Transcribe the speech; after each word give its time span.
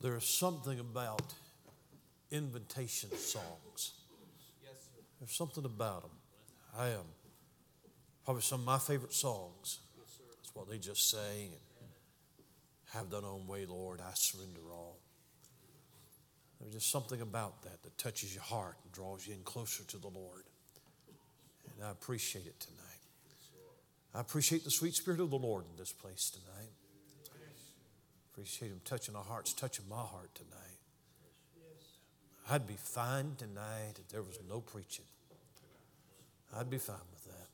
There 0.00 0.16
is 0.16 0.24
something 0.24 0.80
about 0.80 1.22
invitation 2.30 3.10
songs. 3.16 3.92
There's 5.18 5.32
something 5.32 5.64
about 5.64 6.02
them. 6.02 6.10
I 6.78 6.88
am 6.88 7.04
probably 8.24 8.42
some 8.42 8.60
of 8.60 8.66
my 8.66 8.78
favorite 8.78 9.12
songs. 9.12 9.80
That's 9.98 10.54
what 10.54 10.70
they 10.70 10.78
just 10.78 11.10
sang. 11.10 11.50
Have 12.94 13.10
thine 13.10 13.24
own 13.24 13.46
way, 13.46 13.66
Lord. 13.66 14.00
I 14.00 14.12
surrender 14.14 14.60
all. 14.72 14.98
There's 16.60 16.74
just 16.74 16.90
something 16.90 17.20
about 17.20 17.62
that 17.62 17.82
that 17.82 17.98
touches 17.98 18.34
your 18.34 18.42
heart 18.42 18.76
and 18.82 18.92
draws 18.92 19.26
you 19.26 19.34
in 19.34 19.40
closer 19.42 19.84
to 19.84 19.98
the 19.98 20.08
Lord. 20.08 20.44
And 21.76 21.86
I 21.86 21.90
appreciate 21.90 22.46
it 22.46 22.58
tonight. 22.58 22.80
I 24.14 24.20
appreciate 24.20 24.64
the 24.64 24.70
sweet 24.70 24.94
spirit 24.94 25.20
of 25.20 25.30
the 25.30 25.38
Lord 25.38 25.64
in 25.70 25.76
this 25.78 25.92
place 25.92 26.30
tonight. 26.30 26.70
Appreciate 28.40 28.68
Him 28.68 28.80
touching 28.86 29.14
our 29.14 29.22
hearts, 29.22 29.52
touching 29.52 29.84
my 29.86 29.96
heart 29.96 30.34
tonight. 30.34 30.78
I'd 32.48 32.66
be 32.66 32.76
fine 32.78 33.34
tonight 33.36 33.98
if 33.98 34.08
there 34.08 34.22
was 34.22 34.38
no 34.48 34.60
preaching. 34.60 35.04
I'd 36.56 36.70
be 36.70 36.78
fine 36.78 36.96
with 37.12 37.24
that. 37.26 37.48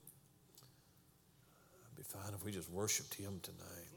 I'd 1.90 1.96
be 1.96 2.04
fine 2.04 2.32
if 2.34 2.44
we 2.44 2.52
just 2.52 2.70
worshiped 2.70 3.14
Him 3.14 3.40
tonight. 3.42 3.90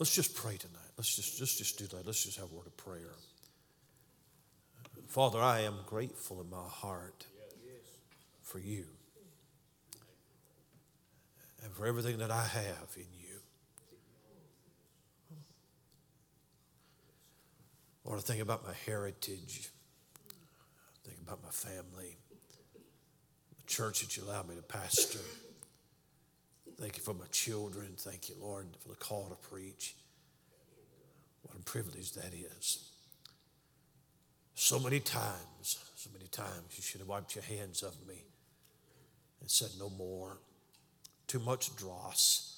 Let's 0.00 0.12
just 0.12 0.34
pray 0.34 0.56
tonight. 0.56 0.90
Let's 0.96 1.14
just, 1.14 1.38
just, 1.38 1.58
just 1.58 1.78
do 1.78 1.86
that. 1.96 2.04
Let's 2.04 2.24
just 2.24 2.38
have 2.38 2.50
a 2.50 2.54
word 2.54 2.66
of 2.66 2.76
prayer. 2.76 3.14
Father, 5.06 5.38
I 5.38 5.60
am 5.60 5.76
grateful 5.86 6.40
in 6.40 6.50
my 6.50 6.66
heart 6.66 7.26
for 8.42 8.58
you 8.58 8.86
and 11.62 11.72
for 11.72 11.86
everything 11.86 12.18
that 12.18 12.32
I 12.32 12.42
have 12.42 12.88
in 12.96 13.06
you. 13.20 13.25
I 18.14 18.20
think 18.20 18.40
about 18.40 18.64
my 18.64 18.72
heritage. 18.86 19.68
Think 21.04 21.18
about 21.26 21.42
my 21.42 21.50
family, 21.50 22.16
the 23.56 23.62
church 23.66 24.00
that 24.00 24.16
you 24.16 24.24
allowed 24.24 24.48
me 24.48 24.54
to 24.54 24.62
pastor. 24.62 25.18
Thank 26.80 26.96
you 26.96 27.02
for 27.02 27.14
my 27.14 27.26
children. 27.32 27.94
Thank 27.96 28.28
you, 28.28 28.36
Lord, 28.40 28.66
for 28.80 28.88
the 28.88 28.96
call 28.96 29.28
to 29.28 29.48
preach. 29.48 29.94
What 31.42 31.56
a 31.56 31.62
privilege 31.62 32.12
that 32.12 32.32
is. 32.32 32.90
So 34.54 34.78
many 34.78 35.00
times, 35.00 35.78
so 35.94 36.10
many 36.12 36.26
times, 36.28 36.74
you 36.76 36.82
should 36.82 37.00
have 37.00 37.08
wiped 37.08 37.34
your 37.34 37.44
hands 37.44 37.82
of 37.82 37.94
me 38.06 38.24
and 39.40 39.50
said 39.50 39.70
no 39.78 39.90
more. 39.90 40.38
Too 41.26 41.40
much 41.40 41.74
dross. 41.76 42.52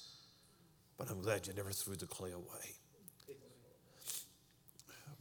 But 0.97 1.09
I'm 1.09 1.21
glad 1.21 1.47
you 1.47 1.53
never 1.53 1.71
threw 1.71 1.95
the 1.95 2.05
clay 2.05 2.31
away 2.31 2.78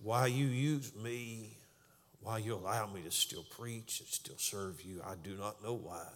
why 0.02 0.26
you 0.26 0.46
use 0.46 0.92
me, 0.94 1.56
why 2.20 2.38
you 2.38 2.54
allow 2.54 2.86
me 2.86 3.02
to 3.02 3.10
still 3.10 3.44
preach 3.44 4.00
and 4.00 4.08
still 4.08 4.38
serve 4.38 4.82
you. 4.82 5.00
I 5.04 5.14
do 5.22 5.34
not 5.36 5.62
know 5.62 5.74
why, 5.74 6.06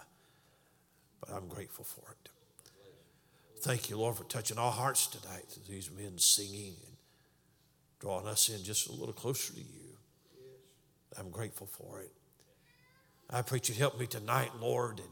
but 1.21 1.35
I'm 1.35 1.49
grateful 1.49 1.85
for 1.85 2.11
it. 2.11 2.29
Thank 3.61 3.91
you, 3.91 3.97
Lord, 3.97 4.17
for 4.17 4.25
touching 4.25 4.59
our 4.59 4.73
hearts 4.73 5.07
tonight. 5.07 5.57
These 5.69 5.91
men 5.97 6.19
singing 6.19 6.75
and 6.85 6.97
drawing 8.01 8.27
us 8.27 8.49
in 8.49 8.65
just 8.65 8.89
a 8.89 8.93
little 8.93 9.13
closer 9.13 9.53
to 9.53 9.61
you. 9.61 9.97
I'm 11.19 11.31
grateful 11.31 11.69
for 11.69 12.01
it. 12.01 12.11
I 13.31 13.43
pray 13.43 13.61
you 13.63 13.75
help 13.75 13.99
me 13.99 14.07
tonight, 14.07 14.51
Lord, 14.61 14.99
and 14.99 15.09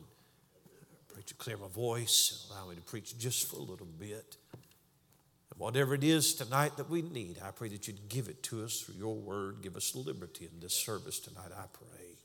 pray 1.08 1.22
you 1.26 1.34
clear 1.38 1.56
my 1.56 1.68
voice 1.68 2.44
and 2.48 2.56
allow 2.58 2.68
me 2.68 2.74
to 2.74 2.82
preach 2.82 3.16
just 3.18 3.48
for 3.48 3.56
a 3.56 3.62
little 3.62 3.86
bit. 3.86 4.36
Whatever 5.60 5.94
it 5.94 6.02
is 6.02 6.32
tonight 6.32 6.78
that 6.78 6.88
we 6.88 7.02
need, 7.02 7.36
I 7.44 7.50
pray 7.50 7.68
that 7.68 7.86
you'd 7.86 8.08
give 8.08 8.28
it 8.28 8.42
to 8.44 8.64
us 8.64 8.80
through 8.80 8.94
your 8.94 9.14
word. 9.14 9.56
Give 9.60 9.76
us 9.76 9.94
liberty 9.94 10.48
in 10.50 10.58
this 10.58 10.72
service 10.72 11.20
tonight, 11.20 11.50
I 11.54 11.64
pray. 11.70 12.16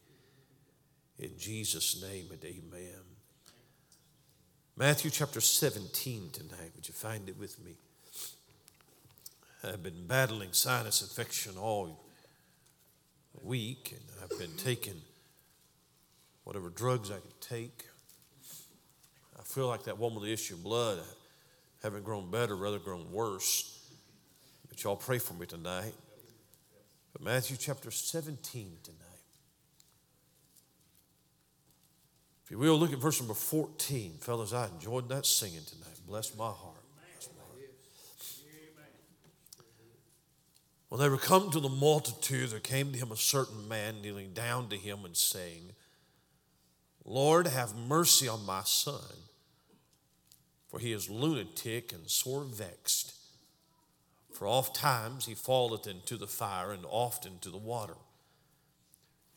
In 1.19 1.37
Jesus' 1.37 2.01
name 2.01 2.27
and 2.31 2.41
amen. 2.45 3.01
Matthew 4.77 5.11
chapter 5.11 5.41
17 5.41 6.29
tonight. 6.31 6.71
Would 6.77 6.87
you 6.87 6.93
find 6.93 7.27
it 7.27 7.37
with 7.37 7.61
me? 7.61 7.73
I've 9.65 9.83
been 9.83 10.07
battling 10.07 10.53
sinus 10.53 11.01
infection 11.01 11.57
all 11.57 12.05
week, 13.43 13.97
and 13.97 14.23
I've 14.23 14.39
been 14.39 14.55
taking 14.55 15.01
whatever 16.45 16.69
drugs 16.69 17.11
I 17.11 17.15
could 17.15 17.41
take. 17.41 17.83
I 19.37 19.43
feel 19.43 19.67
like 19.67 19.83
that 19.83 19.99
woman 19.99 20.21
with 20.21 20.29
the 20.29 20.33
issue 20.33 20.53
of 20.53 20.63
blood 20.63 20.99
haven't 21.85 22.03
grown 22.03 22.31
better, 22.31 22.55
rather 22.55 22.79
grown 22.79 23.11
worse. 23.11 23.87
But 24.67 24.83
y'all 24.83 24.95
pray 24.95 25.19
for 25.19 25.35
me 25.35 25.45
tonight. 25.45 25.93
But 27.13 27.21
Matthew 27.21 27.57
chapter 27.57 27.91
17 27.91 28.77
tonight. 28.83 28.99
If 32.43 32.51
you 32.51 32.57
will, 32.57 32.77
look 32.77 32.91
at 32.91 32.97
verse 32.97 33.19
number 33.19 33.35
14. 33.35 34.17
Fellas, 34.19 34.51
I 34.51 34.67
enjoyed 34.67 35.09
that 35.09 35.27
singing 35.27 35.61
tonight. 35.65 35.99
Bless 36.07 36.35
my 36.35 36.45
heart. 36.45 36.81
Bless 37.13 37.29
my 37.35 37.41
heart. 37.41 37.69
When 40.89 41.01
they 41.01 41.09
were 41.09 41.17
come 41.17 41.51
to 41.51 41.59
the 41.59 41.69
multitude, 41.69 42.49
there 42.49 42.59
came 42.59 42.91
to 42.93 42.97
him 42.97 43.11
a 43.11 43.15
certain 43.15 43.67
man 43.67 44.01
kneeling 44.01 44.33
down 44.33 44.69
to 44.69 44.75
him 44.75 45.05
and 45.05 45.15
saying, 45.15 45.71
Lord, 47.03 47.45
have 47.45 47.75
mercy 47.75 48.27
on 48.27 48.43
my 48.43 48.61
son 48.63 49.01
for 50.75 50.81
he 50.81 50.91
is 50.91 51.09
lunatic 51.09 51.93
and 51.93 52.09
sore 52.09 52.43
vexed. 52.43 53.13
For 54.33 54.45
oft 54.45 54.75
times 54.75 55.25
he 55.25 55.33
falleth 55.33 55.87
into 55.87 56.17
the 56.17 56.27
fire 56.27 56.73
and 56.73 56.83
oft 56.89 57.25
into 57.25 57.49
the 57.49 57.57
water. 57.57 57.95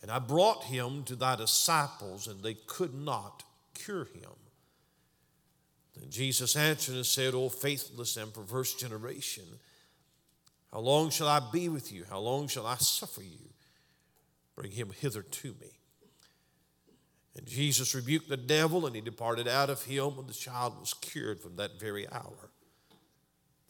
And 0.02 0.10
I 0.10 0.18
brought 0.18 0.64
him 0.64 1.04
to 1.04 1.14
thy 1.14 1.36
disciples, 1.36 2.26
and 2.26 2.42
they 2.42 2.54
could 2.54 2.92
not 2.92 3.44
cure 3.72 4.06
him. 4.06 4.32
Then 5.96 6.10
Jesus 6.10 6.56
answered 6.56 6.96
and 6.96 7.06
said, 7.06 7.34
O 7.34 7.48
faithless 7.48 8.16
and 8.16 8.34
perverse 8.34 8.74
generation, 8.74 9.44
how 10.72 10.80
long 10.80 11.08
shall 11.08 11.28
I 11.28 11.40
be 11.52 11.68
with 11.68 11.92
you? 11.92 12.04
How 12.10 12.18
long 12.18 12.48
shall 12.48 12.66
I 12.66 12.78
suffer 12.78 13.22
you? 13.22 13.50
Bring 14.56 14.72
him 14.72 14.90
hither 15.00 15.22
to 15.22 15.54
me. 15.60 15.77
And 17.38 17.46
Jesus 17.46 17.94
rebuked 17.94 18.28
the 18.28 18.36
devil, 18.36 18.84
and 18.84 18.96
he 18.96 19.00
departed 19.00 19.46
out 19.46 19.70
of 19.70 19.84
him, 19.84 20.18
and 20.18 20.26
the 20.26 20.34
child 20.34 20.74
was 20.80 20.92
cured 20.92 21.40
from 21.40 21.54
that 21.54 21.78
very 21.78 22.10
hour. 22.10 22.50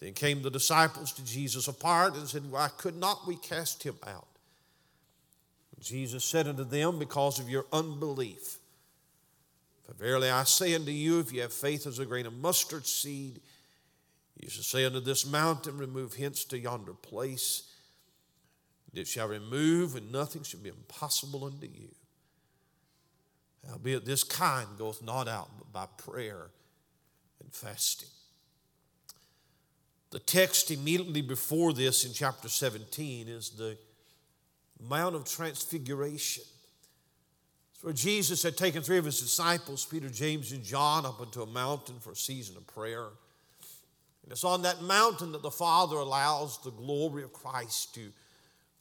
Then 0.01 0.15
came 0.15 0.41
the 0.41 0.51
disciples 0.51 1.13
to 1.13 1.25
Jesus 1.25 1.69
apart 1.69 2.17
and 2.17 2.27
said, 2.27 2.51
Why 2.51 2.69
could 2.79 2.97
not 2.97 3.27
we 3.27 3.37
cast 3.37 3.83
him 3.83 3.97
out? 4.07 4.27
And 5.77 5.85
Jesus 5.85 6.25
said 6.25 6.49
unto 6.49 6.65
them, 6.65 6.99
Because 6.99 7.39
of 7.39 7.51
your 7.51 7.67
unbelief. 7.71 8.57
For 9.85 9.93
verily 9.93 10.31
I 10.31 10.45
say 10.45 10.75
unto 10.75 10.91
you, 10.91 11.21
if 11.21 11.31
you 11.31 11.43
have 11.43 11.53
faith 11.53 11.87
as 11.87 11.99
a 11.99 12.07
grain 12.07 12.25
of 12.25 12.39
mustard 12.39 12.87
seed, 12.87 13.39
you 14.41 14.49
shall 14.49 14.65
say 14.65 14.87
unto 14.87 15.01
this 15.01 15.27
mountain, 15.27 15.77
Remove 15.77 16.15
hence 16.15 16.47
to 16.47 16.59
yonder 16.59 16.95
place. 16.95 17.65
And 18.91 18.99
it 18.99 19.07
shall 19.07 19.29
remove, 19.29 19.95
and 19.95 20.11
nothing 20.11 20.43
shall 20.43 20.61
be 20.61 20.71
impossible 20.71 21.45
unto 21.45 21.67
you. 21.67 21.91
Albeit 23.71 24.05
this 24.05 24.25
kind 24.25 24.67
goeth 24.79 25.03
not 25.03 25.29
out 25.29 25.51
but 25.59 25.73
by 25.73 25.87
prayer 26.03 26.51
and 27.43 27.53
fasting. 27.53 28.09
The 30.11 30.19
text 30.19 30.71
immediately 30.71 31.21
before 31.21 31.75
this 31.75 32.05
in 32.07 32.13
chapter 32.15 32.49
17 32.49 33.29
is 33.29 33.51
the 33.51 33.77
Mount 34.81 35.15
of 35.15 35.25
Transfiguration. 35.25 36.45
It's 37.75 37.85
where 37.85 37.93
Jesus 37.93 38.43
had 38.43 38.57
taken 38.57 38.83
three 38.83 38.97
of 38.97 39.05
his 39.05 39.21
disciples, 39.21 39.85
Peter, 39.85 40.09
James, 40.09 40.53
and 40.53 40.65
John, 40.65 41.05
up 41.05 41.21
into 41.21 41.43
a 41.43 41.47
mountain 41.47 41.97
for 42.01 42.13
a 42.13 42.17
season 42.17 42.57
of 42.57 42.67
prayer. 42.67 43.09
And 44.23 44.33
it's 44.33 44.45
on 44.45 44.63
that 44.63 44.83
mountain 44.83 45.33
that 45.33 45.43
the 45.43 45.51
Father 45.51 45.97
allows 45.97 46.59
the 46.63 46.71
glory 46.71 47.23
of 47.23 47.33
Christ 47.33 47.95
to 47.97 48.11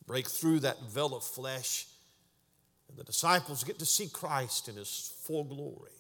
break 0.06 0.28
through 0.28 0.62
that 0.62 0.82
veil 0.90 1.14
of 1.14 1.24
flesh 1.24 1.88
and 2.90 2.98
the 2.98 3.04
disciples 3.04 3.64
get 3.64 3.80
to 3.80 3.86
see 3.86 4.08
Christ 4.08 4.70
in 4.70 4.76
his 4.76 5.14
full 5.24 5.44
glory. 5.44 5.92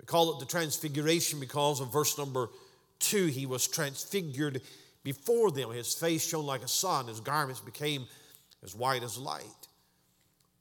We 0.00 0.06
call 0.06 0.32
it 0.32 0.40
the 0.40 0.46
transfiguration 0.46 1.40
because 1.40 1.80
of 1.80 1.92
verse 1.92 2.18
number 2.18 2.48
two. 2.98 3.26
He 3.26 3.46
was 3.46 3.68
transfigured 3.68 4.60
before 5.04 5.50
them. 5.50 5.70
His 5.70 5.94
face 5.94 6.26
shone 6.28 6.46
like 6.46 6.62
a 6.62 6.68
sun, 6.68 7.06
his 7.06 7.20
garments 7.20 7.60
became 7.60 8.06
as 8.64 8.74
white 8.74 9.02
as 9.02 9.18
light. 9.18 9.44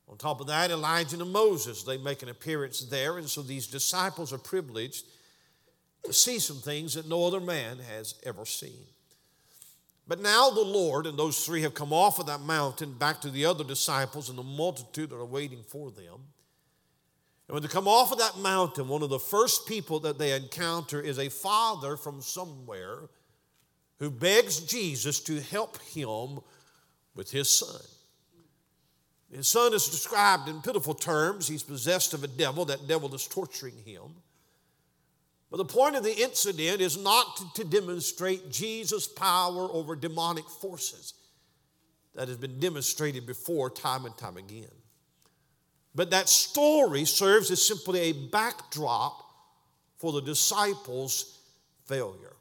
On 0.08 0.18
top 0.18 0.42
of 0.42 0.48
that, 0.48 0.72
Elijah 0.72 1.20
and 1.20 1.32
Moses, 1.32 1.84
they 1.84 1.98
make 1.98 2.22
an 2.22 2.30
appearance 2.30 2.82
there, 2.82 3.18
and 3.18 3.30
so 3.30 3.42
these 3.42 3.68
disciples 3.68 4.34
are 4.34 4.38
privileged 4.38 5.06
to 6.04 6.12
see 6.12 6.38
some 6.38 6.58
things 6.58 6.96
that 6.96 7.08
no 7.08 7.26
other 7.26 7.40
man 7.40 7.80
has 7.80 8.16
ever 8.24 8.46
seen. 8.46 8.86
But 10.12 10.20
now 10.20 10.50
the 10.50 10.60
Lord 10.60 11.08
and 11.08 11.18
those 11.18 11.46
three 11.46 11.62
have 11.62 11.74
come 11.74 11.94
off 11.94 12.20
of 12.20 12.26
that 12.26 12.42
mountain 12.42 12.92
back 12.92 13.22
to 13.22 13.30
the 13.30 13.46
other 13.46 13.64
disciples 13.64 14.28
and 14.28 14.38
the 14.38 14.44
multitude 14.44 15.10
that 15.10 15.16
are 15.16 15.24
waiting 15.24 15.64
for 15.66 15.90
them. 15.90 16.26
And 17.48 17.54
when 17.54 17.62
they 17.62 17.70
come 17.70 17.88
off 17.88 18.12
of 18.12 18.18
that 18.18 18.38
mountain, 18.38 18.90
one 18.90 19.04
of 19.04 19.10
the 19.10 19.20
first 19.20 19.66
people 19.66 20.02
that 20.02 20.20
they 20.20 20.34
encounter 20.34 21.00
is 21.00 21.18
a 21.18 21.30
father 21.30 21.96
from 21.96 22.22
somewhere 22.22 23.04
who 24.00 24.12
begs 24.12 24.60
Jesus 24.60 25.22
to 25.22 25.40
help 25.40 25.82
him 25.84 26.42
with 27.16 27.32
his 27.32 27.50
son. 27.50 27.80
His 29.34 29.48
son 29.48 29.74
is 29.74 29.88
described 29.88 30.50
in 30.50 30.62
pitiful 30.62 30.94
terms. 30.94 31.48
He's 31.48 31.64
possessed 31.64 32.14
of 32.14 32.26
a 32.26 32.28
devil. 32.28 32.66
That 32.66 32.86
devil 32.86 33.16
is 33.16 33.26
torturing 33.26 33.78
him. 33.86 34.16
But 35.52 35.58
the 35.58 35.66
point 35.66 35.98
of 35.98 36.04
the 36.04 36.18
incident 36.18 36.80
is 36.80 36.98
not 36.98 37.56
to 37.56 37.66
demonstrate 37.66 38.50
Jesus' 38.50 39.06
power 39.06 39.68
over 39.70 39.98
demonic 39.98 40.48
forces 40.48 41.14
that 42.16 42.30
has 42.30 42.38
been 42.38 42.58
demonstrated 42.60 43.28
before 43.28 43.70
time 43.70 44.06
and 44.06 44.18
time 44.18 44.38
again. 44.38 44.72
But 45.94 46.12
that 46.12 46.30
story 46.30 47.04
serves 47.04 47.52
as 47.52 47.62
simply 47.66 48.00
a 48.00 48.14
backdrop 48.14 49.26
for 49.98 50.14
the 50.14 50.22
disciples' 50.22 51.38
failure. 51.86 52.38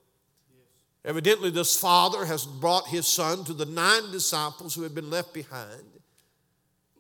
Evidently, 1.05 1.51
this 1.51 1.79
father 1.81 2.25
has 2.27 2.47
brought 2.47 2.87
his 2.87 3.09
son 3.09 3.43
to 3.45 3.55
the 3.55 3.67
nine 3.67 4.13
disciples 4.13 4.75
who 4.75 4.83
had 4.83 4.95
been 4.95 5.11
left 5.11 5.35
behind. 5.35 5.83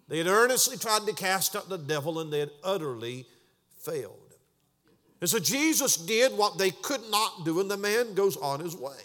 They 0.09 0.19
had 0.19 0.27
earnestly 0.27 0.77
tried 0.77 1.07
to 1.07 1.13
cast 1.13 1.55
out 1.55 1.69
the 1.69 1.79
devil 1.79 2.19
and 2.19 2.33
they 2.33 2.41
had 2.41 2.51
utterly 2.65 3.27
failed. 3.79 4.20
And 5.21 5.29
so 5.29 5.39
Jesus 5.39 5.97
did 5.97 6.33
what 6.33 6.59
they 6.59 6.71
could 6.71 7.03
not 7.11 7.45
do, 7.45 7.61
and 7.61 7.71
the 7.71 7.77
man 7.77 8.15
goes 8.15 8.37
on 8.37 8.61
his 8.61 8.75
way. 8.75 8.97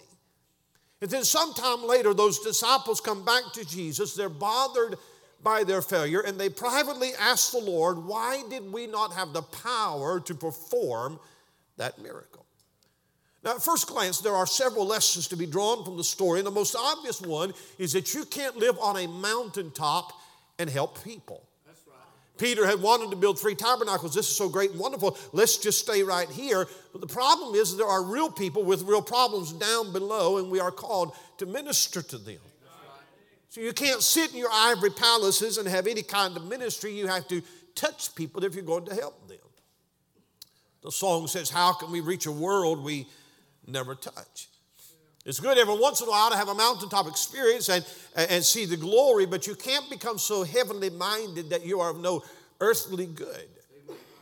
And 1.02 1.10
then 1.10 1.24
sometime 1.24 1.86
later, 1.86 2.14
those 2.14 2.38
disciples 2.38 3.00
come 3.00 3.24
back 3.24 3.42
to 3.54 3.64
Jesus. 3.64 4.14
They're 4.14 4.28
bothered 4.30 4.96
by 5.42 5.62
their 5.62 5.82
failure, 5.82 6.20
and 6.20 6.40
they 6.40 6.48
privately 6.48 7.10
ask 7.20 7.52
the 7.52 7.58
Lord, 7.58 7.98
Why 7.98 8.42
did 8.48 8.72
we 8.72 8.86
not 8.86 9.12
have 9.12 9.32
the 9.32 9.42
power 9.42 10.20
to 10.20 10.34
perform 10.34 11.20
that 11.76 11.98
miracle? 12.00 12.46
Now, 13.44 13.54
at 13.54 13.62
first 13.62 13.86
glance, 13.86 14.20
there 14.20 14.34
are 14.34 14.46
several 14.46 14.86
lessons 14.86 15.28
to 15.28 15.36
be 15.36 15.46
drawn 15.46 15.84
from 15.84 15.96
the 15.96 16.02
story, 16.02 16.40
and 16.40 16.46
the 16.46 16.50
most 16.50 16.74
obvious 16.74 17.20
one 17.20 17.52
is 17.78 17.92
that 17.92 18.14
you 18.14 18.24
can't 18.24 18.56
live 18.56 18.76
on 18.80 18.96
a 18.96 19.06
mountaintop 19.06 20.12
and 20.58 20.68
help 20.68 21.04
people. 21.04 21.45
Peter 22.38 22.66
had 22.66 22.82
wanted 22.82 23.10
to 23.10 23.16
build 23.16 23.38
three 23.38 23.54
tabernacles. 23.54 24.14
This 24.14 24.28
is 24.28 24.36
so 24.36 24.48
great 24.48 24.72
and 24.72 24.80
wonderful. 24.80 25.16
Let's 25.32 25.56
just 25.56 25.80
stay 25.80 26.02
right 26.02 26.28
here. 26.28 26.66
But 26.92 27.00
the 27.00 27.06
problem 27.06 27.54
is 27.54 27.76
there 27.76 27.86
are 27.86 28.02
real 28.02 28.30
people 28.30 28.62
with 28.64 28.82
real 28.82 29.02
problems 29.02 29.52
down 29.52 29.92
below, 29.92 30.38
and 30.38 30.50
we 30.50 30.60
are 30.60 30.70
called 30.70 31.14
to 31.38 31.46
minister 31.46 32.02
to 32.02 32.18
them. 32.18 32.38
So 33.48 33.62
you 33.62 33.72
can't 33.72 34.02
sit 34.02 34.32
in 34.32 34.38
your 34.38 34.50
ivory 34.52 34.90
palaces 34.90 35.56
and 35.56 35.66
have 35.66 35.86
any 35.86 36.02
kind 36.02 36.36
of 36.36 36.44
ministry. 36.44 36.92
You 36.92 37.06
have 37.06 37.26
to 37.28 37.42
touch 37.74 38.14
people 38.14 38.44
if 38.44 38.54
you're 38.54 38.64
going 38.64 38.84
to 38.86 38.94
help 38.94 39.28
them. 39.28 39.38
The 40.82 40.92
song 40.92 41.26
says, 41.26 41.48
How 41.48 41.72
can 41.72 41.90
we 41.90 42.00
reach 42.00 42.26
a 42.26 42.32
world 42.32 42.84
we 42.84 43.06
never 43.66 43.94
touch? 43.94 44.48
It's 45.26 45.40
good 45.40 45.58
every 45.58 45.76
once 45.76 46.00
in 46.00 46.06
a 46.06 46.10
while 46.10 46.30
to 46.30 46.36
have 46.36 46.48
a 46.48 46.54
mountaintop 46.54 47.08
experience 47.08 47.68
and, 47.68 47.84
and 48.14 48.44
see 48.44 48.64
the 48.64 48.76
glory, 48.76 49.26
but 49.26 49.48
you 49.48 49.56
can't 49.56 49.90
become 49.90 50.18
so 50.18 50.44
heavenly 50.44 50.88
minded 50.88 51.50
that 51.50 51.66
you 51.66 51.80
are 51.80 51.90
of 51.90 52.00
no 52.00 52.22
earthly 52.60 53.06
good. 53.06 53.48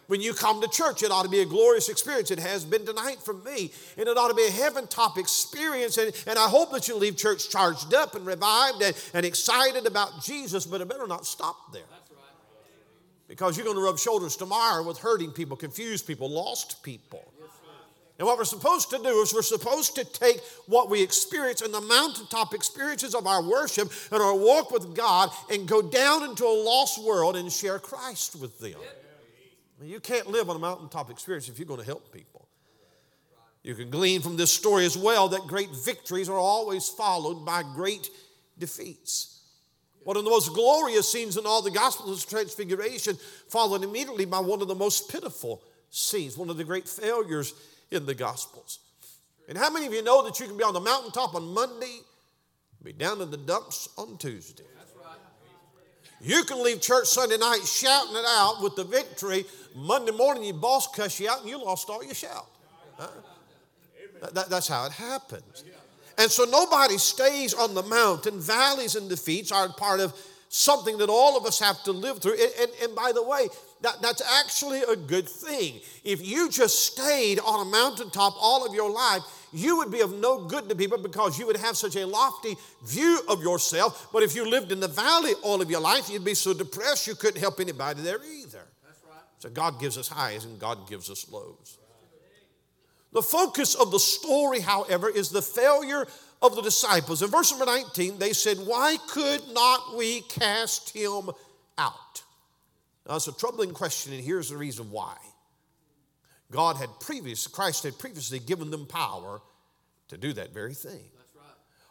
When 0.06 0.22
you 0.22 0.32
come 0.32 0.62
to 0.62 0.68
church, 0.68 1.02
it 1.02 1.10
ought 1.10 1.22
to 1.24 1.28
be 1.28 1.40
a 1.40 1.46
glorious 1.46 1.90
experience. 1.90 2.30
It 2.30 2.38
has 2.38 2.64
been 2.64 2.86
tonight 2.86 3.18
for 3.22 3.34
me. 3.34 3.70
And 3.98 4.08
it 4.08 4.16
ought 4.16 4.28
to 4.28 4.34
be 4.34 4.46
a 4.46 4.50
heaven 4.50 4.86
top 4.86 5.18
experience. 5.18 5.98
And, 5.98 6.12
and 6.26 6.38
I 6.38 6.48
hope 6.48 6.72
that 6.72 6.88
you 6.88 6.96
leave 6.96 7.16
church 7.16 7.50
charged 7.50 7.94
up 7.94 8.14
and 8.14 8.26
revived 8.26 8.82
and, 8.82 8.94
and 9.14 9.24
excited 9.26 9.86
about 9.86 10.22
Jesus, 10.22 10.66
but 10.66 10.80
it 10.80 10.88
better 10.88 11.06
not 11.06 11.26
stop 11.26 11.72
there. 11.72 11.82
Because 13.28 13.56
you're 13.56 13.64
going 13.64 13.78
to 13.78 13.82
rub 13.82 13.98
shoulders 13.98 14.36
tomorrow 14.36 14.86
with 14.86 14.98
hurting 14.98 15.32
people, 15.32 15.56
confused 15.56 16.06
people, 16.06 16.28
lost 16.30 16.82
people. 16.82 17.32
And 18.18 18.26
what 18.26 18.38
we're 18.38 18.44
supposed 18.44 18.90
to 18.90 18.98
do 18.98 19.20
is 19.22 19.34
we're 19.34 19.42
supposed 19.42 19.96
to 19.96 20.04
take 20.04 20.40
what 20.66 20.88
we 20.88 21.02
experience 21.02 21.62
in 21.62 21.72
the 21.72 21.80
mountaintop 21.80 22.54
experiences 22.54 23.14
of 23.14 23.26
our 23.26 23.42
worship 23.42 23.90
and 24.12 24.22
our 24.22 24.36
walk 24.36 24.70
with 24.70 24.94
God 24.94 25.30
and 25.50 25.66
go 25.66 25.82
down 25.82 26.22
into 26.22 26.44
a 26.44 26.62
lost 26.64 27.02
world 27.02 27.34
and 27.36 27.50
share 27.52 27.80
Christ 27.80 28.36
with 28.40 28.58
them. 28.60 28.78
You 29.82 29.98
can't 29.98 30.28
live 30.28 30.48
on 30.48 30.56
a 30.56 30.60
mountaintop 30.60 31.10
experience 31.10 31.48
if 31.48 31.58
you're 31.58 31.66
going 31.66 31.80
to 31.80 31.86
help 31.86 32.12
people. 32.12 32.46
You 33.64 33.74
can 33.74 33.90
glean 33.90 34.20
from 34.20 34.36
this 34.36 34.52
story 34.52 34.84
as 34.84 34.96
well 34.96 35.28
that 35.30 35.46
great 35.48 35.70
victories 35.74 36.28
are 36.28 36.38
always 36.38 36.88
followed 36.88 37.44
by 37.44 37.62
great 37.74 38.10
defeats. 38.58 39.40
One 40.04 40.18
of 40.18 40.24
the 40.24 40.30
most 40.30 40.52
glorious 40.52 41.10
scenes 41.10 41.36
in 41.36 41.46
all 41.46 41.62
the 41.62 41.70
Gospels 41.70 42.18
is 42.18 42.24
Transfiguration, 42.26 43.16
followed 43.48 43.82
immediately 43.82 44.26
by 44.26 44.38
one 44.38 44.60
of 44.60 44.68
the 44.68 44.74
most 44.74 45.10
pitiful 45.10 45.62
scenes, 45.94 46.36
one 46.36 46.50
of 46.50 46.56
the 46.56 46.64
great 46.64 46.88
failures 46.88 47.54
in 47.90 48.06
the 48.06 48.14
Gospels. 48.14 48.80
And 49.48 49.56
how 49.56 49.70
many 49.70 49.86
of 49.86 49.92
you 49.92 50.02
know 50.02 50.24
that 50.24 50.40
you 50.40 50.46
can 50.46 50.56
be 50.56 50.64
on 50.64 50.74
the 50.74 50.80
mountaintop 50.80 51.34
on 51.34 51.52
Monday, 51.52 52.00
be 52.82 52.92
down 52.92 53.20
in 53.20 53.30
the 53.30 53.36
dumps 53.36 53.88
on 53.96 54.16
Tuesday? 54.18 54.64
You 56.20 56.44
can 56.44 56.62
leave 56.64 56.80
church 56.80 57.06
Sunday 57.06 57.36
night 57.36 57.60
shouting 57.66 58.16
it 58.16 58.24
out 58.26 58.62
with 58.62 58.76
the 58.76 58.84
victory. 58.84 59.44
Monday 59.74 60.12
morning, 60.12 60.44
your 60.44 60.54
boss 60.54 60.88
cuss 60.94 61.20
you 61.20 61.28
out 61.28 61.40
and 61.40 61.50
you 61.50 61.62
lost 61.62 61.90
all 61.90 62.02
your 62.02 62.14
shout. 62.14 62.46
Huh? 62.96 63.08
That, 64.32 64.48
that's 64.48 64.68
how 64.68 64.86
it 64.86 64.92
happens. 64.92 65.64
And 66.16 66.30
so 66.30 66.44
nobody 66.44 66.96
stays 66.96 67.52
on 67.52 67.74
the 67.74 67.82
mountain. 67.82 68.40
Valleys 68.40 68.96
and 68.96 69.08
defeats 69.08 69.52
are 69.52 69.68
part 69.68 70.00
of 70.00 70.14
something 70.48 70.98
that 70.98 71.10
all 71.10 71.36
of 71.36 71.44
us 71.44 71.58
have 71.58 71.82
to 71.82 71.92
live 71.92 72.20
through. 72.20 72.34
And, 72.34 72.52
and, 72.60 72.70
and 72.84 72.94
by 72.94 73.12
the 73.12 73.22
way, 73.22 73.48
that, 73.82 74.00
that's 74.00 74.22
actually 74.40 74.82
a 74.82 74.96
good 74.96 75.28
thing. 75.28 75.80
If 76.04 76.26
you 76.26 76.50
just 76.50 76.86
stayed 76.86 77.38
on 77.38 77.66
a 77.66 77.70
mountaintop 77.70 78.34
all 78.40 78.66
of 78.66 78.74
your 78.74 78.90
life, 78.90 79.22
you 79.52 79.76
would 79.76 79.90
be 79.90 80.00
of 80.00 80.12
no 80.12 80.46
good 80.46 80.68
to 80.68 80.74
people 80.74 80.98
because 80.98 81.38
you 81.38 81.46
would 81.46 81.56
have 81.56 81.76
such 81.76 81.94
a 81.96 82.06
lofty 82.06 82.56
view 82.84 83.20
of 83.28 83.42
yourself. 83.42 84.08
But 84.12 84.22
if 84.22 84.34
you 84.34 84.48
lived 84.48 84.72
in 84.72 84.80
the 84.80 84.88
valley 84.88 85.32
all 85.42 85.62
of 85.62 85.70
your 85.70 85.80
life, 85.80 86.10
you'd 86.10 86.24
be 86.24 86.34
so 86.34 86.54
depressed 86.54 87.06
you 87.06 87.14
couldn't 87.14 87.40
help 87.40 87.60
anybody 87.60 88.02
there 88.02 88.18
either. 88.24 88.66
Right. 88.84 89.22
So 89.38 89.50
God 89.50 89.78
gives 89.78 89.96
us 89.96 90.08
highs 90.08 90.44
and 90.44 90.58
God 90.58 90.88
gives 90.88 91.10
us 91.10 91.30
lows. 91.30 91.78
The 93.12 93.22
focus 93.22 93.76
of 93.76 93.92
the 93.92 94.00
story, 94.00 94.58
however, 94.58 95.08
is 95.08 95.30
the 95.30 95.40
failure 95.40 96.04
of 96.42 96.56
the 96.56 96.62
disciples. 96.62 97.22
In 97.22 97.30
verse 97.30 97.52
number 97.52 97.66
19, 97.66 98.18
they 98.18 98.32
said, 98.32 98.58
Why 98.58 98.96
could 99.08 99.40
not 99.52 99.96
we 99.96 100.22
cast 100.22 100.90
him 100.90 101.30
out? 101.78 102.23
Now, 103.08 103.16
it's 103.16 103.28
a 103.28 103.36
troubling 103.36 103.72
question, 103.72 104.12
and 104.12 104.22
here's 104.22 104.48
the 104.48 104.56
reason 104.56 104.90
why. 104.90 105.16
God 106.50 106.76
had 106.76 106.88
previously, 107.00 107.52
Christ 107.52 107.82
had 107.82 107.98
previously 107.98 108.38
given 108.38 108.70
them 108.70 108.86
power 108.86 109.40
to 110.08 110.16
do 110.16 110.32
that 110.34 110.54
very 110.54 110.74
thing. 110.74 110.92
Right. 110.92 111.44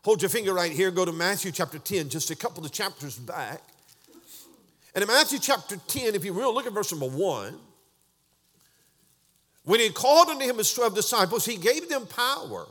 Hold 0.04 0.21
your 0.21 0.30
finger 0.30 0.54
right 0.54 0.71
here, 0.71 0.89
go 0.89 1.06
to 1.06 1.12
Matthew 1.12 1.52
chapter 1.52 1.80
10, 1.80 2.09
just 2.09 2.31
a 2.31 2.35
couple 2.35 2.66
of 2.66 2.71
chapters 2.71 3.18
back. 3.18 3.61
And 4.95 5.02
in 5.02 5.07
Matthew 5.07 5.40
chapter 5.40 5.78
10, 5.88 6.16
if 6.16 6.23
you 6.23 6.33
will, 6.33 6.54
look 6.54 6.68
at 6.68 6.73
verse 6.73 6.92
number 6.92 7.07
1. 7.07 7.57
When 9.66 9.80
he 9.80 9.90
called 9.90 10.30
unto 10.30 10.45
him 10.45 10.57
his 10.57 10.73
12 10.73 10.94
disciples, 10.94 11.45
he 11.45 11.56
gave 11.57 11.90
them 11.90 12.06
power 12.06 12.68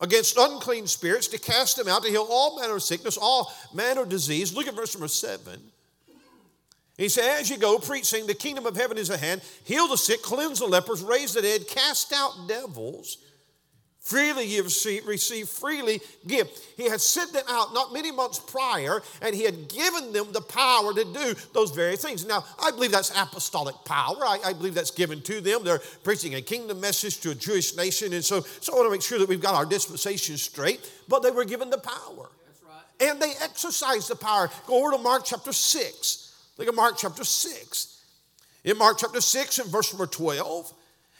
against 0.00 0.36
unclean 0.36 0.86
spirits 0.86 1.28
to 1.28 1.38
cast 1.38 1.76
them 1.76 1.88
out, 1.88 2.02
to 2.02 2.08
heal 2.08 2.26
all 2.30 2.60
manner 2.60 2.76
of 2.76 2.82
sickness, 2.82 3.16
all 3.16 3.52
manner 3.72 4.02
of 4.02 4.08
disease. 4.08 4.54
Look 4.54 4.66
at 4.68 4.74
verse 4.74 4.94
number 4.94 5.08
seven. 5.08 5.60
He 6.96 7.08
said, 7.08 7.40
As 7.40 7.50
you 7.50 7.58
go, 7.58 7.78
preaching, 7.78 8.26
the 8.26 8.34
kingdom 8.34 8.66
of 8.66 8.76
heaven 8.76 8.98
is 8.98 9.10
at 9.10 9.20
hand, 9.20 9.42
heal 9.64 9.88
the 9.88 9.96
sick, 9.96 10.22
cleanse 10.22 10.60
the 10.60 10.66
lepers, 10.66 11.02
raise 11.02 11.34
the 11.34 11.42
dead, 11.42 11.66
cast 11.66 12.12
out 12.12 12.46
devils. 12.46 13.18
Freely 14.04 14.44
you 14.44 14.62
receive, 14.62 15.06
receive, 15.06 15.48
freely 15.48 15.98
give. 16.26 16.46
He 16.76 16.90
had 16.90 17.00
sent 17.00 17.32
them 17.32 17.44
out 17.48 17.72
not 17.72 17.94
many 17.94 18.12
months 18.12 18.38
prior, 18.38 19.00
and 19.22 19.34
he 19.34 19.44
had 19.44 19.66
given 19.70 20.12
them 20.12 20.30
the 20.30 20.42
power 20.42 20.92
to 20.92 21.04
do 21.04 21.34
those 21.54 21.70
very 21.70 21.96
things. 21.96 22.26
Now, 22.26 22.44
I 22.62 22.70
believe 22.70 22.92
that's 22.92 23.10
apostolic 23.18 23.74
power. 23.86 24.18
I, 24.20 24.40
I 24.44 24.52
believe 24.52 24.74
that's 24.74 24.90
given 24.90 25.22
to 25.22 25.40
them. 25.40 25.64
They're 25.64 25.80
preaching 26.02 26.34
a 26.34 26.42
kingdom 26.42 26.82
message 26.82 27.18
to 27.20 27.30
a 27.30 27.34
Jewish 27.34 27.76
nation, 27.76 28.12
and 28.12 28.22
so, 28.22 28.42
so 28.42 28.74
I 28.74 28.76
want 28.76 28.88
to 28.88 28.90
make 28.90 29.02
sure 29.02 29.18
that 29.18 29.28
we've 29.28 29.40
got 29.40 29.54
our 29.54 29.64
dispensation 29.64 30.36
straight. 30.36 30.92
But 31.08 31.22
they 31.22 31.30
were 31.30 31.46
given 31.46 31.70
the 31.70 31.78
power. 31.78 32.28
Right. 32.62 33.08
And 33.08 33.22
they 33.22 33.32
exercised 33.42 34.10
the 34.10 34.16
power. 34.16 34.50
Go 34.66 34.82
over 34.82 34.98
to 34.98 35.02
Mark 35.02 35.24
chapter 35.24 35.54
6. 35.54 36.23
Look 36.56 36.68
at 36.68 36.74
Mark 36.74 36.94
chapter 36.96 37.24
6. 37.24 38.00
In 38.64 38.78
Mark 38.78 38.98
chapter 38.98 39.20
6 39.20 39.58
and 39.58 39.70
verse 39.70 39.92
number 39.92 40.06
12, 40.06 40.72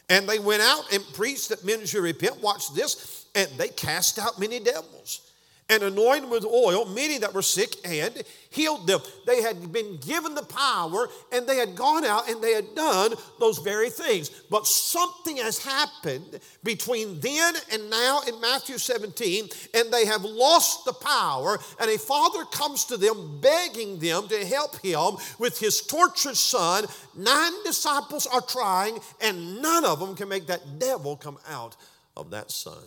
and 0.09 0.29
they 0.29 0.39
went 0.39 0.63
out 0.63 0.93
and 0.93 1.03
preached 1.15 1.49
that 1.49 1.65
men 1.65 1.85
should 1.87 2.03
repent. 2.03 2.41
Watch 2.43 2.73
this. 2.75 3.27
And 3.35 3.51
they 3.57 3.69
cast 3.69 4.19
out 4.19 4.39
many 4.39 4.61
devils 4.61 5.33
and 5.71 5.83
anointed 5.83 6.29
with 6.29 6.45
oil 6.45 6.85
many 6.85 7.19
that 7.19 7.33
were 7.33 7.43
sick 7.43 7.75
and 7.85 8.23
healed 8.51 8.87
them. 8.87 9.01
They 9.27 9.41
had 9.41 9.73
been 9.73 9.97
given 9.97 10.35
the 10.35 10.43
power 10.43 11.09
and 11.33 11.47
they 11.47 11.57
had 11.57 11.75
gone 11.75 12.05
out 12.05 12.29
and 12.29 12.43
they 12.43 12.53
had 12.53 12.75
done 12.75 13.15
those 13.41 13.59
very 13.59 13.89
things. 13.89 14.29
But 14.51 14.67
something 14.67 15.39
has 15.39 15.65
happened 15.65 16.41
between 16.63 17.19
then 17.21 17.55
and 17.73 17.89
now 17.89 18.21
in 18.29 18.41
Matthew 18.41 18.79
17, 18.79 19.49
and 19.75 19.93
they 19.93 20.05
have 20.07 20.23
lost 20.23 20.85
the 20.85 20.93
power. 20.93 21.59
And 21.81 21.91
a 21.91 21.99
father 21.99 22.45
comes 22.45 22.85
to 22.87 22.97
them 22.97 23.41
begging 23.41 23.99
them 23.99 24.29
to 24.29 24.45
help 24.47 24.81
him 24.81 25.17
with 25.39 25.59
his 25.59 25.81
tortured 25.81 26.37
son. 26.37 26.85
Nine 27.17 27.53
disciples 27.65 28.27
are 28.27 28.43
trying, 28.43 28.99
and 29.21 29.63
none 29.63 29.85
of 29.85 29.99
them 29.99 30.15
can 30.15 30.29
make 30.29 30.47
that 30.47 30.79
devil 30.79 31.17
come 31.17 31.39
out 31.49 31.77
of 32.17 32.31
that 32.31 32.51
son. 32.51 32.83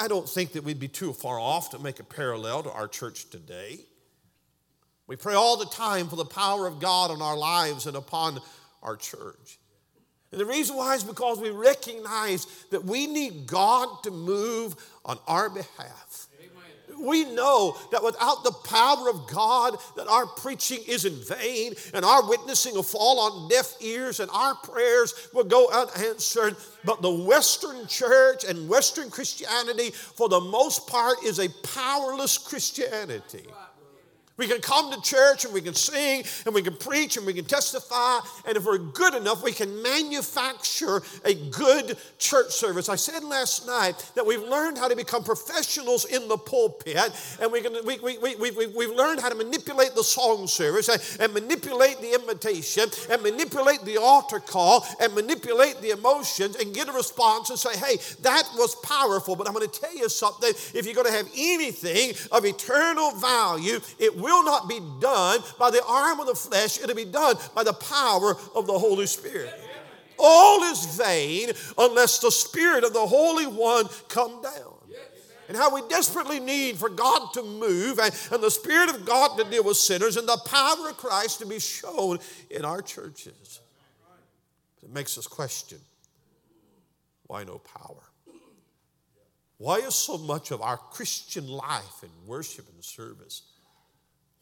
I 0.00 0.08
don't 0.08 0.28
think 0.28 0.52
that 0.52 0.64
we'd 0.64 0.80
be 0.80 0.88
too 0.88 1.12
far 1.12 1.38
off 1.38 1.70
to 1.70 1.78
make 1.78 2.00
a 2.00 2.04
parallel 2.04 2.62
to 2.64 2.72
our 2.72 2.88
church 2.88 3.30
today. 3.30 3.78
We 5.06 5.16
pray 5.16 5.34
all 5.34 5.56
the 5.56 5.66
time 5.66 6.08
for 6.08 6.16
the 6.16 6.24
power 6.24 6.66
of 6.66 6.80
God 6.80 7.10
on 7.10 7.22
our 7.22 7.36
lives 7.36 7.86
and 7.86 7.96
upon 7.96 8.40
our 8.82 8.96
church. 8.96 9.58
And 10.30 10.40
the 10.40 10.46
reason 10.46 10.76
why 10.76 10.94
is 10.94 11.04
because 11.04 11.38
we 11.38 11.50
recognize 11.50 12.46
that 12.70 12.84
we 12.84 13.06
need 13.06 13.46
God 13.46 14.02
to 14.02 14.10
move 14.10 14.76
on 15.04 15.18
our 15.26 15.48
behalf 15.48 16.07
we 17.00 17.24
know 17.24 17.76
that 17.92 18.02
without 18.02 18.44
the 18.44 18.52
power 18.52 19.08
of 19.08 19.26
God, 19.26 19.76
that 19.96 20.08
our 20.08 20.26
preaching 20.26 20.80
is 20.86 21.04
in 21.04 21.14
vain 21.14 21.74
and 21.94 22.04
our 22.04 22.28
witnessing 22.28 22.74
will 22.74 22.82
fall 22.82 23.20
on 23.20 23.48
deaf 23.48 23.74
ears 23.80 24.20
and 24.20 24.30
our 24.32 24.54
prayers 24.56 25.28
will 25.32 25.44
go 25.44 25.68
unanswered. 25.70 26.56
But 26.84 27.02
the 27.02 27.10
Western 27.10 27.86
church 27.86 28.44
and 28.44 28.68
Western 28.68 29.10
Christianity, 29.10 29.90
for 29.90 30.28
the 30.28 30.40
most 30.40 30.86
part, 30.86 31.16
is 31.24 31.38
a 31.38 31.48
powerless 31.62 32.38
Christianity. 32.38 33.46
We 34.38 34.46
can 34.46 34.60
come 34.60 34.92
to 34.92 35.00
church 35.02 35.44
and 35.44 35.52
we 35.52 35.60
can 35.60 35.74
sing 35.74 36.24
and 36.46 36.54
we 36.54 36.62
can 36.62 36.76
preach 36.76 37.16
and 37.16 37.26
we 37.26 37.34
can 37.34 37.44
testify. 37.44 38.20
And 38.46 38.56
if 38.56 38.64
we're 38.64 38.78
good 38.78 39.14
enough, 39.14 39.42
we 39.42 39.52
can 39.52 39.82
manufacture 39.82 41.02
a 41.24 41.34
good 41.34 41.98
church 42.18 42.52
service. 42.52 42.88
I 42.88 42.94
said 42.94 43.24
last 43.24 43.66
night 43.66 43.94
that 44.14 44.24
we've 44.24 44.42
learned 44.42 44.78
how 44.78 44.86
to 44.86 44.94
become 44.94 45.24
professionals 45.24 46.04
in 46.04 46.28
the 46.28 46.36
pulpit 46.36 47.12
and 47.40 47.50
we 47.50 47.60
can, 47.60 47.74
we, 47.84 47.98
we, 47.98 48.18
we, 48.18 48.36
we, 48.36 48.66
we've 48.68 48.90
learned 48.90 49.20
how 49.20 49.28
to 49.28 49.34
manipulate 49.34 49.96
the 49.96 50.04
song 50.04 50.46
service 50.46 50.88
and, 50.88 51.02
and 51.20 51.34
manipulate 51.34 52.00
the 52.00 52.14
invitation 52.14 52.84
and 53.10 53.22
manipulate 53.22 53.82
the 53.84 53.98
altar 53.98 54.38
call 54.38 54.86
and 55.00 55.12
manipulate 55.14 55.80
the 55.82 55.90
emotions 55.90 56.54
and 56.54 56.72
get 56.72 56.88
a 56.88 56.92
response 56.92 57.50
and 57.50 57.58
say, 57.58 57.76
hey, 57.76 57.96
that 58.22 58.44
was 58.56 58.76
powerful. 58.76 59.34
But 59.34 59.48
I'm 59.48 59.54
going 59.54 59.68
to 59.68 59.80
tell 59.80 59.96
you 59.96 60.08
something. 60.08 60.50
If 60.50 60.86
you're 60.86 60.94
going 60.94 61.08
to 61.08 61.12
have 61.12 61.28
anything 61.36 62.14
of 62.30 62.44
eternal 62.44 63.10
value, 63.16 63.80
it 63.98 64.16
will 64.16 64.27
will 64.28 64.44
not 64.44 64.68
be 64.68 64.80
done 65.00 65.40
by 65.58 65.70
the 65.70 65.84
arm 65.86 66.20
of 66.20 66.26
the 66.26 66.34
flesh, 66.34 66.78
it'll 66.80 66.94
be 66.94 67.04
done 67.04 67.36
by 67.54 67.62
the 67.62 67.72
power 67.72 68.36
of 68.54 68.66
the 68.66 68.78
Holy 68.78 69.06
Spirit. 69.06 69.52
All 70.18 70.62
is 70.64 70.96
vain 70.96 71.50
unless 71.76 72.18
the 72.18 72.30
Spirit 72.30 72.84
of 72.84 72.92
the 72.92 73.06
Holy 73.06 73.46
One 73.46 73.86
come 74.08 74.42
down. 74.42 74.74
And 75.48 75.56
how 75.56 75.74
we 75.74 75.80
desperately 75.88 76.40
need 76.40 76.76
for 76.76 76.90
God 76.90 77.32
to 77.32 77.42
move 77.42 77.98
and, 77.98 78.14
and 78.30 78.42
the 78.42 78.50
Spirit 78.50 78.90
of 78.90 79.06
God 79.06 79.38
to 79.38 79.44
deal 79.44 79.64
with 79.64 79.78
sinners 79.78 80.18
and 80.18 80.28
the 80.28 80.38
power 80.44 80.90
of 80.90 80.98
Christ 80.98 81.38
to 81.38 81.46
be 81.46 81.58
shown 81.58 82.18
in 82.50 82.66
our 82.66 82.82
churches. 82.82 83.60
It 84.82 84.90
makes 84.92 85.16
us 85.16 85.26
question 85.26 85.78
why 87.26 87.44
no 87.44 87.58
power? 87.58 88.02
Why 89.58 89.76
is 89.76 89.94
so 89.94 90.18
much 90.18 90.50
of 90.50 90.60
our 90.62 90.76
Christian 90.76 91.48
life 91.48 92.02
and 92.02 92.10
worship 92.26 92.66
and 92.72 92.84
service 92.84 93.42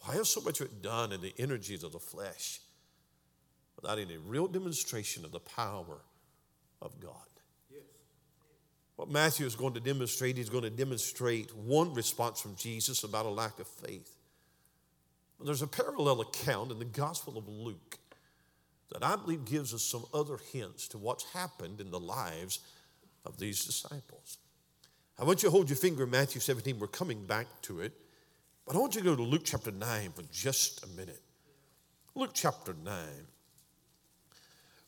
why 0.06 0.14
is 0.14 0.28
so 0.28 0.40
much 0.40 0.60
of 0.60 0.66
it 0.66 0.82
done 0.82 1.12
in 1.12 1.20
the 1.20 1.34
energies 1.38 1.82
of 1.82 1.92
the 1.92 1.98
flesh 1.98 2.60
without 3.74 3.98
any 3.98 4.16
real 4.16 4.46
demonstration 4.46 5.24
of 5.24 5.32
the 5.32 5.40
power 5.40 5.98
of 6.80 7.00
God? 7.00 7.12
Yes. 7.70 7.82
What 8.94 9.10
Matthew 9.10 9.46
is 9.46 9.56
going 9.56 9.74
to 9.74 9.80
demonstrate, 9.80 10.36
he's 10.36 10.48
going 10.48 10.62
to 10.62 10.70
demonstrate 10.70 11.54
one 11.56 11.92
response 11.92 12.40
from 12.40 12.54
Jesus 12.54 13.02
about 13.02 13.26
a 13.26 13.30
lack 13.30 13.58
of 13.58 13.66
faith. 13.66 14.16
But 15.38 15.46
there's 15.46 15.62
a 15.62 15.66
parallel 15.66 16.20
account 16.20 16.70
in 16.70 16.78
the 16.78 16.84
Gospel 16.84 17.36
of 17.36 17.48
Luke 17.48 17.98
that 18.92 19.04
I 19.04 19.16
believe 19.16 19.44
gives 19.44 19.74
us 19.74 19.82
some 19.82 20.04
other 20.14 20.38
hints 20.52 20.86
to 20.88 20.98
what's 20.98 21.24
happened 21.32 21.80
in 21.80 21.90
the 21.90 22.00
lives 22.00 22.60
of 23.24 23.38
these 23.38 23.64
disciples. 23.64 24.38
I 25.18 25.24
want 25.24 25.42
you 25.42 25.48
to 25.48 25.50
hold 25.50 25.68
your 25.68 25.76
finger 25.76 26.04
in 26.04 26.10
Matthew 26.10 26.40
17. 26.40 26.78
We're 26.78 26.86
coming 26.86 27.24
back 27.26 27.46
to 27.62 27.80
it. 27.80 27.92
But 28.66 28.74
I 28.74 28.78
want 28.78 28.94
you 28.96 29.00
to 29.02 29.06
go 29.06 29.16
to 29.16 29.22
Luke 29.22 29.42
chapter 29.44 29.70
9 29.70 30.12
for 30.12 30.22
just 30.32 30.84
a 30.84 30.88
minute. 30.88 31.20
Luke 32.14 32.32
chapter 32.34 32.74
9. 32.84 32.94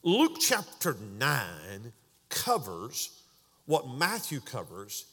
Luke 0.02 0.36
chapter 0.40 0.96
9 1.18 1.92
covers 2.28 3.22
what 3.66 3.88
Matthew 3.88 4.40
covers 4.40 5.06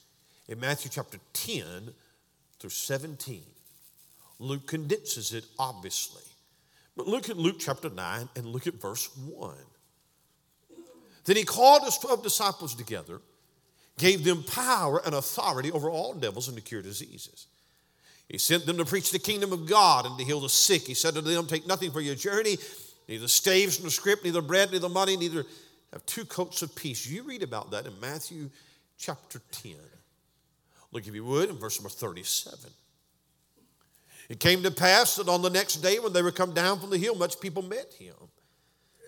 in 0.47 0.59
Matthew 0.59 0.89
chapter 0.91 1.19
10 1.33 1.93
through 2.59 2.69
17. 2.69 3.43
Luke 4.39 4.65
condenses 4.65 5.33
it, 5.33 5.45
obviously. 5.59 6.23
But 6.97 7.07
look 7.07 7.29
at 7.29 7.37
Luke 7.37 7.57
chapter 7.59 7.89
9 7.89 8.29
and 8.35 8.45
look 8.47 8.65
at 8.65 8.75
verse 8.75 9.09
1. 9.17 9.53
Then 11.25 11.35
he 11.35 11.43
called 11.43 11.83
his 11.83 11.97
12 11.97 12.23
disciples 12.23 12.73
together, 12.73 13.19
gave 13.97 14.23
them 14.23 14.43
power 14.43 15.01
and 15.05 15.13
authority 15.13 15.71
over 15.71 15.89
all 15.89 16.13
devils 16.13 16.47
and 16.47 16.57
to 16.57 16.63
cure 16.63 16.81
diseases. 16.81 17.47
He 18.29 18.37
sent 18.37 18.65
them 18.65 18.77
to 18.77 18.85
preach 18.85 19.11
the 19.11 19.19
kingdom 19.19 19.53
of 19.53 19.67
God 19.67 20.05
and 20.05 20.17
to 20.17 20.25
heal 20.25 20.39
the 20.39 20.49
sick. 20.49 20.83
He 20.83 20.93
said 20.93 21.13
to 21.13 21.21
them, 21.21 21.45
Take 21.45 21.67
nothing 21.67 21.91
for 21.91 22.01
your 22.01 22.15
journey, 22.15 22.57
neither 23.07 23.27
staves 23.27 23.79
nor 23.79 23.89
scrip, 23.89 24.23
neither 24.23 24.41
bread, 24.41 24.71
neither 24.71 24.89
money, 24.89 25.15
neither 25.15 25.45
have 25.93 26.05
two 26.05 26.25
coats 26.25 26.61
of 26.61 26.75
peace. 26.75 27.05
You 27.05 27.23
read 27.23 27.43
about 27.43 27.71
that 27.71 27.85
in 27.85 27.99
Matthew 27.99 28.49
chapter 28.97 29.41
10. 29.51 29.75
Look, 30.91 31.07
if 31.07 31.13
you 31.13 31.25
would, 31.25 31.49
in 31.49 31.57
verse 31.57 31.79
number 31.79 31.89
37. 31.89 32.69
It 34.27 34.39
came 34.39 34.63
to 34.63 34.71
pass 34.71 35.17
that 35.17 35.29
on 35.29 35.41
the 35.41 35.49
next 35.49 35.75
day, 35.77 35.99
when 35.99 36.11
they 36.11 36.21
were 36.21 36.31
come 36.31 36.53
down 36.53 36.79
from 36.79 36.89
the 36.89 36.97
hill, 36.97 37.15
much 37.15 37.39
people 37.39 37.61
met 37.61 37.93
him. 37.93 38.15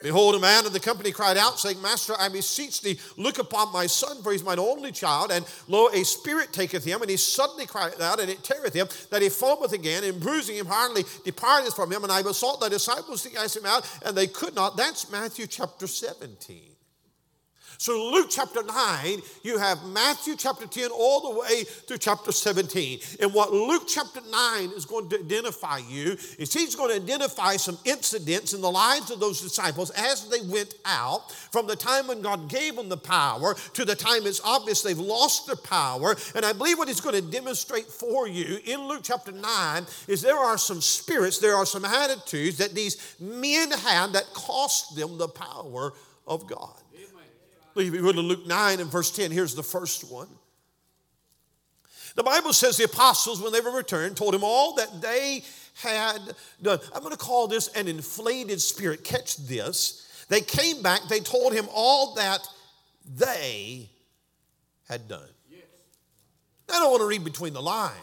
Behold, 0.02 0.36
a 0.36 0.40
man 0.40 0.66
of 0.66 0.74
the 0.74 0.80
company 0.80 1.12
cried 1.12 1.38
out, 1.38 1.60
saying, 1.60 1.82
Master, 1.82 2.14
I 2.20 2.30
beseech 2.30 2.82
thee, 2.82 3.00
look 3.18 3.40
upon 3.40 3.74
my 3.74 3.88
son, 3.88 4.22
for 4.22 4.32
he's 4.32 4.44
mine 4.44 4.60
only 4.60 4.92
child. 4.92 5.32
And 5.32 5.46
lo, 5.68 5.90
a 5.90 6.04
spirit 6.04 6.54
taketh 6.54 6.86
him, 6.86 7.02
and 7.02 7.10
he 7.10 7.18
suddenly 7.18 7.66
cried 7.66 8.00
out, 8.00 8.20
and 8.20 8.30
it 8.30 8.44
teareth 8.44 8.74
him, 8.74 8.88
that 9.10 9.22
he 9.22 9.30
foameth 9.30 9.74
again, 9.74 10.04
and 10.04 10.20
bruising 10.20 10.56
him 10.56 10.68
hardly 10.68 11.04
departeth 11.24 11.76
from 11.76 11.92
him. 11.92 12.04
And 12.04 12.12
I 12.12 12.22
besought 12.22 12.62
thy 12.62 12.70
disciples 12.70 13.24
to 13.24 13.30
cast 13.30 13.58
him 13.58 13.66
out, 13.66 13.90
and 14.06 14.16
they 14.16 14.28
could 14.28 14.54
not. 14.54 14.78
That's 14.78 15.12
Matthew 15.12 15.48
chapter 15.48 15.88
17. 15.88 16.77
So, 17.78 18.12
Luke 18.12 18.28
chapter 18.32 18.64
9, 18.64 19.20
you 19.44 19.60
have 19.60 19.84
Matthew 19.86 20.36
chapter 20.36 20.66
10 20.66 20.90
all 20.92 21.32
the 21.32 21.40
way 21.40 21.64
through 21.64 22.00
chapter 22.00 22.32
17. 22.32 23.00
And 23.20 23.34
what 23.34 23.54
Luke 23.54 23.84
chapter 23.88 24.20
9 24.30 24.70
is 24.72 24.86
going 24.86 25.10
to 25.10 25.20
identify 25.20 25.78
you 25.78 26.18
is 26.40 26.52
he's 26.54 26.76
going 26.76 26.90
to 26.90 26.96
identify 26.96 27.56
some 27.56 27.78
incidents 27.86 28.54
in 28.54 28.62
the 28.62 28.72
lives 28.72 29.12
of 29.12 29.20
those 29.20 29.42
disciples 29.42 29.92
as 29.92 30.28
they 30.30 30.42
went 30.42 30.74
out 30.86 31.32
from 31.32 31.68
the 31.68 31.76
time 31.76 32.08
when 32.08 32.22
God 32.22 32.50
gave 32.50 32.76
them 32.76 32.90
the 32.90 32.98
power 32.98 33.56
to 33.74 33.86
the 33.86 33.96
time 33.96 34.26
it's 34.26 34.42
obvious 34.44 34.82
they've 34.82 34.98
lost 34.98 35.46
their 35.46 35.56
power. 35.56 36.16
And 36.36 36.46
I 36.46 36.54
believe 36.54 36.80
what 36.80 36.88
he's 36.88 37.02
going 37.02 37.16
to 37.16 37.32
demonstrate 37.32 37.86
for 37.86 38.28
you 38.28 38.60
in 38.66 38.88
Luke 38.88 39.02
chapter 39.04 39.32
9 39.32 39.86
is 40.08 40.24
there 40.24 40.38
are 40.38 40.58
some 40.58 40.82
spirits, 40.82 41.38
there 41.38 41.56
are 41.56 41.66
some 41.66 41.86
attitudes 41.86 42.58
that 42.58 42.74
these 42.74 43.16
men 43.20 43.70
had 43.70 44.14
that 44.14 44.26
cost 44.34 44.96
them 44.96 45.20
the 45.20 45.28
power 45.28 45.94
of 46.26 46.48
God. 46.48 46.74
If 47.78 47.94
you 47.94 48.02
go 48.02 48.12
to 48.12 48.22
Luke 48.22 48.48
9 48.48 48.80
and 48.80 48.92
verse 48.92 49.12
10, 49.12 49.32
here's 49.32 49.56
the 49.56 49.64
first 49.64 50.12
one. 50.12 50.28
The 52.16 52.24
Bible 52.24 52.52
says 52.52 52.78
the 52.78 52.86
apostles, 52.86 53.42
when 53.42 53.54
they 53.54 53.62
were 53.62 53.72
returned, 53.72 54.18
told 54.18 54.34
him 54.34 54.44
all 54.44 54.74
that 54.76 55.02
they 55.02 55.44
had 55.76 56.20
done. 56.62 56.80
I'm 56.94 57.02
going 57.02 57.12
to 57.12 57.18
call 57.18 57.48
this 57.48 57.68
an 57.70 57.88
inflated 57.88 58.60
spirit. 58.60 59.04
Catch 59.04 59.38
this. 59.38 60.26
They 60.28 60.42
came 60.42 60.82
back, 60.82 61.02
they 61.10 61.20
told 61.20 61.54
him 61.54 61.68
all 61.74 62.16
that 62.16 62.40
they 63.16 63.90
had 64.90 65.08
done. 65.08 65.30
Yes. 65.50 65.62
I 66.70 66.80
don't 66.80 66.90
want 66.90 67.02
to 67.02 67.08
read 67.08 67.24
between 67.24 67.54
the 67.54 67.62
lines. 67.62 67.94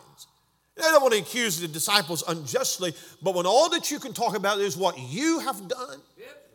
I 0.78 0.90
don't 0.90 1.02
want 1.02 1.14
to 1.14 1.20
accuse 1.20 1.60
the 1.60 1.68
disciples 1.68 2.24
unjustly, 2.26 2.94
but 3.22 3.34
when 3.34 3.46
all 3.46 3.68
that 3.70 3.90
you 3.90 4.00
can 4.00 4.12
talk 4.12 4.36
about 4.36 4.58
is 4.58 4.76
what 4.76 4.98
you 4.98 5.38
have 5.40 5.68
done, 5.68 6.00
yep. 6.18 6.50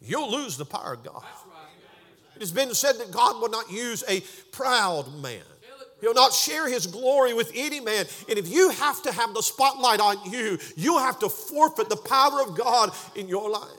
you'll 0.00 0.30
lose 0.30 0.56
the 0.56 0.64
power 0.64 0.94
of 0.94 1.04
God. 1.04 1.22
It 2.42 2.46
has 2.46 2.52
been 2.52 2.74
said 2.74 2.98
that 2.98 3.12
God 3.12 3.40
will 3.40 3.50
not 3.50 3.70
use 3.70 4.02
a 4.08 4.20
proud 4.50 5.22
man. 5.22 5.44
He'll 6.00 6.12
not 6.12 6.32
share 6.32 6.68
his 6.68 6.88
glory 6.88 7.34
with 7.34 7.52
any 7.54 7.78
man. 7.78 8.04
And 8.28 8.36
if 8.36 8.48
you 8.48 8.70
have 8.70 9.00
to 9.02 9.12
have 9.12 9.32
the 9.32 9.42
spotlight 9.42 10.00
on 10.00 10.16
you, 10.28 10.58
you 10.74 10.98
have 10.98 11.20
to 11.20 11.28
forfeit 11.28 11.88
the 11.88 11.94
power 11.94 12.42
of 12.42 12.56
God 12.58 12.90
in 13.14 13.28
your 13.28 13.48
life. 13.48 13.78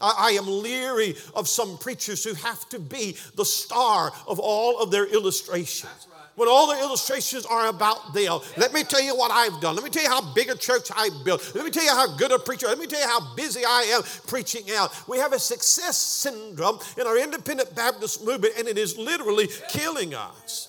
I, 0.00 0.14
I, 0.18 0.30
am 0.32 0.48
leery 0.48 1.14
of 1.36 1.46
some 1.46 1.78
preachers 1.78 2.24
who 2.24 2.34
have 2.34 2.68
to 2.70 2.80
be 2.80 3.16
the 3.36 3.44
star 3.44 4.12
of 4.26 4.40
all 4.40 4.80
of 4.80 4.90
their 4.90 5.06
illustrations 5.06 6.07
when 6.38 6.48
all 6.48 6.68
the 6.68 6.78
illustrations 6.80 7.44
are 7.44 7.66
about 7.66 8.14
them. 8.14 8.38
Let 8.56 8.72
me 8.72 8.84
tell 8.84 9.02
you 9.02 9.16
what 9.16 9.32
I've 9.32 9.60
done. 9.60 9.74
Let 9.74 9.82
me 9.82 9.90
tell 9.90 10.04
you 10.04 10.08
how 10.08 10.32
big 10.34 10.48
a 10.48 10.56
church 10.56 10.88
I 10.94 11.10
built. 11.24 11.52
Let 11.54 11.64
me 11.64 11.70
tell 11.70 11.84
you 11.84 11.90
how 11.90 12.16
good 12.16 12.30
a 12.30 12.38
preacher. 12.38 12.68
Let 12.68 12.78
me 12.78 12.86
tell 12.86 13.00
you 13.00 13.08
how 13.08 13.34
busy 13.34 13.64
I 13.64 13.82
am 13.96 14.02
preaching 14.28 14.70
out. 14.70 14.92
We 15.08 15.18
have 15.18 15.32
a 15.32 15.38
success 15.40 15.96
syndrome 15.98 16.78
in 16.96 17.08
our 17.08 17.18
independent 17.18 17.74
Baptist 17.74 18.24
movement, 18.24 18.54
and 18.56 18.68
it 18.68 18.78
is 18.78 18.96
literally 18.96 19.48
killing 19.68 20.14
us. 20.14 20.67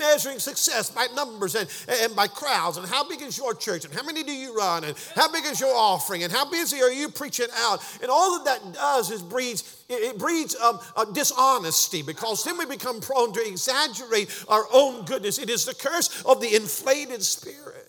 Measuring 0.00 0.40
success 0.40 0.90
by 0.90 1.06
numbers 1.14 1.54
and, 1.54 1.68
and 1.88 2.16
by 2.16 2.26
crowds. 2.26 2.76
And 2.76 2.86
how 2.88 3.08
big 3.08 3.22
is 3.22 3.38
your 3.38 3.54
church? 3.54 3.84
And 3.84 3.94
how 3.94 4.02
many 4.02 4.24
do 4.24 4.32
you 4.32 4.56
run? 4.56 4.82
And 4.84 4.96
how 5.14 5.30
big 5.30 5.44
is 5.46 5.60
your 5.60 5.74
offering? 5.74 6.24
And 6.24 6.32
how 6.32 6.50
busy 6.50 6.82
are 6.82 6.90
you 6.90 7.08
preaching 7.08 7.46
out? 7.56 7.78
And 8.02 8.10
all 8.10 8.42
that 8.44 8.50
that 8.50 8.74
does 8.74 9.10
is 9.10 9.22
breeds 9.22 9.84
it 9.88 10.18
breeds 10.18 10.56
um, 10.56 10.78
dishonesty 11.12 12.02
because 12.02 12.44
then 12.44 12.56
we 12.56 12.66
become 12.66 13.00
prone 13.00 13.32
to 13.32 13.46
exaggerate 13.46 14.44
our 14.48 14.64
own 14.72 15.04
goodness. 15.04 15.38
It 15.38 15.50
is 15.50 15.64
the 15.64 15.74
curse 15.74 16.22
of 16.22 16.40
the 16.40 16.54
inflated 16.54 17.22
spirit. 17.22 17.86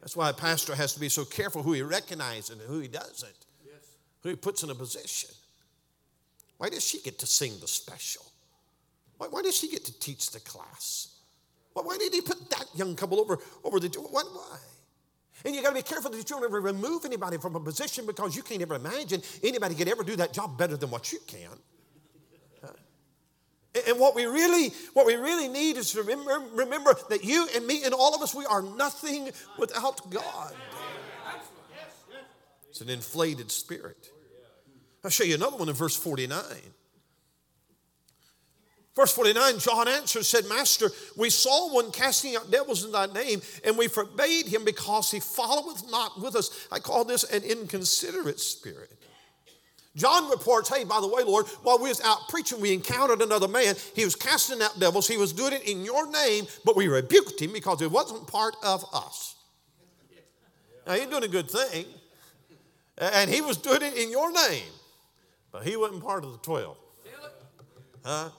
That's 0.00 0.16
why 0.16 0.30
a 0.30 0.32
pastor 0.32 0.74
has 0.74 0.94
to 0.94 1.00
be 1.00 1.10
so 1.10 1.26
careful 1.26 1.62
who 1.62 1.74
he 1.74 1.82
recognizes 1.82 2.48
and 2.48 2.60
who 2.62 2.80
he 2.80 2.88
doesn't, 2.88 3.30
who 4.22 4.30
he 4.30 4.36
puts 4.36 4.62
in 4.62 4.70
a 4.70 4.74
position. 4.74 5.28
Why 6.56 6.70
does 6.70 6.82
she 6.82 7.00
get 7.00 7.18
to 7.18 7.26
sing 7.26 7.52
the 7.60 7.68
special? 7.68 8.24
Why, 9.18 9.26
why 9.28 9.42
does 9.42 9.56
she 9.56 9.68
get 9.68 9.84
to 9.84 9.98
teach 9.98 10.30
the 10.30 10.40
class? 10.40 11.18
Why, 11.72 11.82
why 11.82 11.98
did 11.98 12.14
he 12.14 12.20
put 12.20 12.50
that 12.50 12.66
young 12.74 12.96
couple 12.96 13.20
over, 13.20 13.38
over 13.64 13.78
the 13.78 13.88
door? 13.88 14.06
Why? 14.10 14.22
why? 14.22 14.58
And 15.44 15.54
you 15.54 15.62
got 15.62 15.68
to 15.68 15.74
be 15.74 15.82
careful 15.82 16.10
that 16.10 16.16
you 16.16 16.24
don't 16.24 16.44
ever 16.44 16.60
remove 16.60 17.04
anybody 17.04 17.38
from 17.38 17.54
a 17.54 17.60
position 17.60 18.06
because 18.06 18.34
you 18.34 18.42
can't 18.42 18.62
ever 18.62 18.74
imagine 18.74 19.22
anybody 19.42 19.74
could 19.74 19.88
ever 19.88 20.02
do 20.02 20.16
that 20.16 20.32
job 20.32 20.58
better 20.58 20.76
than 20.76 20.90
what 20.90 21.12
you 21.12 21.18
can. 21.26 21.50
And 23.86 24.00
what 24.00 24.14
we 24.14 24.24
really, 24.24 24.70
what 24.94 25.06
we 25.06 25.14
really 25.14 25.46
need 25.46 25.76
is 25.76 25.92
to 25.92 26.02
remember, 26.02 26.42
remember 26.54 26.96
that 27.10 27.22
you 27.22 27.46
and 27.54 27.66
me 27.66 27.84
and 27.84 27.94
all 27.94 28.14
of 28.14 28.22
us, 28.22 28.34
we 28.34 28.44
are 28.46 28.62
nothing 28.62 29.30
without 29.58 30.10
God. 30.10 30.54
It's 32.70 32.80
an 32.80 32.88
inflated 32.88 33.50
spirit. 33.50 34.10
I'll 35.04 35.10
show 35.10 35.24
you 35.24 35.34
another 35.34 35.56
one 35.56 35.68
in 35.68 35.74
verse 35.74 35.96
49. 35.96 36.40
Verse 38.98 39.12
49, 39.12 39.60
John 39.60 39.86
answered, 39.86 40.24
said, 40.24 40.46
Master, 40.48 40.90
we 41.16 41.30
saw 41.30 41.72
one 41.72 41.92
casting 41.92 42.34
out 42.34 42.50
devils 42.50 42.84
in 42.84 42.90
thy 42.90 43.06
name, 43.06 43.40
and 43.62 43.78
we 43.78 43.86
forbade 43.86 44.48
him 44.48 44.64
because 44.64 45.08
he 45.08 45.20
followeth 45.20 45.88
not 45.88 46.20
with 46.20 46.34
us. 46.34 46.66
I 46.72 46.80
call 46.80 47.04
this 47.04 47.22
an 47.22 47.44
inconsiderate 47.44 48.40
spirit. 48.40 48.90
John 49.94 50.28
reports, 50.28 50.68
hey, 50.68 50.82
by 50.82 51.00
the 51.00 51.06
way, 51.06 51.22
Lord, 51.22 51.46
while 51.62 51.78
we 51.78 51.90
was 51.90 52.00
out 52.00 52.28
preaching, 52.28 52.60
we 52.60 52.72
encountered 52.72 53.22
another 53.22 53.46
man. 53.46 53.76
He 53.94 54.04
was 54.04 54.16
casting 54.16 54.60
out 54.60 54.80
devils. 54.80 55.06
He 55.06 55.16
was 55.16 55.32
doing 55.32 55.52
it 55.52 55.62
in 55.62 55.84
your 55.84 56.10
name, 56.10 56.48
but 56.64 56.74
we 56.74 56.88
rebuked 56.88 57.40
him 57.40 57.52
because 57.52 57.80
it 57.80 57.92
wasn't 57.92 58.26
part 58.26 58.56
of 58.64 58.84
us. 58.92 59.36
Now, 60.88 60.94
he's 60.94 61.06
doing 61.06 61.22
a 61.22 61.28
good 61.28 61.48
thing, 61.48 61.86
and 62.98 63.30
he 63.30 63.42
was 63.42 63.58
doing 63.58 63.82
it 63.82 63.96
in 63.96 64.10
your 64.10 64.32
name, 64.32 64.72
but 65.52 65.62
he 65.62 65.76
wasn't 65.76 66.02
part 66.02 66.24
of 66.24 66.32
the 66.32 66.38
12. 66.38 66.76
Huh? 68.04 68.30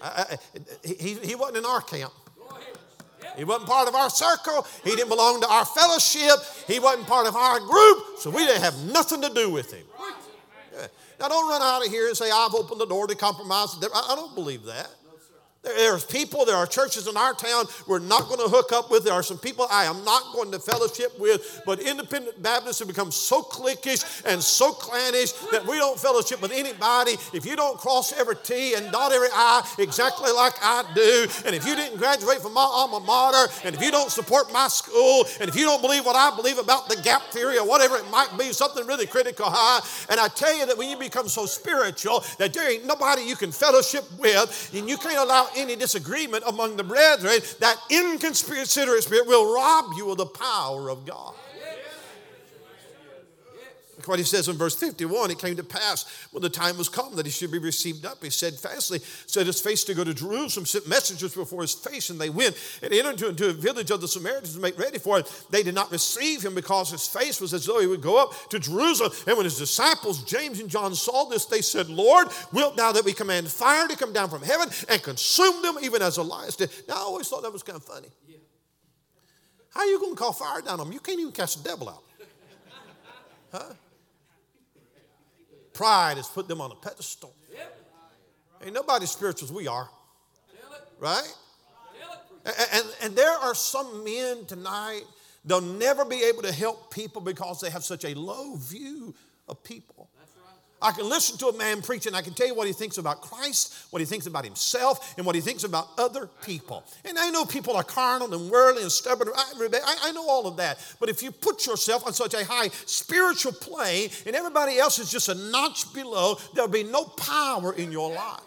I, 0.00 0.06
I, 0.30 0.36
he, 0.84 1.14
he 1.14 1.34
wasn't 1.34 1.58
in 1.58 1.66
our 1.66 1.80
camp. 1.80 2.12
He 3.36 3.44
wasn't 3.44 3.68
part 3.68 3.86
of 3.86 3.94
our 3.94 4.08
circle. 4.08 4.66
He 4.82 4.90
didn't 4.90 5.10
belong 5.10 5.40
to 5.42 5.48
our 5.48 5.64
fellowship. 5.64 6.38
He 6.66 6.78
wasn't 6.78 7.06
part 7.06 7.26
of 7.26 7.36
our 7.36 7.60
group, 7.60 8.18
so 8.18 8.30
we 8.30 8.46
didn't 8.46 8.62
have 8.62 8.78
nothing 8.84 9.20
to 9.22 9.28
do 9.28 9.50
with 9.50 9.72
him. 9.72 9.84
Now, 11.18 11.28
don't 11.28 11.48
run 11.48 11.62
out 11.62 11.84
of 11.84 11.90
here 11.90 12.08
and 12.08 12.16
say, 12.16 12.30
I've 12.30 12.54
opened 12.54 12.80
the 12.80 12.86
door 12.86 13.06
to 13.06 13.14
compromise. 13.14 13.76
I 13.82 14.14
don't 14.14 14.34
believe 14.34 14.64
that. 14.64 14.90
There's 15.66 16.04
people, 16.04 16.44
there 16.44 16.56
are 16.56 16.66
churches 16.66 17.06
in 17.06 17.16
our 17.16 17.34
town 17.34 17.66
we're 17.86 17.98
not 17.98 18.28
going 18.28 18.38
to 18.38 18.48
hook 18.48 18.72
up 18.72 18.90
with. 18.90 19.04
There 19.04 19.12
are 19.12 19.22
some 19.22 19.38
people 19.38 19.66
I 19.70 19.84
am 19.84 20.04
not 20.04 20.32
going 20.32 20.50
to 20.52 20.58
fellowship 20.58 21.18
with. 21.18 21.62
But 21.66 21.80
independent 21.80 22.42
Baptists 22.42 22.78
have 22.78 22.88
become 22.88 23.10
so 23.10 23.42
cliquish 23.42 24.22
and 24.24 24.42
so 24.42 24.72
clannish 24.72 25.32
that 25.50 25.66
we 25.66 25.76
don't 25.76 25.98
fellowship 25.98 26.40
with 26.40 26.52
anybody. 26.52 27.12
If 27.32 27.44
you 27.44 27.56
don't 27.56 27.78
cross 27.78 28.12
every 28.18 28.36
T 28.36 28.74
and 28.74 28.90
dot 28.92 29.12
every 29.12 29.28
I 29.32 29.68
exactly 29.78 30.30
like 30.32 30.54
I 30.62 30.84
do, 30.94 31.26
and 31.44 31.54
if 31.54 31.66
you 31.66 31.74
didn't 31.74 31.98
graduate 31.98 32.40
from 32.40 32.54
my 32.54 32.66
alma 32.68 33.00
mater, 33.00 33.52
and 33.64 33.74
if 33.74 33.82
you 33.82 33.90
don't 33.90 34.10
support 34.10 34.52
my 34.52 34.68
school, 34.68 35.24
and 35.40 35.48
if 35.48 35.56
you 35.56 35.64
don't 35.64 35.82
believe 35.82 36.04
what 36.06 36.16
I 36.16 36.34
believe 36.36 36.58
about 36.58 36.88
the 36.88 36.96
gap 37.02 37.22
theory 37.32 37.58
or 37.58 37.66
whatever 37.66 37.96
it 37.96 38.08
might 38.10 38.30
be, 38.38 38.52
something 38.52 38.86
really 38.86 39.06
critical 39.06 39.46
and 40.08 40.20
I 40.20 40.28
tell 40.34 40.56
you 40.56 40.66
that 40.66 40.76
when 40.76 40.88
you 40.90 40.96
become 40.96 41.28
so 41.28 41.46
spiritual 41.46 42.24
that 42.38 42.52
there 42.52 42.70
ain't 42.70 42.86
nobody 42.86 43.22
you 43.22 43.36
can 43.36 43.52
fellowship 43.52 44.04
with, 44.18 44.70
and 44.74 44.88
you 44.88 44.96
can't 44.96 45.18
allow 45.18 45.48
any 45.56 45.76
disagreement 45.76 46.44
among 46.46 46.76
the 46.76 46.84
brethren, 46.84 47.40
that 47.60 47.76
inconsiderate 47.90 49.02
spirit 49.02 49.26
will 49.26 49.52
rob 49.52 49.92
you 49.96 50.10
of 50.10 50.18
the 50.18 50.26
power 50.26 50.90
of 50.90 51.04
God. 51.04 51.34
What 54.06 54.18
he 54.18 54.24
says 54.24 54.48
in 54.48 54.56
verse 54.56 54.74
51. 54.74 55.30
It 55.30 55.38
came 55.38 55.56
to 55.56 55.64
pass 55.64 56.28
when 56.30 56.42
the 56.42 56.50
time 56.50 56.78
was 56.78 56.88
come 56.88 57.16
that 57.16 57.26
he 57.26 57.32
should 57.32 57.50
be 57.50 57.58
received 57.58 58.04
up. 58.06 58.22
He 58.22 58.30
said 58.30 58.54
fastly, 58.54 59.00
set 59.26 59.46
his 59.46 59.60
face 59.60 59.84
to 59.84 59.94
go 59.94 60.04
to 60.04 60.14
Jerusalem, 60.14 60.66
sent 60.66 60.88
messengers 60.88 61.34
before 61.34 61.62
his 61.62 61.74
face, 61.74 62.10
and 62.10 62.20
they 62.20 62.30
went 62.30 62.56
and 62.82 62.92
entered 62.92 63.30
into 63.30 63.48
a 63.48 63.52
village 63.52 63.90
of 63.90 64.00
the 64.00 64.08
Samaritans 64.08 64.54
to 64.54 64.60
make 64.60 64.78
ready 64.78 64.98
for 64.98 65.18
it. 65.18 65.46
They 65.50 65.62
did 65.62 65.74
not 65.74 65.90
receive 65.90 66.44
him 66.44 66.54
because 66.54 66.90
his 66.90 67.06
face 67.06 67.40
was 67.40 67.54
as 67.54 67.66
though 67.66 67.80
he 67.80 67.86
would 67.86 68.02
go 68.02 68.22
up 68.22 68.32
to 68.50 68.58
Jerusalem. 68.58 69.12
And 69.26 69.36
when 69.36 69.44
his 69.44 69.58
disciples, 69.58 70.22
James 70.24 70.60
and 70.60 70.70
John, 70.70 70.94
saw 70.94 71.28
this, 71.28 71.46
they 71.46 71.60
said, 71.60 71.88
Lord, 71.88 72.28
wilt 72.52 72.76
thou 72.76 72.92
that 72.92 73.04
we 73.04 73.12
command 73.12 73.48
fire 73.48 73.88
to 73.88 73.96
come 73.96 74.12
down 74.12 74.30
from 74.30 74.42
heaven 74.42 74.68
and 74.88 75.02
consume 75.02 75.62
them, 75.62 75.76
even 75.82 76.02
as 76.02 76.16
Elias 76.16 76.56
did? 76.56 76.70
Now, 76.88 76.94
I 76.94 76.98
always 76.98 77.28
thought 77.28 77.42
that 77.42 77.52
was 77.52 77.62
kind 77.62 77.76
of 77.76 77.84
funny. 77.84 78.08
How 79.70 79.80
are 79.80 79.86
you 79.86 79.98
going 79.98 80.14
to 80.14 80.16
call 80.16 80.32
fire 80.32 80.62
down 80.62 80.80
on 80.80 80.86
them? 80.86 80.92
You 80.92 81.00
can't 81.00 81.20
even 81.20 81.32
cast 81.32 81.62
the 81.62 81.68
devil 81.68 81.88
out. 81.90 82.02
Huh? 83.52 83.74
Pride 85.76 86.16
has 86.16 86.26
put 86.26 86.48
them 86.48 86.60
on 86.60 86.72
a 86.72 86.74
pedestal. 86.74 87.34
Ain't 88.64 88.74
nobody 88.74 89.06
spiritual 89.06 89.46
as 89.46 89.52
we 89.52 89.68
are. 89.68 89.88
Right? 90.98 91.36
And, 92.46 92.54
and, 92.72 92.84
and 93.02 93.16
there 93.16 93.32
are 93.32 93.54
some 93.54 94.02
men 94.02 94.46
tonight, 94.46 95.02
they'll 95.44 95.60
never 95.60 96.04
be 96.04 96.22
able 96.24 96.42
to 96.42 96.52
help 96.52 96.92
people 96.92 97.20
because 97.20 97.60
they 97.60 97.70
have 97.70 97.84
such 97.84 98.04
a 98.04 98.14
low 98.14 98.56
view 98.56 99.14
of 99.48 99.62
people. 99.62 100.08
I 100.80 100.92
can 100.92 101.08
listen 101.08 101.38
to 101.38 101.46
a 101.46 101.56
man 101.56 101.80
preaching. 101.80 102.14
I 102.14 102.20
can 102.20 102.34
tell 102.34 102.46
you 102.46 102.54
what 102.54 102.66
he 102.66 102.72
thinks 102.74 102.98
about 102.98 103.22
Christ, 103.22 103.74
what 103.90 104.00
he 104.00 104.06
thinks 104.06 104.26
about 104.26 104.44
himself, 104.44 105.14
and 105.16 105.24
what 105.24 105.34
he 105.34 105.40
thinks 105.40 105.64
about 105.64 105.88
other 105.96 106.28
people. 106.44 106.84
And 107.04 107.18
I 107.18 107.30
know 107.30 107.46
people 107.46 107.76
are 107.76 107.82
carnal 107.82 108.32
and 108.34 108.50
worldly 108.50 108.82
and 108.82 108.92
stubborn. 108.92 109.28
I, 109.34 109.96
I 110.02 110.12
know 110.12 110.28
all 110.28 110.46
of 110.46 110.58
that. 110.58 110.78
But 111.00 111.08
if 111.08 111.22
you 111.22 111.30
put 111.30 111.66
yourself 111.66 112.06
on 112.06 112.12
such 112.12 112.34
a 112.34 112.44
high 112.44 112.68
spiritual 112.84 113.52
plane 113.52 114.10
and 114.26 114.36
everybody 114.36 114.78
else 114.78 114.98
is 114.98 115.10
just 115.10 115.30
a 115.30 115.34
notch 115.34 115.92
below, 115.94 116.36
there'll 116.54 116.68
be 116.68 116.84
no 116.84 117.04
power 117.04 117.72
in 117.72 117.90
your 117.90 118.12
life. 118.12 118.40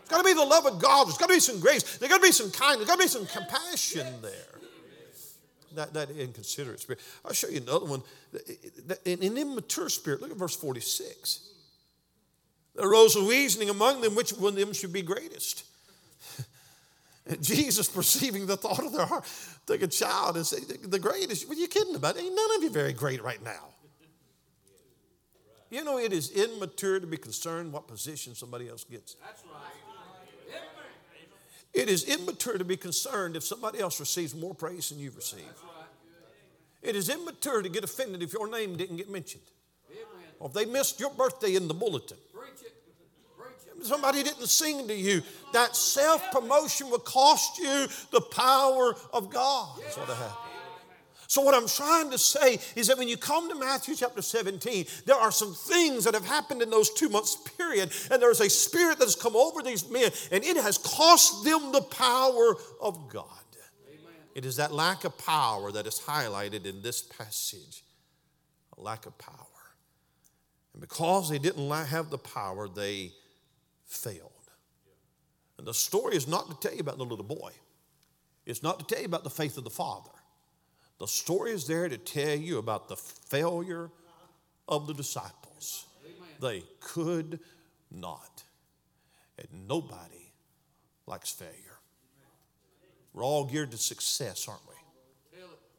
It's 0.00 0.10
got 0.10 0.18
to 0.18 0.24
be 0.24 0.34
the 0.34 0.44
love 0.44 0.64
of 0.66 0.80
God. 0.80 1.06
There's 1.08 1.18
got 1.18 1.28
to 1.28 1.34
be 1.34 1.40
some 1.40 1.60
grace. 1.60 1.98
There's 1.98 2.10
got 2.10 2.18
to 2.18 2.26
be 2.26 2.32
some 2.32 2.50
kindness. 2.50 2.86
There's 2.86 2.96
got 2.96 3.02
to 3.02 3.20
be 3.20 3.26
some 3.26 3.26
compassion 3.26 4.06
there. 4.22 4.32
That, 5.74 5.92
that 5.92 6.10
inconsiderate 6.10 6.80
spirit. 6.80 7.00
I'll 7.22 7.34
show 7.34 7.48
you 7.48 7.60
another 7.60 7.84
one. 7.84 8.02
In 9.04 9.22
an 9.22 9.36
immature 9.36 9.90
spirit. 9.90 10.22
Look 10.22 10.30
at 10.30 10.38
verse 10.38 10.56
46. 10.56 11.50
There 12.76 12.88
arose 12.88 13.16
a 13.16 13.22
reasoning 13.22 13.70
among 13.70 14.02
them 14.02 14.14
which 14.14 14.30
one 14.30 14.52
of 14.52 14.58
them 14.58 14.72
should 14.72 14.92
be 14.92 15.02
greatest. 15.02 15.64
And 17.28 17.42
Jesus, 17.42 17.88
perceiving 17.88 18.46
the 18.46 18.56
thought 18.56 18.84
of 18.84 18.92
their 18.92 19.04
heart, 19.04 19.24
took 19.66 19.82
a 19.82 19.88
child 19.88 20.36
and 20.36 20.46
said, 20.46 20.60
The 20.82 20.98
greatest, 20.98 21.48
what 21.48 21.56
are 21.56 21.60
you 21.60 21.66
kidding 21.66 21.96
about? 21.96 22.16
Ain't 22.16 22.34
none 22.34 22.56
of 22.56 22.62
you 22.62 22.70
very 22.70 22.92
great 22.92 23.20
right 23.20 23.42
now. 23.42 23.64
You 25.70 25.82
know, 25.82 25.98
it 25.98 26.12
is 26.12 26.30
immature 26.30 27.00
to 27.00 27.06
be 27.06 27.16
concerned 27.16 27.72
what 27.72 27.88
position 27.88 28.36
somebody 28.36 28.68
else 28.68 28.84
gets. 28.84 29.14
That's 29.14 29.42
right. 29.42 30.62
It 31.74 31.90
is 31.90 32.04
immature 32.04 32.56
to 32.56 32.64
be 32.64 32.76
concerned 32.76 33.36
if 33.36 33.42
somebody 33.42 33.80
else 33.80 33.98
receives 33.98 34.34
more 34.34 34.54
praise 34.54 34.88
than 34.90 34.98
you've 34.98 35.16
received. 35.16 35.42
It 36.80 36.94
is 36.94 37.08
immature 37.08 37.60
to 37.60 37.68
get 37.68 37.82
offended 37.82 38.22
if 38.22 38.32
your 38.32 38.48
name 38.48 38.76
didn't 38.76 38.96
get 38.96 39.10
mentioned. 39.10 39.42
Or 40.38 40.48
if 40.48 40.54
they 40.54 40.64
missed 40.64 41.00
your 41.00 41.10
birthday 41.10 41.56
in 41.56 41.66
the 41.66 41.74
bulletin 41.74 42.18
somebody 43.82 44.22
didn't 44.22 44.46
sing 44.46 44.88
to 44.88 44.94
you. 44.94 45.22
That 45.52 45.76
self 45.76 46.30
promotion 46.32 46.90
will 46.90 46.98
cost 46.98 47.58
you 47.58 47.86
the 48.10 48.20
power 48.20 48.94
of 49.12 49.30
God. 49.30 49.78
That's 49.82 49.96
what 49.96 50.08
happened. 50.08 50.46
So, 51.28 51.42
what 51.42 51.54
I'm 51.54 51.66
trying 51.66 52.10
to 52.10 52.18
say 52.18 52.58
is 52.76 52.86
that 52.86 52.98
when 52.98 53.08
you 53.08 53.16
come 53.16 53.48
to 53.48 53.54
Matthew 53.54 53.96
chapter 53.96 54.22
17, 54.22 54.86
there 55.06 55.16
are 55.16 55.32
some 55.32 55.54
things 55.54 56.04
that 56.04 56.14
have 56.14 56.24
happened 56.24 56.62
in 56.62 56.70
those 56.70 56.90
two 56.90 57.08
months 57.08 57.36
period, 57.56 57.92
and 58.10 58.22
there's 58.22 58.40
a 58.40 58.48
spirit 58.48 58.98
that 58.98 59.04
has 59.04 59.16
come 59.16 59.34
over 59.34 59.62
these 59.62 59.88
men, 59.90 60.10
and 60.30 60.44
it 60.44 60.56
has 60.56 60.78
cost 60.78 61.44
them 61.44 61.72
the 61.72 61.82
power 61.82 62.54
of 62.80 63.08
God. 63.08 63.24
Amen. 63.88 64.14
It 64.34 64.44
is 64.44 64.56
that 64.56 64.72
lack 64.72 65.04
of 65.04 65.18
power 65.18 65.72
that 65.72 65.86
is 65.86 65.98
highlighted 65.98 66.64
in 66.64 66.82
this 66.82 67.02
passage 67.02 67.82
a 68.78 68.80
lack 68.80 69.06
of 69.06 69.16
power. 69.18 69.34
And 70.72 70.80
because 70.80 71.30
they 71.30 71.38
didn't 71.38 71.70
have 71.70 72.10
the 72.10 72.18
power, 72.18 72.68
they 72.68 73.12
failed. 73.86 74.32
And 75.58 75.66
the 75.66 75.74
story 75.74 76.16
is 76.16 76.28
not 76.28 76.48
to 76.48 76.68
tell 76.68 76.74
you 76.74 76.80
about 76.80 76.98
the 76.98 77.04
little 77.04 77.24
boy, 77.24 77.52
it's 78.44 78.62
not 78.62 78.78
to 78.78 78.84
tell 78.84 79.00
you 79.00 79.06
about 79.06 79.24
the 79.24 79.30
faith 79.30 79.56
of 79.58 79.64
the 79.64 79.70
father. 79.70 80.10
The 80.98 81.06
story 81.06 81.52
is 81.52 81.66
there 81.66 81.88
to 81.88 81.98
tell 81.98 82.36
you 82.36 82.58
about 82.58 82.88
the 82.88 82.96
failure 82.96 83.90
of 84.68 84.86
the 84.86 84.94
disciples. 84.94 85.86
They 86.40 86.62
could 86.80 87.40
not. 87.90 88.42
And 89.38 89.68
nobody 89.68 90.32
likes 91.06 91.30
failure. 91.30 91.52
We're 93.12 93.24
all 93.24 93.44
geared 93.44 93.70
to 93.72 93.78
success, 93.78 94.48
aren't 94.48 94.66
we? 94.68 94.74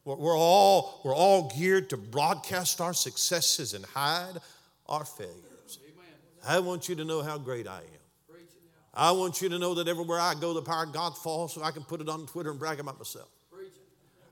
We're 0.06 0.38
all, 0.38 1.02
we're 1.04 1.16
all 1.16 1.52
geared 1.58 1.90
to 1.90 1.98
broadcast 1.98 2.80
our 2.80 2.94
successes 2.94 3.74
and 3.74 3.84
hide 3.86 4.40
our 4.88 5.04
failures. 5.04 5.80
I 6.48 6.60
want 6.60 6.88
you 6.88 6.96
to 6.96 7.04
know 7.04 7.22
how 7.22 7.38
great 7.38 7.68
I 7.68 7.80
am. 7.80 7.97
I 8.98 9.12
want 9.12 9.42
you 9.42 9.50
to 9.50 9.60
know 9.60 9.76
that 9.76 9.88
everywhere 9.88 10.20
I 10.20 10.34
go, 10.34 10.54
the 10.54 10.62
power 10.62 10.84
of 10.84 10.92
God 10.92 11.16
falls 11.16 11.54
so 11.54 11.62
I 11.62 11.72
can 11.72 11.84
put 11.84 12.02
it 12.02 12.10
on 12.10 12.26
Twitter 12.26 12.50
and 12.50 12.60
brag 12.60 12.80
about 12.80 12.98
myself. 12.98 13.30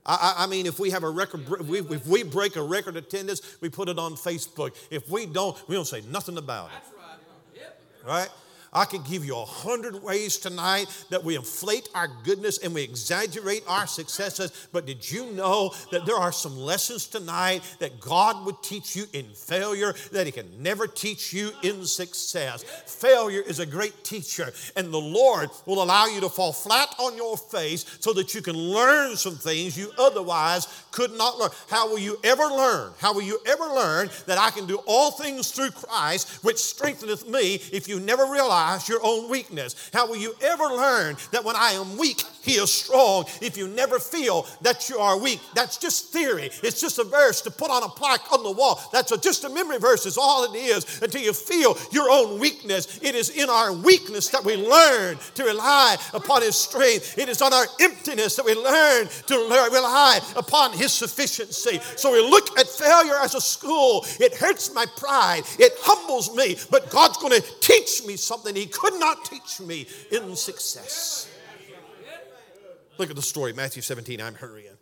I, 0.08 0.34
I, 0.38 0.46
mean, 0.46 0.66
if 0.66 0.78
we 0.78 0.90
have 0.90 1.02
a 1.02 1.10
record, 1.10 1.40
if 1.60 1.66
we, 1.66 1.80
if 1.80 2.06
we 2.06 2.22
break 2.22 2.54
a 2.54 2.62
record 2.62 2.96
attendance, 2.96 3.56
we 3.60 3.68
put 3.68 3.88
it 3.88 3.98
on 3.98 4.14
Facebook. 4.14 4.76
If 4.88 5.10
we 5.10 5.26
don't, 5.26 5.56
we 5.68 5.74
don't 5.74 5.86
say 5.86 6.02
nothing 6.08 6.38
about 6.38 6.66
it. 6.66 6.74
That's 6.74 6.92
right. 8.04 8.20
Right? 8.20 8.28
I 8.76 8.84
could 8.84 9.04
give 9.04 9.24
you 9.24 9.38
a 9.38 9.44
hundred 9.44 10.02
ways 10.02 10.36
tonight 10.36 10.86
that 11.08 11.24
we 11.24 11.34
inflate 11.34 11.88
our 11.94 12.08
goodness 12.24 12.58
and 12.58 12.74
we 12.74 12.82
exaggerate 12.82 13.64
our 13.66 13.86
successes. 13.86 14.68
But 14.70 14.84
did 14.84 15.10
you 15.10 15.32
know 15.32 15.72
that 15.90 16.04
there 16.04 16.16
are 16.16 16.30
some 16.30 16.58
lessons 16.58 17.06
tonight 17.06 17.62
that 17.78 18.00
God 18.00 18.44
would 18.44 18.62
teach 18.62 18.94
you 18.94 19.06
in 19.14 19.24
failure 19.30 19.94
that 20.12 20.26
He 20.26 20.32
can 20.32 20.62
never 20.62 20.86
teach 20.86 21.32
you 21.32 21.52
in 21.62 21.86
success? 21.86 22.64
Failure 22.84 23.40
is 23.40 23.60
a 23.60 23.66
great 23.66 24.04
teacher, 24.04 24.52
and 24.76 24.92
the 24.92 24.98
Lord 24.98 25.48
will 25.64 25.82
allow 25.82 26.04
you 26.04 26.20
to 26.20 26.28
fall 26.28 26.52
flat 26.52 26.94
on 26.98 27.16
your 27.16 27.38
face 27.38 27.86
so 28.00 28.12
that 28.12 28.34
you 28.34 28.42
can 28.42 28.56
learn 28.56 29.16
some 29.16 29.36
things 29.36 29.78
you 29.78 29.90
otherwise 29.98 30.66
could 30.90 31.12
not 31.12 31.38
learn. 31.38 31.50
How 31.70 31.88
will 31.88 31.98
you 31.98 32.18
ever 32.24 32.44
learn? 32.44 32.92
How 32.98 33.14
will 33.14 33.22
you 33.22 33.38
ever 33.46 33.64
learn 33.64 34.10
that 34.26 34.36
I 34.36 34.50
can 34.50 34.66
do 34.66 34.80
all 34.86 35.12
things 35.12 35.50
through 35.50 35.70
Christ, 35.70 36.44
which 36.44 36.58
strengtheneth 36.58 37.26
me, 37.26 37.54
if 37.72 37.88
you 37.88 38.00
never 38.00 38.26
realize? 38.26 38.65
Realize 38.66 38.88
your 38.88 39.00
own 39.02 39.30
weakness? 39.30 39.90
How 39.92 40.06
will 40.06 40.16
you 40.16 40.34
ever 40.42 40.64
learn 40.64 41.16
that 41.32 41.44
when 41.44 41.56
I 41.56 41.72
am 41.72 41.96
weak, 41.96 42.22
He 42.42 42.52
is 42.52 42.72
strong 42.72 43.24
if 43.40 43.56
you 43.56 43.68
never 43.68 43.98
feel 43.98 44.46
that 44.62 44.88
you 44.88 44.98
are 44.98 45.18
weak? 45.18 45.40
That's 45.54 45.76
just 45.76 46.12
theory. 46.12 46.50
It's 46.62 46.80
just 46.80 46.98
a 46.98 47.04
verse 47.04 47.40
to 47.42 47.50
put 47.50 47.70
on 47.70 47.82
a 47.82 47.88
plaque 47.88 48.32
on 48.32 48.42
the 48.42 48.50
wall. 48.50 48.80
That's 48.92 49.12
a, 49.12 49.18
just 49.18 49.44
a 49.44 49.48
memory 49.48 49.78
verse, 49.78 50.06
is 50.06 50.18
all 50.18 50.52
it 50.52 50.56
is 50.56 51.02
until 51.02 51.22
you 51.22 51.32
feel 51.32 51.76
your 51.92 52.10
own 52.10 52.40
weakness. 52.40 53.00
It 53.02 53.14
is 53.14 53.30
in 53.30 53.48
our 53.48 53.72
weakness 53.72 54.28
that 54.28 54.44
we 54.44 54.56
learn 54.56 55.18
to 55.34 55.44
rely 55.44 55.96
upon 56.12 56.42
His 56.42 56.56
strength. 56.56 57.18
It 57.18 57.28
is 57.28 57.42
on 57.42 57.52
our 57.52 57.66
emptiness 57.80 58.36
that 58.36 58.44
we 58.44 58.54
learn 58.54 59.08
to 59.26 59.34
rely 59.36 60.20
upon 60.36 60.72
His 60.72 60.92
sufficiency. 60.92 61.80
So 61.96 62.12
we 62.12 62.20
look 62.20 62.58
at 62.58 62.66
failure 62.68 63.16
as 63.22 63.34
a 63.34 63.40
school. 63.40 64.04
It 64.20 64.34
hurts 64.34 64.72
my 64.74 64.86
pride, 64.96 65.42
it 65.58 65.72
humbles 65.80 66.34
me, 66.34 66.56
but 66.70 66.90
God's 66.90 67.18
going 67.18 67.40
to 67.40 67.46
teach 67.60 68.04
me 68.06 68.16
something 68.16 68.55
he 68.56 68.66
could 68.66 68.98
not 68.98 69.24
teach 69.24 69.60
me 69.60 69.86
in 70.10 70.34
success. 70.34 71.30
Look 72.98 73.10
at 73.10 73.16
the 73.16 73.22
story, 73.22 73.52
Matthew 73.52 73.82
17. 73.82 74.20
I'm 74.20 74.34
hurrying. 74.34 74.72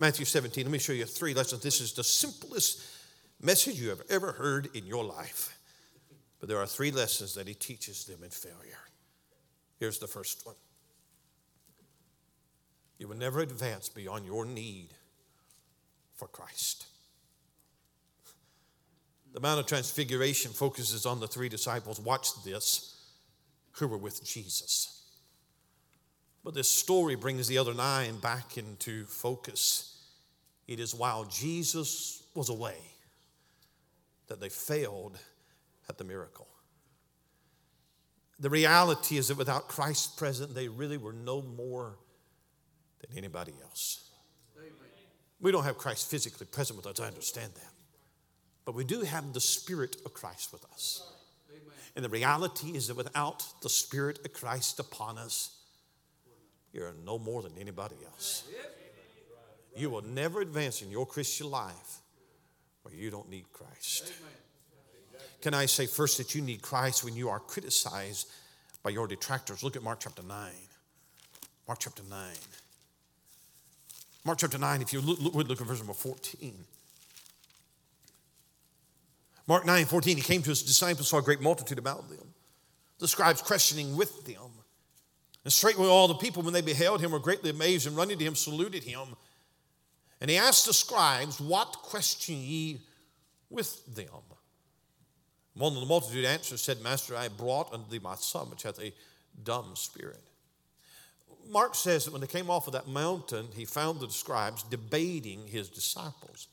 Matthew 0.00 0.24
17, 0.24 0.64
let 0.64 0.72
me 0.72 0.78
show 0.78 0.92
you 0.92 1.04
three 1.04 1.34
lessons. 1.34 1.62
This 1.62 1.80
is 1.80 1.92
the 1.92 2.04
simplest 2.04 2.84
message 3.40 3.80
you 3.80 3.90
have 3.90 4.02
ever 4.10 4.32
heard 4.32 4.68
in 4.74 4.86
your 4.86 5.04
life. 5.04 5.56
But 6.40 6.48
there 6.48 6.58
are 6.58 6.66
three 6.66 6.90
lessons 6.90 7.34
that 7.34 7.48
he 7.48 7.54
teaches 7.54 8.04
them 8.04 8.22
in 8.22 8.30
failure. 8.30 8.78
Here's 9.78 9.98
the 9.98 10.06
first 10.06 10.44
one 10.44 10.56
you 12.98 13.08
will 13.08 13.16
never 13.16 13.40
advance 13.40 13.88
beyond 13.88 14.24
your 14.24 14.44
need 14.44 14.88
for 16.14 16.28
Christ. 16.28 16.86
The 19.32 19.40
Mount 19.40 19.60
of 19.60 19.66
Transfiguration 19.66 20.52
focuses 20.52 21.06
on 21.06 21.18
the 21.18 21.26
three 21.26 21.48
disciples. 21.48 22.00
Watch 22.00 22.28
this 22.44 22.93
who 23.74 23.88
were 23.88 23.98
with 23.98 24.24
Jesus. 24.24 25.02
But 26.44 26.54
this 26.54 26.68
story 26.68 27.14
brings 27.14 27.48
the 27.48 27.58
other 27.58 27.74
nine 27.74 28.18
back 28.18 28.58
into 28.58 29.04
focus. 29.06 29.98
It 30.66 30.78
is 30.78 30.94
while 30.94 31.24
Jesus 31.24 32.22
was 32.34 32.48
away 32.48 32.76
that 34.28 34.40
they 34.40 34.48
failed 34.48 35.18
at 35.88 35.98
the 35.98 36.04
miracle. 36.04 36.48
The 38.38 38.50
reality 38.50 39.16
is 39.16 39.28
that 39.28 39.38
without 39.38 39.68
Christ 39.68 40.16
present, 40.16 40.54
they 40.54 40.68
really 40.68 40.98
were 40.98 41.12
no 41.12 41.40
more 41.40 41.96
than 43.00 43.16
anybody 43.16 43.52
else. 43.62 44.10
We 45.40 45.52
don't 45.52 45.64
have 45.64 45.78
Christ 45.78 46.10
physically 46.10 46.46
present 46.46 46.76
with 46.76 46.86
us, 46.86 47.00
I 47.00 47.06
understand 47.06 47.52
that. 47.54 47.72
But 48.64 48.74
we 48.74 48.84
do 48.84 49.02
have 49.02 49.32
the 49.32 49.40
Spirit 49.40 49.96
of 50.06 50.14
Christ 50.14 50.52
with 50.52 50.64
us. 50.72 51.13
And 51.96 52.04
the 52.04 52.08
reality 52.08 52.70
is 52.70 52.88
that 52.88 52.96
without 52.96 53.44
the 53.62 53.68
Spirit 53.68 54.24
of 54.24 54.32
Christ 54.32 54.80
upon 54.80 55.16
us, 55.16 55.56
you're 56.72 56.92
no 57.04 57.18
more 57.18 57.42
than 57.42 57.52
anybody 57.58 57.94
else. 58.04 58.42
You 59.76 59.90
will 59.90 60.02
never 60.02 60.40
advance 60.40 60.82
in 60.82 60.90
your 60.90 61.06
Christian 61.06 61.50
life 61.50 62.00
where 62.82 62.94
you 62.94 63.10
don't 63.10 63.30
need 63.30 63.44
Christ. 63.52 64.12
Can 65.40 65.54
I 65.54 65.66
say 65.66 65.86
first 65.86 66.18
that 66.18 66.34
you 66.34 66.42
need 66.42 66.62
Christ 66.62 67.04
when 67.04 67.14
you 67.14 67.28
are 67.28 67.38
criticized 67.38 68.28
by 68.82 68.90
your 68.90 69.06
detractors? 69.06 69.62
Look 69.62 69.76
at 69.76 69.82
Mark 69.82 70.00
chapter 70.00 70.22
9. 70.22 70.50
Mark 71.68 71.78
chapter 71.78 72.02
9. 72.08 72.18
Mark 74.24 74.38
chapter 74.38 74.58
9, 74.58 74.82
if 74.82 74.92
you 74.92 75.00
look, 75.00 75.34
look 75.34 75.60
at 75.60 75.66
verse 75.66 75.78
number 75.78 75.92
14. 75.92 76.54
Mark 79.46 79.66
9 79.66 79.84
14, 79.84 80.16
he 80.16 80.22
came 80.22 80.42
to 80.42 80.50
his 80.50 80.62
disciples, 80.62 81.08
saw 81.08 81.18
a 81.18 81.22
great 81.22 81.40
multitude 81.40 81.78
about 81.78 82.08
them, 82.08 82.34
the 82.98 83.08
scribes 83.08 83.42
questioning 83.42 83.96
with 83.96 84.24
them. 84.24 84.50
And 85.44 85.52
straightway 85.52 85.86
all 85.86 86.08
the 86.08 86.14
people, 86.14 86.42
when 86.42 86.54
they 86.54 86.62
beheld 86.62 87.02
him, 87.02 87.10
were 87.10 87.18
greatly 87.18 87.50
amazed 87.50 87.86
and 87.86 87.96
running 87.96 88.18
to 88.18 88.24
him, 88.24 88.34
saluted 88.34 88.82
him. 88.82 89.16
And 90.20 90.30
he 90.30 90.38
asked 90.38 90.66
the 90.66 90.72
scribes, 90.72 91.38
What 91.38 91.72
question 91.82 92.36
ye 92.36 92.80
with 93.50 93.94
them? 93.94 94.06
One 95.54 95.74
of 95.74 95.80
the 95.80 95.86
multitude 95.86 96.24
answered, 96.24 96.58
said, 96.58 96.80
Master, 96.80 97.14
I 97.14 97.28
brought 97.28 97.72
unto 97.72 97.90
thee 97.90 98.00
my 98.02 98.16
son, 98.16 98.50
which 98.50 98.62
hath 98.62 98.80
a 98.80 98.92
dumb 99.42 99.72
spirit. 99.74 100.22
Mark 101.48 101.74
says 101.74 102.04
that 102.04 102.12
when 102.12 102.22
they 102.22 102.26
came 102.26 102.48
off 102.48 102.66
of 102.66 102.72
that 102.72 102.88
mountain, 102.88 103.48
he 103.54 103.66
found 103.66 104.00
the 104.00 104.08
scribes 104.08 104.62
debating 104.62 105.46
his 105.46 105.68
disciples. 105.68 106.48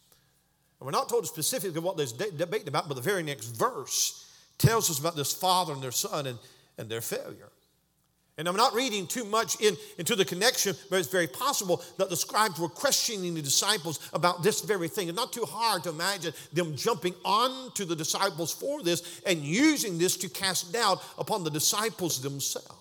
And 0.82 0.88
we're 0.88 0.92
not 0.94 1.10
told 1.10 1.28
specifically 1.28 1.80
what 1.80 1.96
they're 1.96 2.32
debating 2.36 2.68
about, 2.68 2.88
but 2.88 2.96
the 2.96 3.02
very 3.02 3.22
next 3.22 3.50
verse 3.50 4.26
tells 4.58 4.90
us 4.90 4.98
about 4.98 5.16
this 5.16 5.32
father 5.32 5.74
and 5.74 5.82
their 5.82 5.92
son 5.92 6.26
and, 6.26 6.40
and 6.80 6.90
their 6.90 7.02
failure. 7.02 7.50
And 8.40 8.48
I'm 8.48 8.56
not 8.56 8.74
reading 8.74 9.06
too 9.06 9.24
much 9.24 9.62
in, 9.62 9.78
into 10.00 10.16
the 10.16 10.26
connection, 10.26 10.76
but 10.90 10.98
it's 10.98 11.08
very 11.08 11.28
possible 11.28 11.84
that 12.00 12.10
the 12.10 12.16
scribes 12.18 12.60
were 12.60 12.68
questioning 12.68 13.36
the 13.36 13.44
disciples 13.44 14.00
about 14.12 14.42
this 14.42 14.62
very 14.62 14.88
thing. 14.88 15.08
It's 15.08 15.16
not 15.16 15.32
too 15.32 15.46
hard 15.46 15.84
to 15.84 15.90
imagine 15.90 16.34
them 16.52 16.76
jumping 16.76 17.14
on 17.24 17.72
to 17.74 17.86
the 17.86 17.96
disciples 17.96 18.52
for 18.52 18.82
this 18.82 19.22
and 19.28 19.40
using 19.42 20.00
this 20.00 20.18
to 20.18 20.30
cast 20.30 20.74
doubt 20.74 21.04
upon 21.20 21.44
the 21.44 21.52
disciples 21.52 22.24
themselves. 22.24 22.81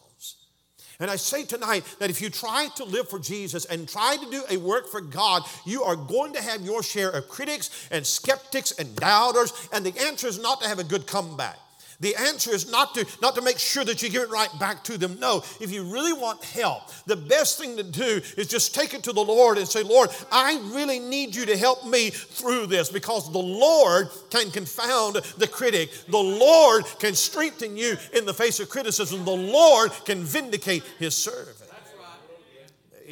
And 1.01 1.11
I 1.11 1.17
say 1.17 1.45
tonight 1.45 1.85
that 1.99 2.11
if 2.11 2.21
you 2.21 2.29
try 2.29 2.69
to 2.77 2.85
live 2.85 3.09
for 3.09 3.19
Jesus 3.19 3.65
and 3.65 3.89
try 3.89 4.17
to 4.17 4.31
do 4.31 4.43
a 4.51 4.59
work 4.59 4.89
for 4.89 5.01
God, 5.01 5.43
you 5.65 5.83
are 5.83 5.97
going 5.97 6.35
to 6.35 6.43
have 6.43 6.61
your 6.61 6.83
share 6.83 7.11
of 7.11 7.29
critics 7.29 7.89
and 7.91 8.07
skeptics 8.07 8.73
and 8.73 8.95
doubters. 8.97 9.53
And 9.73 9.85
the 9.85 9.99
answer 9.99 10.29
is 10.29 10.39
not 10.39 10.61
to 10.61 10.69
have 10.69 10.79
a 10.79 10.85
good 10.85 11.07
comeback. 11.07 11.59
The 12.01 12.17
answer 12.17 12.53
is 12.53 12.71
not 12.71 12.95
to, 12.95 13.07
not 13.21 13.35
to 13.35 13.43
make 13.43 13.59
sure 13.59 13.85
that 13.85 14.03
you 14.03 14.09
give 14.09 14.23
it 14.23 14.31
right 14.31 14.51
back 14.59 14.83
to 14.85 14.97
them. 14.97 15.19
No, 15.21 15.45
if 15.61 15.71
you 15.71 15.85
really 15.85 16.15
want 16.15 16.43
help, 16.43 16.91
the 17.05 17.17
best 17.17 17.59
thing 17.59 17.77
to 17.77 17.83
do 17.83 18.23
is 18.37 18.49
just 18.49 18.75
take 18.75 18.95
it 18.95 19.03
to 19.05 19.13
the 19.13 19.21
Lord 19.21 19.59
and 19.59 19.69
say, 19.69 19.83
Lord, 19.83 20.09
I 20.33 20.59
really 20.73 20.99
need 20.99 21.35
you 21.35 21.45
to 21.47 21.57
help 21.57 21.87
me 21.87 22.09
through 22.11 22.67
this 22.67 22.89
because 22.89 23.31
the 23.31 23.39
Lord 23.39 24.09
can 24.31 24.51
confound 24.51 25.17
the 25.37 25.47
critic. 25.47 25.91
The 26.09 26.17
Lord 26.17 26.85
can 26.99 27.15
strengthen 27.15 27.77
you 27.77 27.97
in 28.15 28.25
the 28.25 28.35
face 28.35 28.61
of 28.61 28.71
criticism. 28.71 29.25
The 29.25 29.31
Lord 29.31 29.93
can 30.07 30.23
vindicate 30.23 30.83
his 30.99 31.15
servant. 31.15 31.57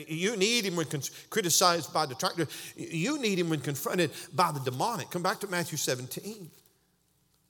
You 0.06 0.36
need 0.36 0.64
him 0.64 0.76
when 0.76 0.86
criticized 1.28 1.92
by 1.92 2.06
detractors. 2.06 2.48
You 2.76 3.18
need 3.18 3.38
him 3.38 3.48
when 3.48 3.60
confronted 3.60 4.12
by 4.32 4.52
the 4.52 4.60
demonic. 4.60 5.10
Come 5.10 5.22
back 5.22 5.40
to 5.40 5.48
Matthew 5.48 5.76
17. 5.76 6.50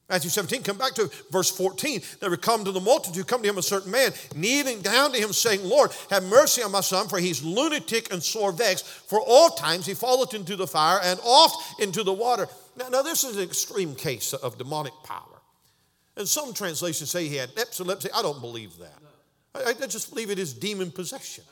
Matthew 0.09 0.31
17, 0.31 0.63
come 0.63 0.79
back 0.79 0.95
to 0.95 1.11
verse 1.31 1.51
14. 1.51 2.01
They 2.21 2.29
would 2.29 2.41
come 2.41 2.65
to 2.65 2.73
the 2.73 2.81
multitude, 2.81 3.27
come 3.27 3.43
to 3.43 3.49
him 3.49 3.59
a 3.59 3.63
certain 3.63 3.91
man, 3.91 4.13
kneeling 4.35 4.81
down 4.81 5.13
to 5.13 5.19
him, 5.19 5.35
saying, 5.35 5.63
Lord, 5.63 5.91
have 6.09 6.25
mercy 6.25 6.63
on 6.63 6.73
my 6.73 6.81
son, 6.81 7.09
for 7.09 7.19
he's 7.19 7.43
lunatic 7.45 8.11
and 8.11 8.23
sore 8.23 8.51
vexed. 8.51 8.87
For 8.87 9.21
all 9.21 9.51
times 9.51 9.85
he 9.85 9.93
falleth 9.93 10.33
into 10.33 10.57
the 10.57 10.67
fire 10.67 10.99
and 11.03 11.21
oft 11.23 11.81
into 11.81 12.03
the 12.03 12.13
water. 12.13 12.49
Now, 12.79 12.89
now 12.89 13.03
this 13.03 13.23
is 13.23 13.37
an 13.37 13.43
extreme 13.43 13.95
case 13.95 14.33
of 14.33 14.57
demonic 14.57 14.95
power. 15.05 15.43
And 16.17 16.27
some 16.27 16.55
translations 16.55 17.11
say 17.11 17.29
he 17.29 17.37
had 17.37 17.51
epilepsy. 17.59 18.09
I 18.15 18.23
don't 18.23 18.41
believe 18.41 18.79
that. 18.79 18.99
I, 19.55 19.71
I 19.71 19.87
just 19.87 20.11
believe 20.11 20.31
it 20.31 20.39
is 20.39 20.55
demon 20.55 20.91
possession. 20.91 21.45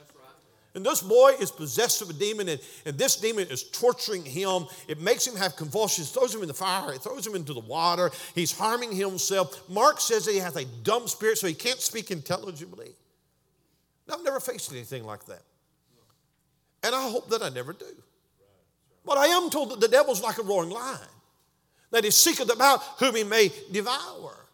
And 0.77 0.85
this 0.85 1.01
boy 1.01 1.33
is 1.41 1.51
possessed 1.51 2.03
of 2.03 2.11
a 2.11 2.13
demon, 2.13 2.51
and, 2.51 2.61
and 2.85 2.99
this 2.99 3.17
demon 3.17 3.49
is 3.49 3.63
torturing 3.71 4.23
him. 4.27 4.67
It 4.87 5.01
makes 5.01 5.27
him 5.27 5.35
have 5.35 5.57
convulsions, 5.57 6.11
throws 6.11 6.35
him 6.35 6.43
in 6.43 6.49
the 6.49 6.55
fire, 6.55 6.93
it 6.93 7.01
throws 7.01 7.27
him 7.27 7.35
into 7.35 7.55
the 7.55 7.61
water. 7.61 8.11
He's 8.35 8.57
harming 8.57 8.93
himself. 8.93 9.67
Mark 9.71 10.03
says 10.03 10.27
he 10.27 10.37
has 10.37 10.55
a 10.55 10.67
dumb 10.85 11.09
spirit, 11.09 11.39
so 11.39 11.47
he 11.47 11.55
can't 11.55 11.81
speak 11.81 12.11
intelligibly. 12.11 12.91
I've 14.13 14.23
never 14.23 14.39
faced 14.39 14.71
anything 14.71 15.05
like 15.05 15.25
that. 15.25 15.41
And 16.85 16.95
I 16.95 17.09
hope 17.09 17.31
that 17.31 17.43
I 17.43 17.49
never 17.49 17.73
do. 17.73 17.87
But 19.07 19.17
I 19.17 19.29
am 19.29 19.49
told 19.49 19.71
that 19.71 19.81
the 19.81 19.89
devil's 19.89 20.23
like 20.23 20.37
a 20.37 20.43
roaring 20.43 20.69
lion, 20.69 21.01
that 21.91 22.05
he 22.05 22.11
seeketh 22.11 22.53
about 22.53 22.83
whom 22.99 23.17
he 23.17 23.25
may 23.25 23.51
devour. 23.73 24.47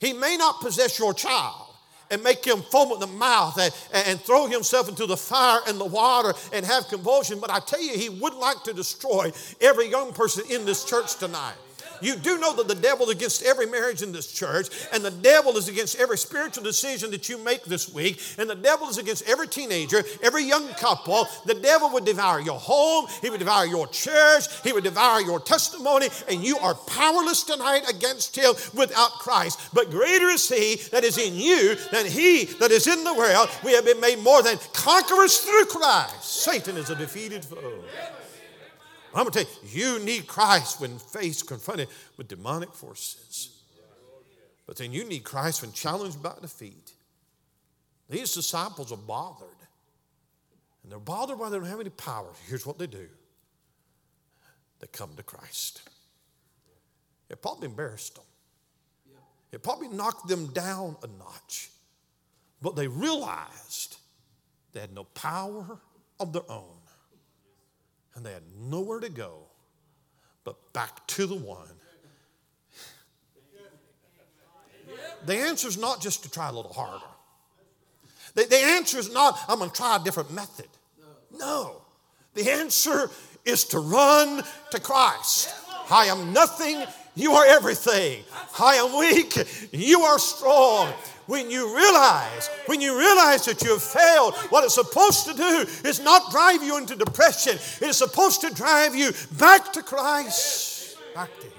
He 0.00 0.12
may 0.12 0.36
not 0.36 0.60
possess 0.60 0.98
your 0.98 1.14
child 1.14 1.67
and 2.10 2.22
make 2.22 2.44
him 2.44 2.62
foam 2.62 2.92
at 2.92 3.00
the 3.00 3.06
mouth 3.06 3.58
and, 3.58 3.72
and 4.06 4.20
throw 4.20 4.46
himself 4.46 4.88
into 4.88 5.06
the 5.06 5.16
fire 5.16 5.60
and 5.66 5.78
the 5.78 5.84
water 5.84 6.34
and 6.52 6.64
have 6.64 6.88
convulsion, 6.88 7.38
but 7.40 7.50
I 7.50 7.60
tell 7.60 7.82
you, 7.82 7.96
he 7.96 8.08
would 8.08 8.34
like 8.34 8.62
to 8.64 8.72
destroy 8.72 9.32
every 9.60 9.88
young 9.88 10.12
person 10.12 10.44
in 10.50 10.64
this 10.64 10.84
church 10.84 11.16
tonight. 11.16 11.54
You 12.00 12.16
do 12.16 12.38
know 12.38 12.54
that 12.56 12.68
the 12.68 12.74
devil 12.74 13.06
is 13.06 13.16
against 13.16 13.42
every 13.42 13.66
marriage 13.66 14.02
in 14.02 14.12
this 14.12 14.32
church, 14.32 14.68
and 14.92 15.04
the 15.04 15.10
devil 15.10 15.56
is 15.56 15.68
against 15.68 15.98
every 15.98 16.18
spiritual 16.18 16.64
decision 16.64 17.10
that 17.10 17.28
you 17.28 17.38
make 17.38 17.64
this 17.64 17.92
week, 17.92 18.20
and 18.38 18.48
the 18.48 18.54
devil 18.54 18.88
is 18.88 18.98
against 18.98 19.28
every 19.28 19.48
teenager, 19.48 20.02
every 20.22 20.44
young 20.44 20.68
couple. 20.74 21.26
The 21.46 21.54
devil 21.54 21.90
would 21.90 22.04
devour 22.04 22.40
your 22.40 22.58
home, 22.58 23.06
he 23.22 23.30
would 23.30 23.40
devour 23.40 23.66
your 23.66 23.86
church, 23.88 24.44
he 24.62 24.72
would 24.72 24.84
devour 24.84 25.20
your 25.20 25.40
testimony, 25.40 26.08
and 26.28 26.44
you 26.44 26.58
are 26.58 26.74
powerless 26.74 27.42
tonight 27.42 27.88
against 27.88 28.36
him 28.36 28.54
without 28.74 29.10
Christ. 29.12 29.60
But 29.72 29.90
greater 29.90 30.28
is 30.28 30.48
he 30.48 30.76
that 30.90 31.04
is 31.04 31.18
in 31.18 31.34
you 31.34 31.76
than 31.92 32.06
he 32.06 32.44
that 32.44 32.70
is 32.70 32.86
in 32.86 33.04
the 33.04 33.14
world. 33.14 33.48
We 33.64 33.72
have 33.72 33.84
been 33.84 34.00
made 34.00 34.18
more 34.18 34.42
than 34.42 34.58
conquerors 34.72 35.38
through 35.38 35.66
Christ. 35.66 36.24
Satan 36.24 36.76
is 36.76 36.90
a 36.90 36.94
defeated 36.94 37.44
foe. 37.44 37.72
I'm 39.14 39.24
going 39.24 39.32
to 39.32 39.44
tell 39.44 39.52
you, 39.64 39.94
you 39.94 40.04
need 40.04 40.26
Christ 40.26 40.80
when 40.80 40.98
faced, 40.98 41.46
confronted 41.46 41.88
with 42.16 42.28
demonic 42.28 42.72
forces. 42.74 43.62
But 44.66 44.76
then 44.76 44.92
you 44.92 45.04
need 45.04 45.24
Christ 45.24 45.62
when 45.62 45.72
challenged 45.72 46.22
by 46.22 46.34
defeat. 46.40 46.92
These 48.10 48.34
disciples 48.34 48.92
are 48.92 48.98
bothered. 48.98 49.48
And 50.82 50.92
they're 50.92 50.98
bothered 50.98 51.38
why 51.38 51.48
they 51.48 51.56
don't 51.56 51.66
have 51.66 51.80
any 51.80 51.90
power. 51.90 52.28
Here's 52.48 52.66
what 52.66 52.78
they 52.78 52.86
do 52.86 53.08
they 54.80 54.86
come 54.86 55.10
to 55.16 55.22
Christ. 55.22 55.82
It 57.28 57.42
probably 57.42 57.66
embarrassed 57.66 58.14
them, 58.14 58.24
it 59.52 59.62
probably 59.62 59.88
knocked 59.88 60.28
them 60.28 60.48
down 60.48 60.96
a 61.02 61.06
notch. 61.06 61.70
But 62.60 62.74
they 62.74 62.88
realized 62.88 63.96
they 64.72 64.80
had 64.80 64.92
no 64.92 65.04
power 65.04 65.78
of 66.18 66.32
their 66.32 66.50
own 66.50 66.76
and 68.18 68.26
they 68.26 68.32
had 68.32 68.42
nowhere 68.60 68.98
to 68.98 69.08
go 69.08 69.44
but 70.42 70.72
back 70.72 71.06
to 71.06 71.24
the 71.24 71.36
one. 71.36 71.68
The 75.24 75.36
answer 75.36 75.68
is 75.68 75.78
not 75.78 76.00
just 76.00 76.24
to 76.24 76.30
try 76.30 76.48
a 76.48 76.52
little 76.52 76.72
harder. 76.72 77.04
The, 78.34 78.44
the 78.44 78.56
answer 78.56 78.98
is 78.98 79.12
not, 79.12 79.38
I'm 79.48 79.58
going 79.58 79.70
to 79.70 79.76
try 79.76 79.96
a 79.96 80.02
different 80.02 80.32
method. 80.32 80.66
No. 81.38 81.82
The 82.34 82.50
answer 82.50 83.08
is 83.44 83.64
to 83.66 83.78
run 83.78 84.42
to 84.72 84.80
Christ. 84.80 85.54
I 85.88 86.06
am 86.06 86.32
nothing, 86.32 86.82
you 87.14 87.34
are 87.34 87.46
everything. 87.46 88.24
I 88.58 88.74
am 88.76 88.98
weak, 88.98 89.36
you 89.70 90.00
are 90.00 90.18
strong 90.18 90.92
when 91.28 91.50
you 91.50 91.76
realize, 91.76 92.48
when 92.66 92.80
you 92.80 92.98
realize 92.98 93.44
that 93.44 93.62
you 93.62 93.70
have 93.72 93.82
failed, 93.82 94.34
what 94.48 94.64
it's 94.64 94.74
supposed 94.74 95.26
to 95.26 95.34
do 95.34 95.66
is 95.86 96.00
not 96.00 96.32
drive 96.32 96.62
you 96.62 96.78
into 96.78 96.96
depression. 96.96 97.52
It 97.52 97.88
is 97.88 97.98
supposed 97.98 98.40
to 98.40 98.50
drive 98.54 98.96
you 98.96 99.12
back 99.38 99.74
to 99.74 99.82
Christ, 99.82 100.96
back 101.14 101.28
to 101.40 101.46
Him. 101.46 101.52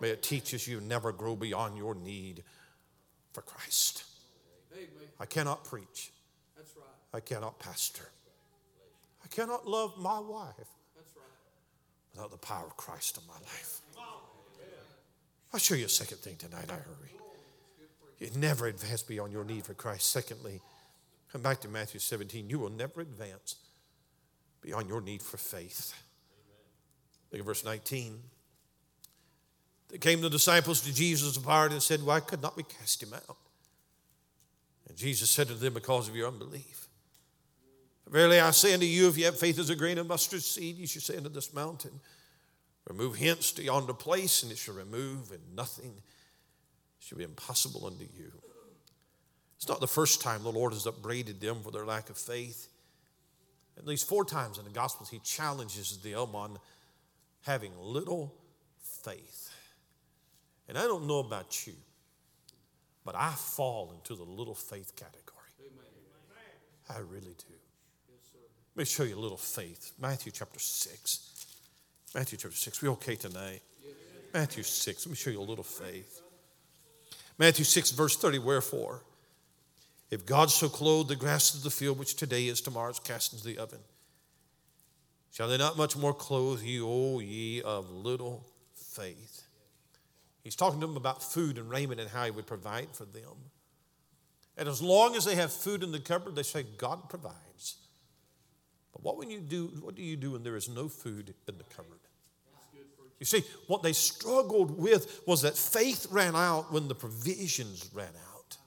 May 0.00 0.10
it 0.10 0.22
teach 0.22 0.54
us 0.54 0.68
you 0.68 0.80
never 0.80 1.10
grow 1.10 1.34
beyond 1.34 1.76
your 1.76 1.96
need 1.96 2.44
for 3.32 3.42
Christ. 3.42 4.04
I 5.18 5.26
cannot 5.26 5.64
preach. 5.64 6.12
I 7.12 7.18
cannot 7.18 7.58
pastor. 7.58 8.08
I 9.24 9.28
cannot 9.28 9.66
love 9.66 9.98
my 9.98 10.20
wife 10.20 10.54
without 12.12 12.30
the 12.30 12.38
power 12.38 12.66
of 12.66 12.76
Christ 12.76 13.18
in 13.18 13.26
my 13.26 13.34
life. 13.34 13.80
I'll 15.52 15.58
show 15.58 15.74
you 15.74 15.86
a 15.86 15.88
second 15.88 16.18
thing 16.18 16.36
tonight. 16.36 16.66
I 16.68 16.74
hurry. 16.74 17.14
You 18.18 18.30
never 18.36 18.66
advance 18.66 19.02
beyond 19.02 19.32
your 19.32 19.44
need 19.44 19.64
for 19.64 19.74
Christ. 19.74 20.10
Secondly, 20.10 20.60
come 21.32 21.42
back 21.42 21.60
to 21.60 21.68
Matthew 21.68 22.00
17. 22.00 22.48
You 22.48 22.58
will 22.58 22.70
never 22.70 23.00
advance 23.00 23.56
beyond 24.60 24.88
your 24.88 25.00
need 25.00 25.22
for 25.22 25.36
faith. 25.36 25.92
Look 27.30 27.40
at 27.40 27.46
verse 27.46 27.64
19. 27.64 28.18
They 29.90 29.98
came 29.98 30.18
to 30.18 30.24
the 30.24 30.30
disciples 30.30 30.80
to 30.82 30.94
Jesus 30.94 31.36
apart 31.36 31.72
and 31.72 31.82
said, 31.82 32.02
Why 32.02 32.20
could 32.20 32.42
not 32.42 32.56
we 32.56 32.62
cast 32.62 33.02
him 33.02 33.12
out? 33.12 33.36
And 34.88 34.96
Jesus 34.96 35.30
said 35.30 35.48
to 35.48 35.54
them, 35.54 35.74
Because 35.74 36.08
of 36.08 36.16
your 36.16 36.28
unbelief. 36.28 36.88
Verily 38.08 38.38
I 38.38 38.50
say 38.50 38.74
unto 38.74 38.86
you, 38.86 39.08
if 39.08 39.16
you 39.16 39.24
have 39.24 39.38
faith 39.38 39.58
as 39.58 39.70
a 39.70 39.76
grain 39.76 39.98
of 39.98 40.06
mustard 40.06 40.42
seed, 40.42 40.76
you 40.76 40.86
shall 40.86 41.02
say 41.02 41.16
unto 41.16 41.28
this 41.28 41.54
mountain, 41.54 42.00
Remove 42.88 43.16
hence 43.16 43.50
to 43.52 43.62
yonder 43.62 43.94
place, 43.94 44.42
and 44.42 44.52
it 44.52 44.58
shall 44.58 44.74
remove, 44.74 45.30
and 45.30 45.40
nothing 45.56 45.94
should 47.04 47.18
be 47.18 47.24
impossible 47.24 47.86
unto 47.86 48.04
you. 48.04 48.32
It's 49.56 49.68
not 49.68 49.80
the 49.80 49.86
first 49.86 50.20
time 50.20 50.42
the 50.42 50.50
Lord 50.50 50.72
has 50.72 50.86
upbraided 50.86 51.40
them 51.40 51.62
for 51.62 51.70
their 51.70 51.84
lack 51.84 52.10
of 52.10 52.18
faith. 52.18 52.68
At 53.76 53.86
least 53.86 54.08
four 54.08 54.24
times 54.24 54.58
in 54.58 54.64
the 54.64 54.70
Gospels, 54.70 55.10
he 55.10 55.18
challenges 55.20 55.98
them 55.98 56.34
on 56.34 56.58
having 57.42 57.72
little 57.78 58.34
faith. 58.78 59.50
And 60.68 60.78
I 60.78 60.82
don't 60.82 61.06
know 61.06 61.18
about 61.18 61.66
you, 61.66 61.74
but 63.04 63.14
I 63.14 63.30
fall 63.30 63.92
into 63.94 64.14
the 64.14 64.28
little 64.28 64.54
faith 64.54 64.96
category. 64.96 65.20
I 66.88 66.98
really 66.98 67.34
do. 67.38 67.54
Let 68.76 68.82
me 68.82 68.84
show 68.84 69.04
you 69.04 69.16
a 69.16 69.20
little 69.20 69.36
faith. 69.36 69.92
Matthew 70.00 70.32
chapter 70.32 70.58
6. 70.58 71.46
Matthew 72.14 72.38
chapter 72.38 72.56
6. 72.56 72.82
We 72.82 72.88
okay 72.90 73.16
tonight? 73.16 73.62
Matthew 74.32 74.62
6. 74.62 75.06
Let 75.06 75.10
me 75.10 75.16
show 75.16 75.30
you 75.30 75.40
a 75.40 75.42
little 75.42 75.64
faith. 75.64 76.20
Matthew 77.38 77.64
6, 77.64 77.90
verse 77.90 78.16
30, 78.16 78.38
wherefore, 78.38 79.02
if 80.10 80.24
God 80.24 80.50
so 80.50 80.68
clothe 80.68 81.08
the 81.08 81.16
grass 81.16 81.54
of 81.54 81.62
the 81.62 81.70
field, 81.70 81.98
which 81.98 82.14
today 82.14 82.46
is, 82.46 82.60
tomorrow 82.60 82.90
is 82.90 83.00
cast 83.00 83.32
into 83.32 83.44
the 83.44 83.58
oven, 83.58 83.80
shall 85.32 85.48
they 85.48 85.58
not 85.58 85.76
much 85.76 85.96
more 85.96 86.14
clothe 86.14 86.62
you, 86.62 86.86
O 86.88 87.18
ye 87.18 87.60
of 87.62 87.90
little 87.90 88.46
faith? 88.74 89.42
He's 90.44 90.54
talking 90.54 90.80
to 90.80 90.86
them 90.86 90.96
about 90.96 91.22
food 91.22 91.58
and 91.58 91.68
raiment 91.70 92.00
and 92.00 92.10
how 92.10 92.24
he 92.24 92.30
would 92.30 92.46
provide 92.46 92.90
for 92.92 93.06
them. 93.06 93.50
And 94.56 94.68
as 94.68 94.80
long 94.80 95.16
as 95.16 95.24
they 95.24 95.34
have 95.34 95.52
food 95.52 95.82
in 95.82 95.90
the 95.90 95.98
cupboard, 95.98 96.36
they 96.36 96.44
say, 96.44 96.64
God 96.76 97.08
provides. 97.08 97.78
But 98.92 99.02
what 99.02 99.16
when 99.16 99.30
you 99.30 99.40
do, 99.40 99.72
what 99.80 99.96
do 99.96 100.02
you 100.02 100.16
do 100.16 100.32
when 100.32 100.44
there 100.44 100.54
is 100.54 100.68
no 100.68 100.88
food 100.88 101.34
in 101.48 101.58
the 101.58 101.64
cupboard? 101.64 101.98
You 103.24 103.40
see, 103.40 103.44
what 103.68 103.82
they 103.82 103.94
struggled 103.94 104.78
with 104.78 105.22
was 105.26 105.40
that 105.42 105.56
faith 105.56 106.06
ran 106.10 106.36
out 106.36 106.70
when 106.70 106.88
the 106.88 106.94
provisions 106.94 107.88
ran 107.94 108.04
out. 108.34 108.58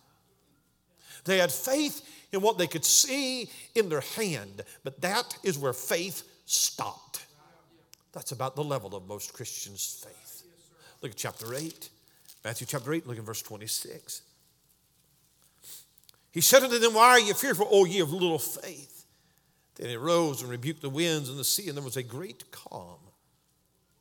They 1.25 1.37
had 1.37 1.51
faith 1.51 2.01
in 2.31 2.41
what 2.41 2.57
they 2.57 2.65
could 2.65 2.83
see 2.83 3.51
in 3.75 3.87
their 3.87 4.01
hand, 4.01 4.63
but 4.83 4.99
that 5.01 5.37
is 5.43 5.59
where 5.59 5.73
faith 5.73 6.23
stopped. 6.47 7.23
That's 8.13 8.31
about 8.31 8.55
the 8.55 8.63
level 8.63 8.95
of 8.95 9.07
most 9.07 9.31
Christians' 9.31 10.03
faith. 10.03 10.43
Look 11.03 11.11
at 11.11 11.17
chapter 11.17 11.53
8. 11.53 11.89
Matthew 12.43 12.65
chapter 12.65 12.91
8, 12.91 13.05
look 13.05 13.19
at 13.19 13.23
verse 13.23 13.43
26. 13.43 14.23
He 16.31 16.41
said 16.41 16.63
unto 16.63 16.79
them, 16.79 16.95
Why 16.95 17.09
are 17.09 17.19
you 17.19 17.35
fearful, 17.35 17.67
O 17.69 17.85
ye 17.85 17.99
of 17.99 18.11
little 18.11 18.39
faith? 18.39 19.05
Then 19.75 19.89
he 19.89 19.97
rose 19.97 20.41
and 20.41 20.49
rebuked 20.49 20.81
the 20.81 20.89
winds 20.89 21.29
and 21.29 21.37
the 21.37 21.43
sea, 21.43 21.67
and 21.67 21.77
there 21.77 21.83
was 21.83 21.97
a 21.97 22.01
great 22.01 22.49
calm. 22.49 23.06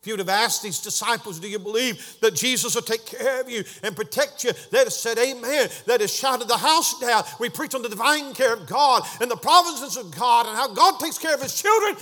You 0.06 0.12
would 0.14 0.20
have 0.20 0.28
asked 0.28 0.62
these 0.62 0.80
disciples, 0.80 1.40
Do 1.40 1.48
you 1.48 1.58
believe 1.58 2.16
that 2.20 2.34
Jesus 2.34 2.74
will 2.74 2.82
take 2.82 3.04
care 3.06 3.40
of 3.40 3.50
you 3.50 3.64
and 3.82 3.96
protect 3.96 4.44
you? 4.44 4.52
They'd 4.70 4.78
have 4.78 4.92
said, 4.92 5.18
Amen. 5.18 5.68
They'd 5.86 6.00
have 6.00 6.10
shouted 6.10 6.48
the 6.48 6.56
house 6.56 6.98
down. 7.00 7.24
We 7.40 7.48
preach 7.48 7.74
on 7.74 7.82
the 7.82 7.88
divine 7.88 8.34
care 8.34 8.54
of 8.54 8.66
God 8.66 9.02
and 9.20 9.30
the 9.30 9.36
providences 9.36 9.96
of 9.96 10.16
God 10.16 10.46
and 10.46 10.56
how 10.56 10.72
God 10.74 11.00
takes 11.00 11.18
care 11.18 11.34
of 11.34 11.42
his 11.42 11.60
children. 11.60 11.96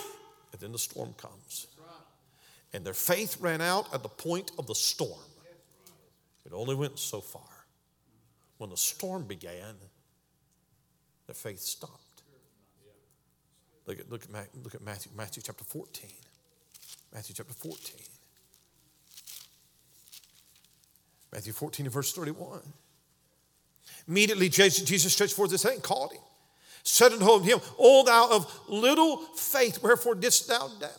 And 0.53 0.61
then 0.61 0.73
the 0.73 0.79
storm 0.79 1.15
comes. 1.15 1.67
And 2.73 2.85
their 2.85 2.95
faith 2.95 3.37
ran 3.41 3.61
out 3.61 3.93
at 3.95 4.03
the 4.03 4.09
point 4.09 4.51
of 4.59 4.67
the 4.67 4.75
storm. 4.75 5.21
It 6.45 6.53
only 6.53 6.75
went 6.75 6.99
so 6.99 7.21
far. 7.21 7.43
When 8.59 8.71
the 8.71 8.77
storm 8.77 9.25
began, 9.25 9.77
their 11.27 11.35
faith 11.35 11.61
stopped. 11.61 12.23
Look 13.87 14.01
at, 14.01 14.11
look 14.11 14.25
at, 14.25 14.49
look 14.63 14.75
at 14.75 14.83
Matthew, 14.83 15.13
Matthew 15.17 15.43
chapter 15.45 15.65
14. 15.65 16.11
Matthew 17.15 17.35
chapter 17.37 17.55
14. 17.55 17.79
Matthew 21.33 21.53
14 21.53 21.87
and 21.87 21.93
verse 21.93 22.13
31. 22.13 22.61
Immediately 24.09 24.49
Jesus 24.49 25.13
stretched 25.13 25.35
forth 25.35 25.51
his 25.51 25.63
hand 25.63 25.83
called 25.83 26.13
him, 26.13 26.21
said 26.83 27.13
unto 27.13 27.41
him, 27.41 27.61
O 27.79 28.05
thou 28.05 28.29
of 28.31 28.61
little 28.69 29.19
faith, 29.37 29.83
wherefore 29.83 30.15
didst 30.15 30.49
thou 30.49 30.69
doubt? 30.81 30.91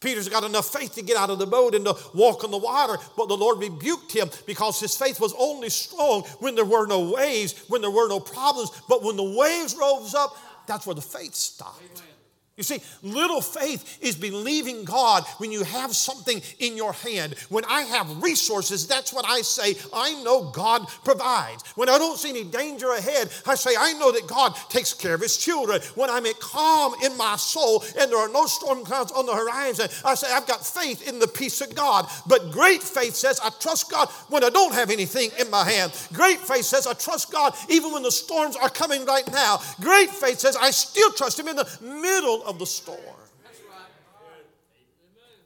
Peter's 0.00 0.28
got 0.28 0.44
enough 0.44 0.66
faith 0.66 0.94
to 0.94 1.02
get 1.02 1.16
out 1.16 1.30
of 1.30 1.38
the 1.38 1.46
boat 1.46 1.74
and 1.74 1.84
to 1.86 1.96
walk 2.14 2.44
on 2.44 2.50
the 2.50 2.58
water, 2.58 2.96
but 3.16 3.26
the 3.26 3.36
Lord 3.36 3.58
rebuked 3.58 4.12
him 4.12 4.28
because 4.46 4.78
his 4.78 4.96
faith 4.96 5.18
was 5.18 5.34
only 5.38 5.70
strong 5.70 6.22
when 6.40 6.54
there 6.54 6.64
were 6.64 6.86
no 6.86 7.10
waves, 7.10 7.64
when 7.68 7.80
there 7.80 7.90
were 7.90 8.08
no 8.08 8.20
problems. 8.20 8.70
But 8.88 9.02
when 9.02 9.16
the 9.16 9.22
waves 9.22 9.74
rose 9.74 10.14
up, 10.14 10.36
that's 10.66 10.86
where 10.86 10.94
the 10.94 11.02
faith 11.02 11.34
stopped. 11.34 11.80
Amen. 11.80 12.13
You 12.56 12.62
see, 12.62 12.80
little 13.02 13.40
faith 13.40 13.98
is 14.00 14.14
believing 14.14 14.84
God 14.84 15.24
when 15.38 15.50
you 15.50 15.64
have 15.64 15.92
something 15.92 16.40
in 16.60 16.76
your 16.76 16.92
hand. 16.92 17.34
When 17.48 17.64
I 17.64 17.80
have 17.80 18.22
resources, 18.22 18.86
that's 18.86 19.12
what 19.12 19.24
I 19.26 19.40
say. 19.40 19.74
I 19.92 20.22
know 20.22 20.52
God 20.52 20.86
provides. 21.04 21.64
When 21.74 21.88
I 21.88 21.98
don't 21.98 22.16
see 22.16 22.30
any 22.30 22.44
danger 22.44 22.92
ahead, 22.92 23.30
I 23.44 23.56
say, 23.56 23.72
I 23.76 23.94
know 23.94 24.12
that 24.12 24.28
God 24.28 24.54
takes 24.68 24.94
care 24.94 25.14
of 25.14 25.20
His 25.20 25.36
children. 25.36 25.80
When 25.96 26.08
I'm 26.08 26.26
at 26.26 26.38
calm 26.38 26.94
in 27.02 27.16
my 27.16 27.34
soul 27.34 27.82
and 27.98 28.08
there 28.08 28.20
are 28.20 28.28
no 28.28 28.46
storm 28.46 28.84
clouds 28.84 29.10
on 29.10 29.26
the 29.26 29.34
horizon, 29.34 29.88
I 30.04 30.14
say, 30.14 30.28
I've 30.30 30.46
got 30.46 30.64
faith 30.64 31.08
in 31.08 31.18
the 31.18 31.26
peace 31.26 31.60
of 31.60 31.74
God. 31.74 32.08
But 32.24 32.52
great 32.52 32.84
faith 32.84 33.16
says, 33.16 33.40
I 33.42 33.50
trust 33.58 33.90
God 33.90 34.08
when 34.28 34.44
I 34.44 34.50
don't 34.50 34.74
have 34.74 34.90
anything 34.90 35.30
in 35.40 35.50
my 35.50 35.68
hand. 35.68 35.90
Great 36.12 36.38
faith 36.38 36.66
says, 36.66 36.86
I 36.86 36.92
trust 36.92 37.32
God 37.32 37.56
even 37.68 37.92
when 37.92 38.04
the 38.04 38.12
storms 38.12 38.54
are 38.54 38.70
coming 38.70 39.04
right 39.04 39.28
now. 39.32 39.60
Great 39.80 40.10
faith 40.10 40.38
says, 40.38 40.56
I 40.56 40.70
still 40.70 41.10
trust 41.10 41.40
Him 41.40 41.48
in 41.48 41.56
the 41.56 41.78
middle 41.82 42.43
of 42.44 42.58
the 42.58 42.66
storm. 42.66 42.98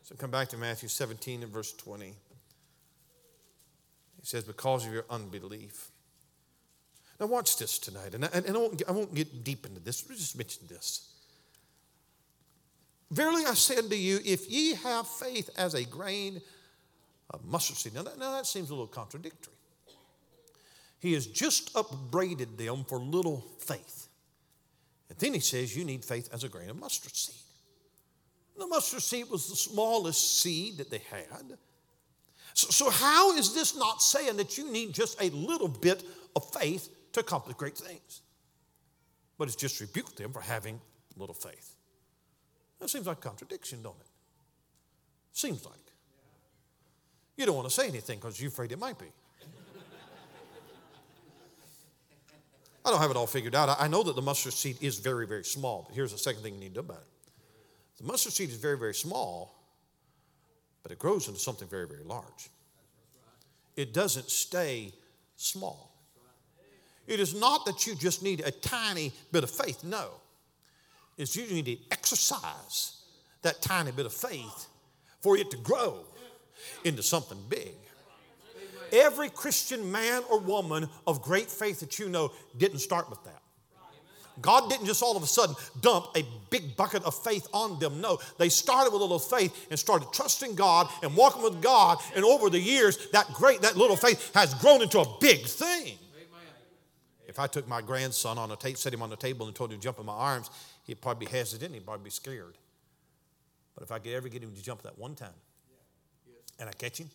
So 0.02 0.14
come 0.14 0.30
back 0.30 0.48
to 0.48 0.56
Matthew 0.56 0.88
17 0.88 1.42
and 1.42 1.52
verse 1.52 1.72
20. 1.74 2.06
He 2.06 2.14
says, 4.22 4.44
Because 4.44 4.86
of 4.86 4.92
your 4.92 5.04
unbelief. 5.10 5.90
Now, 7.20 7.26
watch 7.26 7.58
this 7.58 7.78
tonight, 7.78 8.14
and 8.14 8.24
I, 8.24 8.28
and 8.32 8.56
I, 8.56 8.58
won't, 8.58 8.82
I 8.88 8.92
won't 8.92 9.14
get 9.14 9.42
deep 9.42 9.66
into 9.66 9.80
this, 9.80 10.04
I'll 10.08 10.16
just 10.16 10.38
mention 10.38 10.62
this. 10.68 11.12
Verily 13.10 13.44
I 13.44 13.54
say 13.54 13.76
unto 13.76 13.96
you, 13.96 14.20
if 14.24 14.48
ye 14.48 14.74
have 14.74 15.06
faith 15.06 15.50
as 15.56 15.74
a 15.74 15.84
grain 15.84 16.40
of 17.30 17.44
mustard 17.44 17.76
seed. 17.76 17.94
Now 17.94 18.02
that, 18.02 18.18
now 18.18 18.32
that 18.32 18.46
seems 18.46 18.70
a 18.70 18.72
little 18.72 18.86
contradictory. 18.86 19.54
He 21.00 21.12
has 21.12 21.26
just 21.26 21.76
upbraided 21.76 22.58
them 22.58 22.84
for 22.84 22.98
little 22.98 23.44
faith. 23.58 24.07
And 25.08 25.18
then 25.18 25.34
he 25.34 25.40
says, 25.40 25.76
You 25.76 25.84
need 25.84 26.04
faith 26.04 26.28
as 26.32 26.44
a 26.44 26.48
grain 26.48 26.70
of 26.70 26.78
mustard 26.78 27.14
seed. 27.14 27.36
The 28.58 28.66
mustard 28.66 29.02
seed 29.02 29.30
was 29.30 29.48
the 29.48 29.56
smallest 29.56 30.40
seed 30.40 30.78
that 30.78 30.90
they 30.90 31.02
had. 31.10 31.56
So, 32.54 32.70
so, 32.70 32.90
how 32.90 33.36
is 33.36 33.54
this 33.54 33.76
not 33.76 34.02
saying 34.02 34.36
that 34.38 34.58
you 34.58 34.70
need 34.70 34.92
just 34.92 35.20
a 35.22 35.30
little 35.30 35.68
bit 35.68 36.02
of 36.34 36.52
faith 36.52 36.88
to 37.12 37.20
accomplish 37.20 37.56
great 37.56 37.78
things? 37.78 38.22
But 39.38 39.46
it's 39.46 39.56
just 39.56 39.80
rebuked 39.80 40.16
them 40.16 40.32
for 40.32 40.40
having 40.40 40.80
little 41.16 41.34
faith. 41.34 41.76
That 42.80 42.90
seems 42.90 43.06
like 43.06 43.20
contradiction, 43.20 43.82
don't 43.82 44.00
it? 44.00 44.08
Seems 45.32 45.64
like. 45.64 45.74
You 47.36 47.46
don't 47.46 47.54
want 47.54 47.68
to 47.68 47.74
say 47.74 47.86
anything 47.86 48.18
because 48.18 48.40
you're 48.40 48.48
afraid 48.50 48.72
it 48.72 48.78
might 48.78 48.98
be. 48.98 49.06
I 52.88 52.90
don't 52.90 53.02
have 53.02 53.10
it 53.10 53.18
all 53.18 53.26
figured 53.26 53.54
out. 53.54 53.76
I 53.78 53.86
know 53.86 54.02
that 54.02 54.16
the 54.16 54.22
mustard 54.22 54.54
seed 54.54 54.78
is 54.80 54.98
very, 54.98 55.26
very 55.26 55.44
small. 55.44 55.84
But 55.86 55.94
here's 55.94 56.12
the 56.12 56.18
second 56.18 56.42
thing 56.42 56.54
you 56.54 56.60
need 56.60 56.70
to 56.70 56.76
know 56.76 56.86
about 56.86 57.02
it 57.02 57.32
the 57.98 58.04
mustard 58.04 58.32
seed 58.32 58.48
is 58.48 58.56
very, 58.56 58.78
very 58.78 58.94
small, 58.94 59.54
but 60.82 60.90
it 60.90 60.98
grows 60.98 61.28
into 61.28 61.38
something 61.38 61.68
very, 61.68 61.86
very 61.86 62.02
large. 62.02 62.48
It 63.76 63.92
doesn't 63.92 64.30
stay 64.30 64.94
small. 65.36 65.92
It 67.06 67.20
is 67.20 67.38
not 67.38 67.66
that 67.66 67.86
you 67.86 67.94
just 67.94 68.22
need 68.22 68.40
a 68.40 68.50
tiny 68.50 69.12
bit 69.32 69.44
of 69.44 69.50
faith. 69.50 69.84
No. 69.84 70.08
It's 71.18 71.36
you 71.36 71.46
need 71.46 71.66
to 71.66 71.76
exercise 71.90 73.02
that 73.42 73.60
tiny 73.60 73.90
bit 73.92 74.06
of 74.06 74.14
faith 74.14 74.66
for 75.20 75.36
it 75.36 75.50
to 75.50 75.58
grow 75.58 76.06
into 76.84 77.02
something 77.02 77.38
big. 77.50 77.74
Every 78.92 79.28
Christian 79.28 79.90
man 79.90 80.22
or 80.30 80.40
woman 80.40 80.88
of 81.06 81.22
great 81.22 81.50
faith 81.50 81.80
that 81.80 81.98
you 81.98 82.08
know 82.08 82.32
didn't 82.56 82.78
start 82.78 83.10
with 83.10 83.22
that. 83.24 83.42
God 84.40 84.70
didn't 84.70 84.86
just 84.86 85.02
all 85.02 85.16
of 85.16 85.22
a 85.22 85.26
sudden 85.26 85.56
dump 85.80 86.06
a 86.16 86.24
big 86.50 86.76
bucket 86.76 87.02
of 87.04 87.14
faith 87.24 87.46
on 87.52 87.78
them. 87.78 88.00
No, 88.00 88.18
they 88.38 88.48
started 88.48 88.92
with 88.92 89.00
a 89.00 89.04
little 89.04 89.18
faith 89.18 89.66
and 89.70 89.78
started 89.78 90.12
trusting 90.12 90.54
God 90.54 90.88
and 91.02 91.16
walking 91.16 91.42
with 91.42 91.60
God. 91.60 91.98
And 92.14 92.24
over 92.24 92.50
the 92.50 92.60
years, 92.60 93.08
that 93.12 93.26
great, 93.32 93.62
that 93.62 93.76
little 93.76 93.96
faith 93.96 94.32
has 94.34 94.54
grown 94.54 94.82
into 94.82 95.00
a 95.00 95.16
big 95.20 95.40
thing. 95.44 95.98
If 97.26 97.38
I 97.38 97.46
took 97.46 97.68
my 97.68 97.82
grandson 97.82 98.38
on 98.38 98.50
a 98.50 98.56
tape, 98.56 98.78
set 98.78 98.94
him 98.94 99.02
on 99.02 99.10
the 99.10 99.16
table 99.16 99.46
and 99.46 99.54
told 99.54 99.70
him 99.70 99.78
to 99.78 99.82
jump 99.82 99.98
in 99.98 100.06
my 100.06 100.14
arms, 100.14 100.50
he'd 100.84 101.00
probably 101.00 101.26
be 101.26 101.32
hesitant, 101.32 101.74
he'd 101.74 101.84
probably 101.84 102.04
be 102.04 102.10
scared. 102.10 102.56
But 103.74 103.84
if 103.84 103.92
I 103.92 103.98
could 103.98 104.12
ever 104.12 104.28
get 104.28 104.42
him 104.42 104.54
to 104.54 104.62
jump 104.62 104.82
that 104.82 104.98
one 104.98 105.14
time 105.14 105.28
and 106.58 106.68
I 106.68 106.72
catch 106.72 106.98
him, 106.98 107.10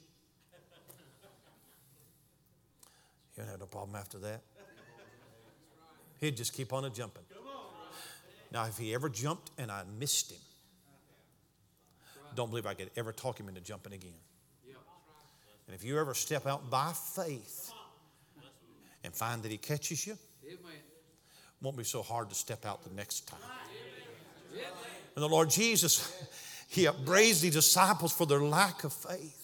He 3.35 3.41
don't 3.41 3.49
have 3.49 3.59
no 3.59 3.65
problem 3.65 3.95
after 3.95 4.19
that. 4.19 4.41
He'd 6.19 6.37
just 6.37 6.53
keep 6.53 6.71
on 6.71 6.85
a 6.85 6.89
jumping. 6.89 7.23
Now, 8.51 8.65
if 8.65 8.77
he 8.77 8.93
ever 8.93 9.09
jumped 9.09 9.51
and 9.57 9.71
I 9.71 9.83
missed 9.99 10.31
him, 10.31 10.39
don't 12.35 12.49
believe 12.49 12.65
I 12.65 12.75
could 12.75 12.91
ever 12.95 13.11
talk 13.11 13.39
him 13.39 13.49
into 13.49 13.61
jumping 13.61 13.93
again. 13.93 14.13
And 15.67 15.75
if 15.75 15.83
you 15.83 15.99
ever 15.99 16.13
step 16.13 16.45
out 16.45 16.69
by 16.69 16.91
faith 16.93 17.71
and 19.03 19.13
find 19.13 19.41
that 19.43 19.51
he 19.51 19.57
catches 19.57 20.05
you, 20.05 20.17
it 20.43 20.59
won't 21.61 21.77
be 21.77 21.83
so 21.83 22.01
hard 22.01 22.29
to 22.29 22.35
step 22.35 22.65
out 22.65 22.83
the 22.83 22.93
next 22.93 23.27
time. 23.27 23.39
And 25.15 25.23
the 25.23 25.29
Lord 25.29 25.49
Jesus, 25.49 26.11
he 26.67 26.85
upbraided 26.85 27.41
the 27.41 27.49
disciples 27.49 28.13
for 28.13 28.25
their 28.25 28.41
lack 28.41 28.83
of 28.83 28.93
faith. 28.93 29.42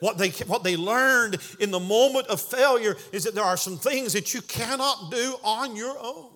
What 0.00 0.16
they, 0.16 0.30
what 0.30 0.62
they 0.62 0.76
learned 0.76 1.38
in 1.58 1.70
the 1.70 1.80
moment 1.80 2.28
of 2.28 2.40
failure 2.40 2.96
is 3.12 3.24
that 3.24 3.34
there 3.34 3.44
are 3.44 3.56
some 3.56 3.76
things 3.76 4.12
that 4.12 4.32
you 4.32 4.42
cannot 4.42 5.10
do 5.10 5.36
on 5.42 5.74
your 5.74 5.96
own. 5.98 6.30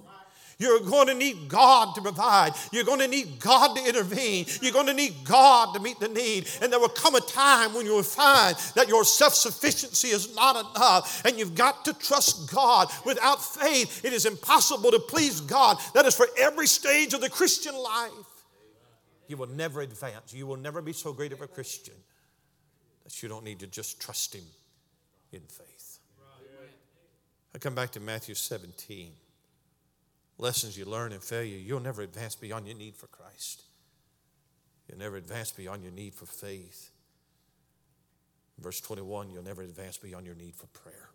You're 0.58 0.80
going 0.80 1.08
to 1.08 1.14
need 1.14 1.48
God 1.48 1.94
to 1.96 2.00
provide. 2.00 2.52
You're 2.70 2.84
going 2.84 3.00
to 3.00 3.08
need 3.08 3.40
God 3.40 3.74
to 3.76 3.84
intervene. 3.84 4.46
You're 4.60 4.72
going 4.72 4.86
to 4.86 4.94
need 4.94 5.14
God 5.24 5.74
to 5.74 5.80
meet 5.80 5.98
the 5.98 6.08
need. 6.08 6.48
And 6.60 6.72
there 6.72 6.78
will 6.78 6.88
come 6.88 7.16
a 7.16 7.20
time 7.20 7.74
when 7.74 7.84
you 7.84 7.94
will 7.94 8.04
find 8.04 8.56
that 8.76 8.86
your 8.86 9.04
self 9.04 9.34
sufficiency 9.34 10.08
is 10.08 10.36
not 10.36 10.54
enough. 10.54 11.24
And 11.24 11.36
you've 11.36 11.56
got 11.56 11.84
to 11.86 11.94
trust 11.94 12.52
God. 12.52 12.88
Without 13.04 13.42
faith, 13.42 14.04
it 14.04 14.12
is 14.12 14.24
impossible 14.24 14.92
to 14.92 15.00
please 15.00 15.40
God. 15.40 15.78
That 15.94 16.06
is 16.06 16.14
for 16.14 16.28
every 16.38 16.68
stage 16.68 17.12
of 17.12 17.20
the 17.20 17.30
Christian 17.30 17.74
life. 17.74 18.12
You 19.26 19.38
will 19.38 19.48
never 19.48 19.80
advance. 19.80 20.32
You 20.32 20.46
will 20.46 20.58
never 20.58 20.80
be 20.80 20.92
so 20.92 21.12
great 21.12 21.32
of 21.32 21.40
a 21.40 21.48
Christian 21.48 21.94
that 23.04 23.22
you 23.22 23.28
don't 23.28 23.44
need 23.44 23.60
to 23.60 23.66
just 23.66 24.00
trust 24.00 24.34
Him 24.34 24.44
in 25.32 25.40
faith. 25.40 25.98
I 27.54 27.58
come 27.58 27.74
back 27.74 27.90
to 27.92 28.00
Matthew 28.00 28.34
17. 28.34 29.12
Lessons 30.38 30.76
you 30.76 30.84
learn 30.84 31.12
in 31.12 31.20
failure, 31.20 31.58
you'll 31.58 31.80
never 31.80 32.02
advance 32.02 32.34
beyond 32.34 32.66
your 32.66 32.76
need 32.76 32.96
for 32.96 33.06
Christ. 33.08 33.62
You'll 34.88 34.98
never 34.98 35.16
advance 35.16 35.52
beyond 35.52 35.82
your 35.82 35.92
need 35.92 36.14
for 36.14 36.26
faith. 36.26 36.90
Verse 38.58 38.80
21, 38.80 39.30
you'll 39.30 39.42
never 39.42 39.62
advance 39.62 39.98
beyond 39.98 40.26
your 40.26 40.34
need 40.34 40.54
for 40.54 40.66
prayer. 40.68 41.10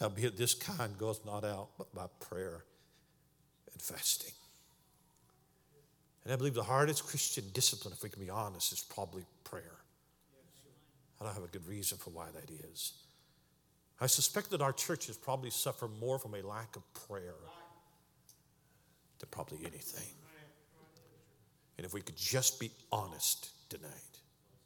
Howbeit, 0.00 0.36
this 0.36 0.54
kind 0.54 0.96
goes 0.96 1.20
not 1.24 1.44
out 1.44 1.68
but 1.76 1.94
by 1.94 2.06
prayer 2.20 2.64
and 3.72 3.80
fasting. 3.80 4.32
And 6.24 6.32
I 6.32 6.36
believe 6.36 6.54
the 6.54 6.62
hardest 6.62 7.06
Christian 7.06 7.44
discipline, 7.52 7.94
if 7.96 8.02
we 8.02 8.08
can 8.08 8.22
be 8.22 8.30
honest, 8.30 8.72
is 8.72 8.80
probably 8.80 9.24
prayer. 9.44 9.79
I 11.20 11.24
don't 11.24 11.34
have 11.34 11.44
a 11.44 11.48
good 11.48 11.66
reason 11.66 11.98
for 11.98 12.10
why 12.10 12.26
that 12.34 12.50
is. 12.72 12.94
I 14.00 14.06
suspect 14.06 14.50
that 14.50 14.62
our 14.62 14.72
churches 14.72 15.16
probably 15.16 15.50
suffer 15.50 15.86
more 15.86 16.18
from 16.18 16.34
a 16.34 16.42
lack 16.42 16.76
of 16.76 16.82
prayer 16.94 17.34
than 19.18 19.28
probably 19.30 19.58
anything. 19.66 20.08
And 21.76 21.84
if 21.84 21.92
we 21.92 22.00
could 22.00 22.16
just 22.16 22.58
be 22.58 22.70
honest 22.90 23.50
tonight, 23.68 23.90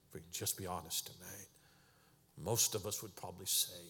if 0.08 0.14
we 0.14 0.20
could 0.20 0.32
just 0.32 0.56
be 0.56 0.66
honest 0.66 1.06
tonight, 1.06 1.48
most 2.42 2.74
of 2.74 2.86
us 2.86 3.02
would 3.02 3.14
probably 3.16 3.46
say 3.46 3.82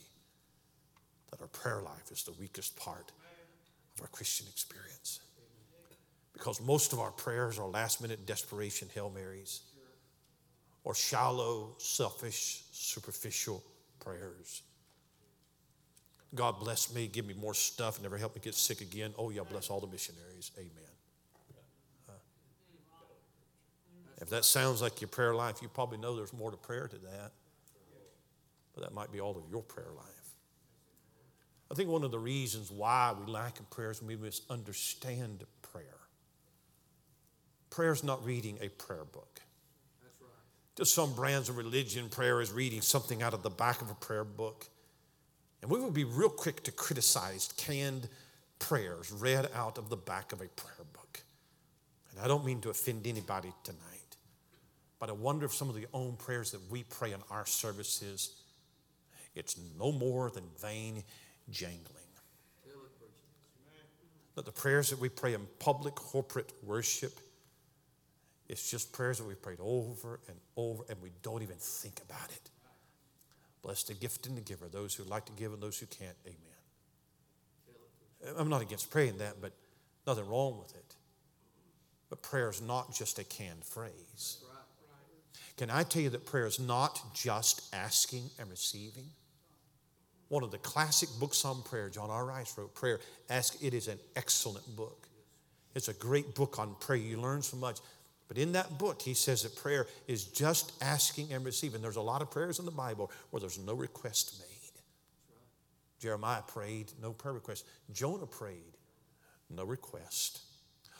that 1.30 1.40
our 1.40 1.46
prayer 1.48 1.82
life 1.82 2.10
is 2.10 2.22
the 2.22 2.32
weakest 2.32 2.76
part 2.76 3.12
of 3.96 4.02
our 4.02 4.08
Christian 4.08 4.46
experience. 4.48 5.20
Because 6.32 6.60
most 6.60 6.92
of 6.92 7.00
our 7.00 7.12
prayers 7.12 7.58
are 7.58 7.66
last 7.66 8.00
minute 8.00 8.26
desperation 8.26 8.88
Hail 8.94 9.10
Marys 9.14 9.60
or 10.84 10.94
shallow, 10.94 11.74
selfish, 11.78 12.62
superficial 12.72 13.64
prayers. 14.00 14.62
God 16.34 16.58
bless 16.60 16.94
me, 16.94 17.06
give 17.06 17.26
me 17.26 17.34
more 17.34 17.54
stuff, 17.54 18.02
never 18.02 18.18
help 18.18 18.34
me 18.34 18.40
get 18.42 18.54
sick 18.54 18.80
again. 18.80 19.14
Oh, 19.16 19.30
yeah, 19.30 19.42
bless 19.48 19.70
all 19.70 19.80
the 19.80 19.86
missionaries. 19.86 20.50
Amen. 20.58 20.70
Uh, 22.08 22.12
if 24.20 24.28
that 24.30 24.44
sounds 24.44 24.82
like 24.82 25.00
your 25.00 25.08
prayer 25.08 25.34
life, 25.34 25.62
you 25.62 25.68
probably 25.68 25.98
know 25.98 26.16
there's 26.16 26.32
more 26.32 26.50
to 26.50 26.56
prayer 26.56 26.88
to 26.88 26.96
that. 26.96 27.32
But 28.74 28.82
that 28.82 28.92
might 28.92 29.12
be 29.12 29.20
all 29.20 29.36
of 29.36 29.44
your 29.48 29.62
prayer 29.62 29.92
life. 29.96 30.14
I 31.70 31.74
think 31.74 31.88
one 31.88 32.02
of 32.02 32.10
the 32.10 32.18
reasons 32.18 32.70
why 32.70 33.14
we 33.18 33.30
lack 33.32 33.58
in 33.58 33.64
prayer 33.66 33.92
is 33.92 34.02
we 34.02 34.16
misunderstand 34.16 35.44
prayer. 35.62 35.98
Prayer 37.70 37.92
is 37.92 38.04
not 38.04 38.24
reading 38.24 38.58
a 38.60 38.68
prayer 38.68 39.04
book. 39.04 39.40
To 40.76 40.84
some 40.84 41.12
brands 41.14 41.48
of 41.48 41.56
religion, 41.56 42.08
prayer 42.08 42.40
is 42.40 42.50
reading 42.50 42.80
something 42.80 43.22
out 43.22 43.32
of 43.32 43.42
the 43.42 43.50
back 43.50 43.80
of 43.80 43.90
a 43.90 43.94
prayer 43.94 44.24
book. 44.24 44.66
And 45.62 45.70
we 45.70 45.80
would 45.80 45.94
be 45.94 46.04
real 46.04 46.28
quick 46.28 46.62
to 46.64 46.72
criticize 46.72 47.52
canned 47.56 48.08
prayers 48.58 49.12
read 49.12 49.48
out 49.54 49.78
of 49.78 49.88
the 49.88 49.96
back 49.96 50.32
of 50.32 50.40
a 50.40 50.48
prayer 50.48 50.86
book. 50.92 51.22
And 52.10 52.20
I 52.24 52.28
don't 52.28 52.44
mean 52.44 52.60
to 52.62 52.70
offend 52.70 53.06
anybody 53.06 53.52
tonight, 53.62 54.16
but 54.98 55.08
I 55.08 55.12
wonder 55.12 55.46
if 55.46 55.54
some 55.54 55.68
of 55.68 55.74
the 55.74 55.86
own 55.92 56.16
prayers 56.16 56.50
that 56.52 56.60
we 56.70 56.82
pray 56.84 57.12
in 57.12 57.20
our 57.30 57.46
services, 57.46 58.34
it's 59.34 59.56
no 59.78 59.92
more 59.92 60.30
than 60.30 60.44
vain 60.60 61.02
jangling. 61.50 61.80
That 64.34 64.44
the 64.44 64.52
prayers 64.52 64.90
that 64.90 64.98
we 64.98 65.08
pray 65.08 65.34
in 65.34 65.46
public 65.60 65.94
corporate 65.94 66.52
worship, 66.64 67.12
it's 68.54 68.70
just 68.70 68.92
prayers 68.92 69.18
that 69.18 69.24
we've 69.24 69.42
prayed 69.42 69.58
over 69.60 70.20
and 70.28 70.36
over, 70.56 70.84
and 70.88 71.02
we 71.02 71.10
don't 71.22 71.42
even 71.42 71.56
think 71.56 72.00
about 72.08 72.30
it. 72.30 72.50
Bless 73.62 73.82
the 73.82 73.94
gift 73.94 74.28
and 74.28 74.36
the 74.36 74.42
giver, 74.42 74.68
those 74.68 74.94
who 74.94 75.02
like 75.02 75.26
to 75.26 75.32
give 75.32 75.52
and 75.52 75.60
those 75.60 75.76
who 75.76 75.86
can't. 75.86 76.16
Amen. 76.24 76.38
I'm 78.38 78.48
not 78.48 78.62
against 78.62 78.92
praying 78.92 79.18
that, 79.18 79.40
but 79.40 79.52
nothing 80.06 80.28
wrong 80.28 80.56
with 80.60 80.72
it. 80.76 80.94
But 82.10 82.22
prayer 82.22 82.48
is 82.48 82.62
not 82.62 82.94
just 82.94 83.18
a 83.18 83.24
canned 83.24 83.64
phrase. 83.64 84.38
Can 85.56 85.68
I 85.68 85.82
tell 85.82 86.02
you 86.02 86.10
that 86.10 86.24
prayer 86.24 86.46
is 86.46 86.60
not 86.60 87.00
just 87.12 87.74
asking 87.74 88.30
and 88.38 88.48
receiving? 88.48 89.06
One 90.28 90.44
of 90.44 90.52
the 90.52 90.58
classic 90.58 91.08
books 91.18 91.44
on 91.44 91.62
prayer, 91.64 91.88
John 91.88 92.08
R. 92.08 92.24
Rice 92.24 92.56
wrote, 92.56 92.72
Prayer, 92.72 93.00
Ask. 93.28 93.60
It 93.60 93.74
is 93.74 93.88
an 93.88 93.98
excellent 94.14 94.76
book. 94.76 95.08
It's 95.74 95.88
a 95.88 95.94
great 95.94 96.36
book 96.36 96.60
on 96.60 96.76
prayer. 96.78 96.98
You 96.98 97.20
learn 97.20 97.42
so 97.42 97.56
much. 97.56 97.80
But 98.28 98.38
in 98.38 98.52
that 98.52 98.78
book, 98.78 99.02
he 99.02 99.14
says 99.14 99.42
that 99.42 99.54
prayer 99.54 99.86
is 100.06 100.24
just 100.24 100.72
asking 100.82 101.32
and 101.32 101.44
receiving. 101.44 101.82
There's 101.82 101.96
a 101.96 102.02
lot 102.02 102.22
of 102.22 102.30
prayers 102.30 102.58
in 102.58 102.64
the 102.64 102.70
Bible 102.70 103.10
where 103.30 103.40
there's 103.40 103.58
no 103.58 103.74
request 103.74 104.36
made. 104.40 104.48
Jeremiah 106.00 106.42
prayed, 106.42 106.92
no 107.00 107.12
prayer 107.12 107.34
request. 107.34 107.64
Jonah 107.92 108.26
prayed, 108.26 108.76
no 109.50 109.64
request. 109.64 110.40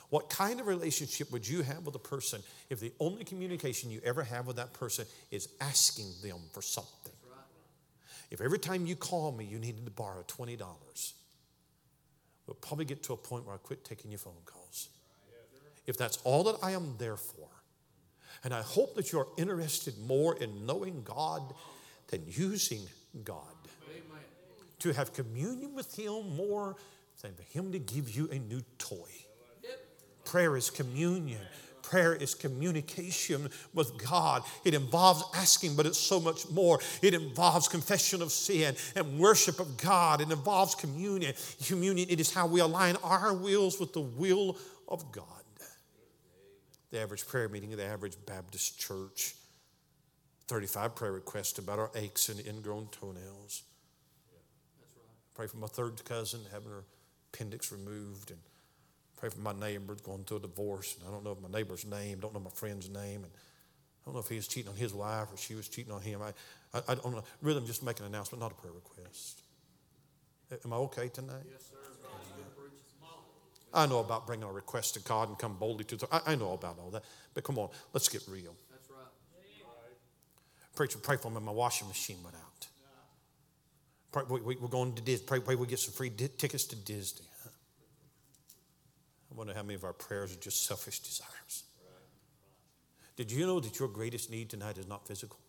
What 0.09 0.29
kind 0.29 0.59
of 0.59 0.67
relationship 0.67 1.31
would 1.31 1.47
you 1.47 1.61
have 1.61 1.85
with 1.85 1.95
a 1.95 1.99
person 1.99 2.41
if 2.69 2.79
the 2.79 2.91
only 2.99 3.23
communication 3.23 3.91
you 3.91 4.01
ever 4.03 4.23
have 4.23 4.47
with 4.47 4.55
that 4.57 4.73
person 4.73 5.05
is 5.31 5.49
asking 5.61 6.11
them 6.23 6.39
for 6.53 6.61
something? 6.61 7.11
If 8.31 8.41
every 8.41 8.59
time 8.59 8.85
you 8.85 8.95
call 8.95 9.31
me 9.31 9.45
you 9.45 9.59
needed 9.59 9.85
to 9.85 9.91
borrow 9.91 10.23
$20, 10.23 11.13
we'll 12.47 12.55
probably 12.55 12.85
get 12.85 13.03
to 13.03 13.13
a 13.13 13.17
point 13.17 13.45
where 13.45 13.55
I 13.55 13.57
quit 13.59 13.85
taking 13.85 14.11
your 14.11 14.19
phone 14.19 14.33
calls. 14.45 14.64
If 15.87 15.97
that's 15.97 16.17
all 16.23 16.43
that 16.45 16.57
I 16.63 16.71
am 16.71 16.95
there 16.97 17.17
for, 17.17 17.47
and 18.43 18.53
I 18.53 18.61
hope 18.61 18.95
that 18.95 19.11
you're 19.11 19.27
interested 19.37 19.97
more 20.07 20.37
in 20.37 20.65
knowing 20.65 21.03
God 21.03 21.53
than 22.07 22.23
using 22.27 22.81
God 23.23 23.41
to 24.79 24.93
have 24.93 25.13
communion 25.13 25.73
with 25.73 25.95
Him 25.97 26.35
more 26.35 26.75
than 27.21 27.33
for 27.33 27.43
Him 27.43 27.71
to 27.71 27.79
give 27.79 28.15
you 28.15 28.29
a 28.31 28.39
new 28.39 28.61
toy. 28.77 29.09
Prayer 30.25 30.57
is 30.57 30.69
communion. 30.69 31.41
Prayer 31.81 32.15
is 32.15 32.33
communication 32.33 33.49
with 33.73 33.95
God. 34.03 34.41
It 34.63 34.73
involves 34.73 35.23
asking, 35.35 35.75
but 35.75 35.85
it's 35.85 35.99
so 35.99 36.19
much 36.19 36.49
more. 36.49 36.79
It 37.03 37.13
involves 37.13 37.67
confession 37.67 38.23
of 38.23 38.31
sin 38.31 38.75
and 38.95 39.19
worship 39.19 39.59
of 39.59 39.77
God. 39.77 40.19
It 40.21 40.31
involves 40.31 40.73
communion. 40.73 41.35
Communion, 41.65 42.07
it 42.09 42.19
is 42.19 42.33
how 42.33 42.47
we 42.47 42.59
align 42.59 42.95
our 43.03 43.33
wills 43.33 43.79
with 43.79 43.93
the 43.93 44.01
will 44.01 44.57
of 44.87 45.11
God. 45.11 45.44
The 46.95 47.01
average 47.01 47.27
prayer 47.27 47.49
meeting 47.49 47.73
of 47.73 47.77
the 47.77 47.83
average 47.83 48.15
Baptist 48.25 48.79
church 48.79 49.35
35 50.47 50.95
prayer 50.95 51.11
requests 51.11 51.59
about 51.59 51.77
our 51.77 51.91
aches 51.93 52.29
and 52.29 52.39
ingrown 52.47 52.87
toenails. 52.89 53.63
Pray 55.33 55.47
for 55.47 55.57
my 55.57 55.67
third 55.67 56.05
cousin 56.05 56.39
having 56.53 56.69
her 56.69 56.85
appendix 57.33 57.69
removed, 57.73 58.31
and 58.31 58.39
pray 59.17 59.27
for 59.27 59.41
my 59.41 59.51
neighbor 59.51 59.97
going 60.05 60.23
through 60.23 60.37
a 60.37 60.39
divorce. 60.39 60.95
And 60.97 61.05
I 61.05 61.11
don't 61.11 61.25
know 61.25 61.37
my 61.43 61.49
neighbor's 61.49 61.85
name, 61.85 62.21
don't 62.21 62.33
know 62.33 62.39
my 62.39 62.49
friend's 62.51 62.89
name, 62.89 63.25
and 63.25 63.31
I 63.33 64.05
don't 64.05 64.13
know 64.13 64.21
if 64.21 64.29
he 64.29 64.37
was 64.37 64.47
cheating 64.47 64.71
on 64.71 64.77
his 64.77 64.93
wife 64.93 65.33
or 65.33 65.35
she 65.35 65.53
was 65.53 65.67
cheating 65.67 65.91
on 65.91 65.99
him. 65.99 66.21
I, 66.21 66.31
I, 66.73 66.81
I 66.87 66.95
don't 66.95 67.11
know. 67.11 67.25
Really, 67.41 67.59
I'm 67.59 67.67
just 67.67 67.83
making 67.83 68.05
an 68.05 68.13
announcement, 68.13 68.41
not 68.41 68.53
a 68.53 68.55
prayer 68.55 68.71
request. 68.71 69.41
Am 70.63 70.71
I 70.71 70.77
okay 70.77 71.09
tonight? 71.09 71.43
Yes. 71.51 71.74
I 73.75 73.85
know 73.85 73.99
about 73.99 74.25
bringing 74.25 74.47
a 74.47 74.51
request 74.51 74.93
to 74.93 75.01
God 75.01 75.29
and 75.29 75.37
come 75.37 75.57
boldly 75.57 75.83
to 75.85 75.97
the. 75.97 76.07
I, 76.11 76.33
I 76.33 76.35
know 76.35 76.53
about 76.53 76.79
all 76.79 76.89
that, 76.91 77.03
but 77.33 77.43
come 77.43 77.59
on, 77.59 77.69
let's 77.93 78.07
get 78.07 78.23
real. 78.27 78.55
That's 78.71 78.89
right. 78.89 79.05
Preacher, 80.75 80.99
pray 80.99 81.17
for 81.17 81.29
me. 81.29 81.39
My 81.41 81.51
washing 81.51 81.87
machine 81.87 82.17
went 82.23 82.35
out. 82.35 82.67
Pray, 84.11 84.23
we, 84.29 84.55
are 84.55 84.67
going 84.69 84.93
to 84.93 85.01
Disney. 85.01 85.25
Pray, 85.25 85.39
pray 85.41 85.55
we 85.55 85.67
get 85.67 85.79
some 85.79 85.93
free 85.93 86.09
di- 86.09 86.29
tickets 86.29 86.63
to 86.65 86.75
Disney. 86.75 87.27
I 89.29 89.37
wonder 89.37 89.53
how 89.53 89.63
many 89.63 89.75
of 89.75 89.83
our 89.83 89.91
prayers 89.91 90.33
are 90.33 90.39
just 90.39 90.65
selfish 90.65 90.99
desires. 90.99 91.63
Did 93.17 93.31
you 93.31 93.45
know 93.45 93.59
that 93.59 93.79
your 93.79 93.89
greatest 93.89 94.29
need 94.29 94.49
tonight 94.49 94.77
is 94.77 94.87
not 94.87 95.05
physical? 95.07 95.39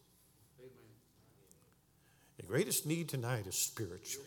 Your 2.38 2.48
greatest 2.48 2.86
need 2.86 3.08
tonight 3.08 3.46
is 3.46 3.54
spiritual. 3.54 4.24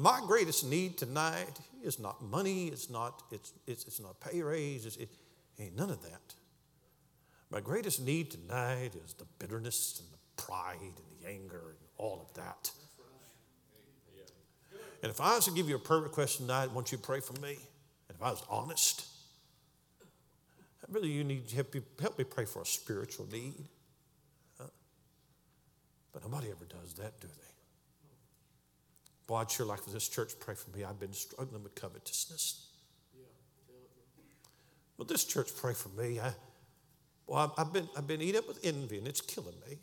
My 0.00 0.22
greatest 0.26 0.64
need 0.64 0.96
tonight 0.96 1.60
is 1.84 1.98
not 1.98 2.22
money, 2.22 2.68
it's 2.68 2.88
not, 2.88 3.22
it's, 3.30 3.52
it's, 3.66 3.84
it's 3.84 4.00
not 4.00 4.18
pay 4.18 4.40
raise, 4.40 4.86
it's, 4.86 4.96
it 4.96 5.10
ain't 5.58 5.76
none 5.76 5.90
of 5.90 6.00
that. 6.04 6.34
My 7.50 7.60
greatest 7.60 8.00
need 8.00 8.30
tonight 8.30 8.92
is 9.04 9.12
the 9.12 9.26
bitterness 9.38 10.00
and 10.00 10.08
the 10.10 10.42
pride 10.42 10.78
and 10.80 11.20
the 11.20 11.28
anger 11.28 11.76
and 11.78 11.88
all 11.98 12.26
of 12.26 12.32
that. 12.32 12.70
And 15.02 15.10
if 15.10 15.20
I 15.20 15.34
was 15.34 15.44
to 15.44 15.50
give 15.50 15.68
you 15.68 15.76
a 15.76 15.78
prayer 15.78 16.00
request 16.00 16.38
tonight, 16.38 16.64
I 16.64 16.66
want 16.68 16.92
you 16.92 16.96
to 16.96 17.04
pray 17.04 17.20
for 17.20 17.34
me. 17.34 17.58
And 18.08 18.16
if 18.16 18.22
I 18.22 18.30
was 18.30 18.42
honest, 18.48 19.06
really 20.88 21.10
you 21.10 21.24
need 21.24 21.46
to 21.48 21.56
help, 21.56 21.76
help 22.00 22.16
me 22.16 22.24
pray 22.24 22.46
for 22.46 22.62
a 22.62 22.66
spiritual 22.66 23.28
need. 23.30 23.66
Huh? 24.58 24.68
But 26.14 26.22
nobody 26.22 26.46
ever 26.48 26.64
does 26.64 26.94
that, 26.94 27.20
do 27.20 27.28
they? 27.28 27.49
Boy, 29.30 29.36
I'd 29.36 29.50
sure 29.52 29.64
like 29.64 29.80
for 29.80 29.90
this 29.90 30.08
church 30.08 30.32
pray 30.40 30.56
for 30.56 30.76
me. 30.76 30.82
I've 30.82 30.98
been 30.98 31.12
struggling 31.12 31.62
with 31.62 31.76
covetousness. 31.76 32.66
But 34.98 35.06
this 35.06 35.24
church 35.24 35.50
pray 35.56 35.72
for 35.72 35.88
me. 35.90 36.18
I, 36.18 36.32
well, 37.28 37.54
I've 37.56 37.72
been, 37.72 37.88
I've 37.96 38.08
been 38.08 38.20
eaten 38.22 38.40
up 38.40 38.48
with 38.48 38.58
envy 38.64 38.98
and 38.98 39.06
it's 39.06 39.20
killing 39.20 39.54
me. 39.68 39.78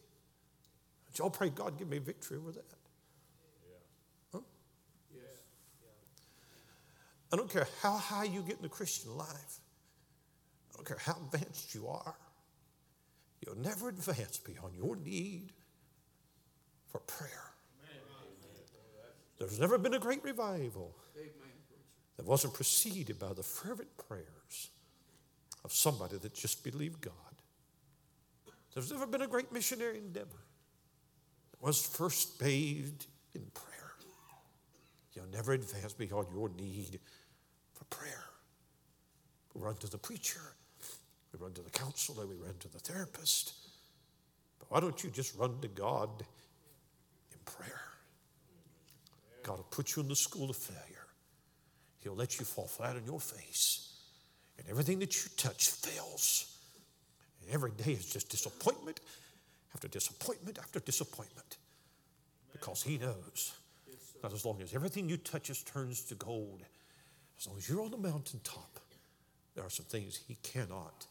Y'all 1.17 1.29
pray 1.29 1.49
God 1.49 1.79
give 1.79 1.87
me 1.87 1.97
victory 1.97 2.37
over 2.37 2.51
that. 2.51 2.65
Huh? 4.33 4.39
I 7.31 7.37
don't 7.37 7.49
care 7.49 7.69
how 7.81 7.93
high 7.93 8.25
you 8.25 8.41
get 8.41 8.57
in 8.57 8.63
the 8.63 8.67
Christian 8.67 9.15
life. 9.15 9.59
I 10.73 10.75
don't 10.75 10.85
care 10.85 10.99
how 10.99 11.15
advanced 11.23 11.73
you 11.73 11.87
are. 11.87 12.15
You'll 13.45 13.59
never 13.59 13.87
advance 13.87 14.39
beyond 14.39 14.75
your 14.75 14.97
need 14.97 15.53
for 16.91 16.99
prayer. 16.99 17.53
There's 19.37 19.59
never 19.59 19.77
been 19.77 19.93
a 19.93 19.99
great 19.99 20.23
revival 20.23 20.95
that 22.17 22.25
wasn't 22.25 22.53
preceded 22.53 23.19
by 23.19 23.33
the 23.33 23.43
fervent 23.43 23.95
prayers 23.97 24.69
of 25.63 25.71
somebody 25.71 26.17
that 26.17 26.33
just 26.33 26.63
believed 26.63 27.01
God. 27.01 27.13
There's 28.73 28.91
never 28.91 29.05
been 29.07 29.21
a 29.21 29.27
great 29.27 29.51
missionary 29.51 29.97
endeavor 29.97 30.45
that 31.51 31.61
was 31.61 31.85
first 31.85 32.39
bathed 32.39 33.05
in 33.33 33.41
prayer. 33.53 33.93
You'll 35.13 35.25
never 35.31 35.53
advance 35.53 35.93
beyond 35.93 36.27
your 36.33 36.49
need 36.49 36.99
for 37.73 37.85
prayer. 37.85 38.23
We 39.53 39.61
run 39.61 39.75
to 39.77 39.89
the 39.89 39.97
preacher, 39.97 40.53
we 41.33 41.39
run 41.39 41.53
to 41.53 41.61
the 41.61 41.71
counselor, 41.71 42.27
we 42.27 42.35
run 42.35 42.53
to 42.59 42.67
the 42.67 42.79
therapist. 42.79 43.53
But 44.59 44.71
why 44.71 44.79
don't 44.79 45.03
you 45.03 45.09
just 45.09 45.35
run 45.35 45.59
to 45.61 45.67
God 45.67 46.23
in 47.31 47.39
prayer? 47.45 47.86
God 49.47 49.57
will 49.57 49.63
put 49.71 49.95
you 49.95 50.01
in 50.01 50.09
the 50.09 50.15
school 50.15 50.49
of 50.49 50.57
failure. 50.57 51.05
He'll 51.99 52.15
let 52.15 52.37
you 52.37 52.45
fall 52.45 52.67
flat 52.67 52.97
on 52.97 53.05
your 53.05 53.21
face, 53.21 53.95
and 54.57 54.67
everything 54.67 54.99
that 54.99 55.15
you 55.15 55.31
touch 55.37 55.69
fails. 55.69 56.53
And 57.41 57.53
every 57.53 57.71
day 57.71 57.93
is 57.93 58.11
just 58.11 58.29
disappointment 58.29 58.99
after 59.73 59.87
disappointment 59.87 60.59
after 60.59 60.81
disappointment 60.81 61.57
because 62.51 62.83
He 62.83 62.97
knows 62.97 63.53
that 64.21 64.33
as 64.33 64.43
long 64.43 64.61
as 64.61 64.73
everything 64.73 65.07
you 65.07 65.15
touches 65.15 65.63
turns 65.63 66.01
to 66.05 66.15
gold, 66.15 66.61
as 67.39 67.47
long 67.47 67.57
as 67.57 67.69
you're 67.69 67.83
on 67.83 67.91
the 67.91 67.97
mountaintop, 67.97 68.79
there 69.55 69.63
are 69.63 69.69
some 69.69 69.85
things 69.85 70.19
He 70.27 70.35
cannot 70.43 71.05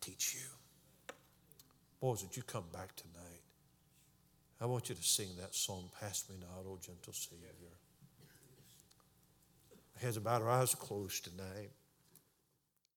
teach 0.00 0.34
you. 0.34 1.14
Boys, 2.00 2.22
would 2.22 2.36
you 2.36 2.44
come 2.44 2.64
back 2.72 2.94
tonight? 2.94 3.33
I 4.64 4.66
want 4.66 4.88
you 4.88 4.94
to 4.94 5.02
sing 5.02 5.28
that 5.42 5.54
song, 5.54 5.90
Pass 6.00 6.24
Me 6.30 6.36
Not, 6.40 6.64
O 6.66 6.78
Gentle 6.80 7.12
Savior. 7.12 7.76
Heads 10.00 10.16
about 10.16 10.40
our 10.40 10.48
eyes 10.48 10.74
closed 10.74 11.24
tonight. 11.24 11.68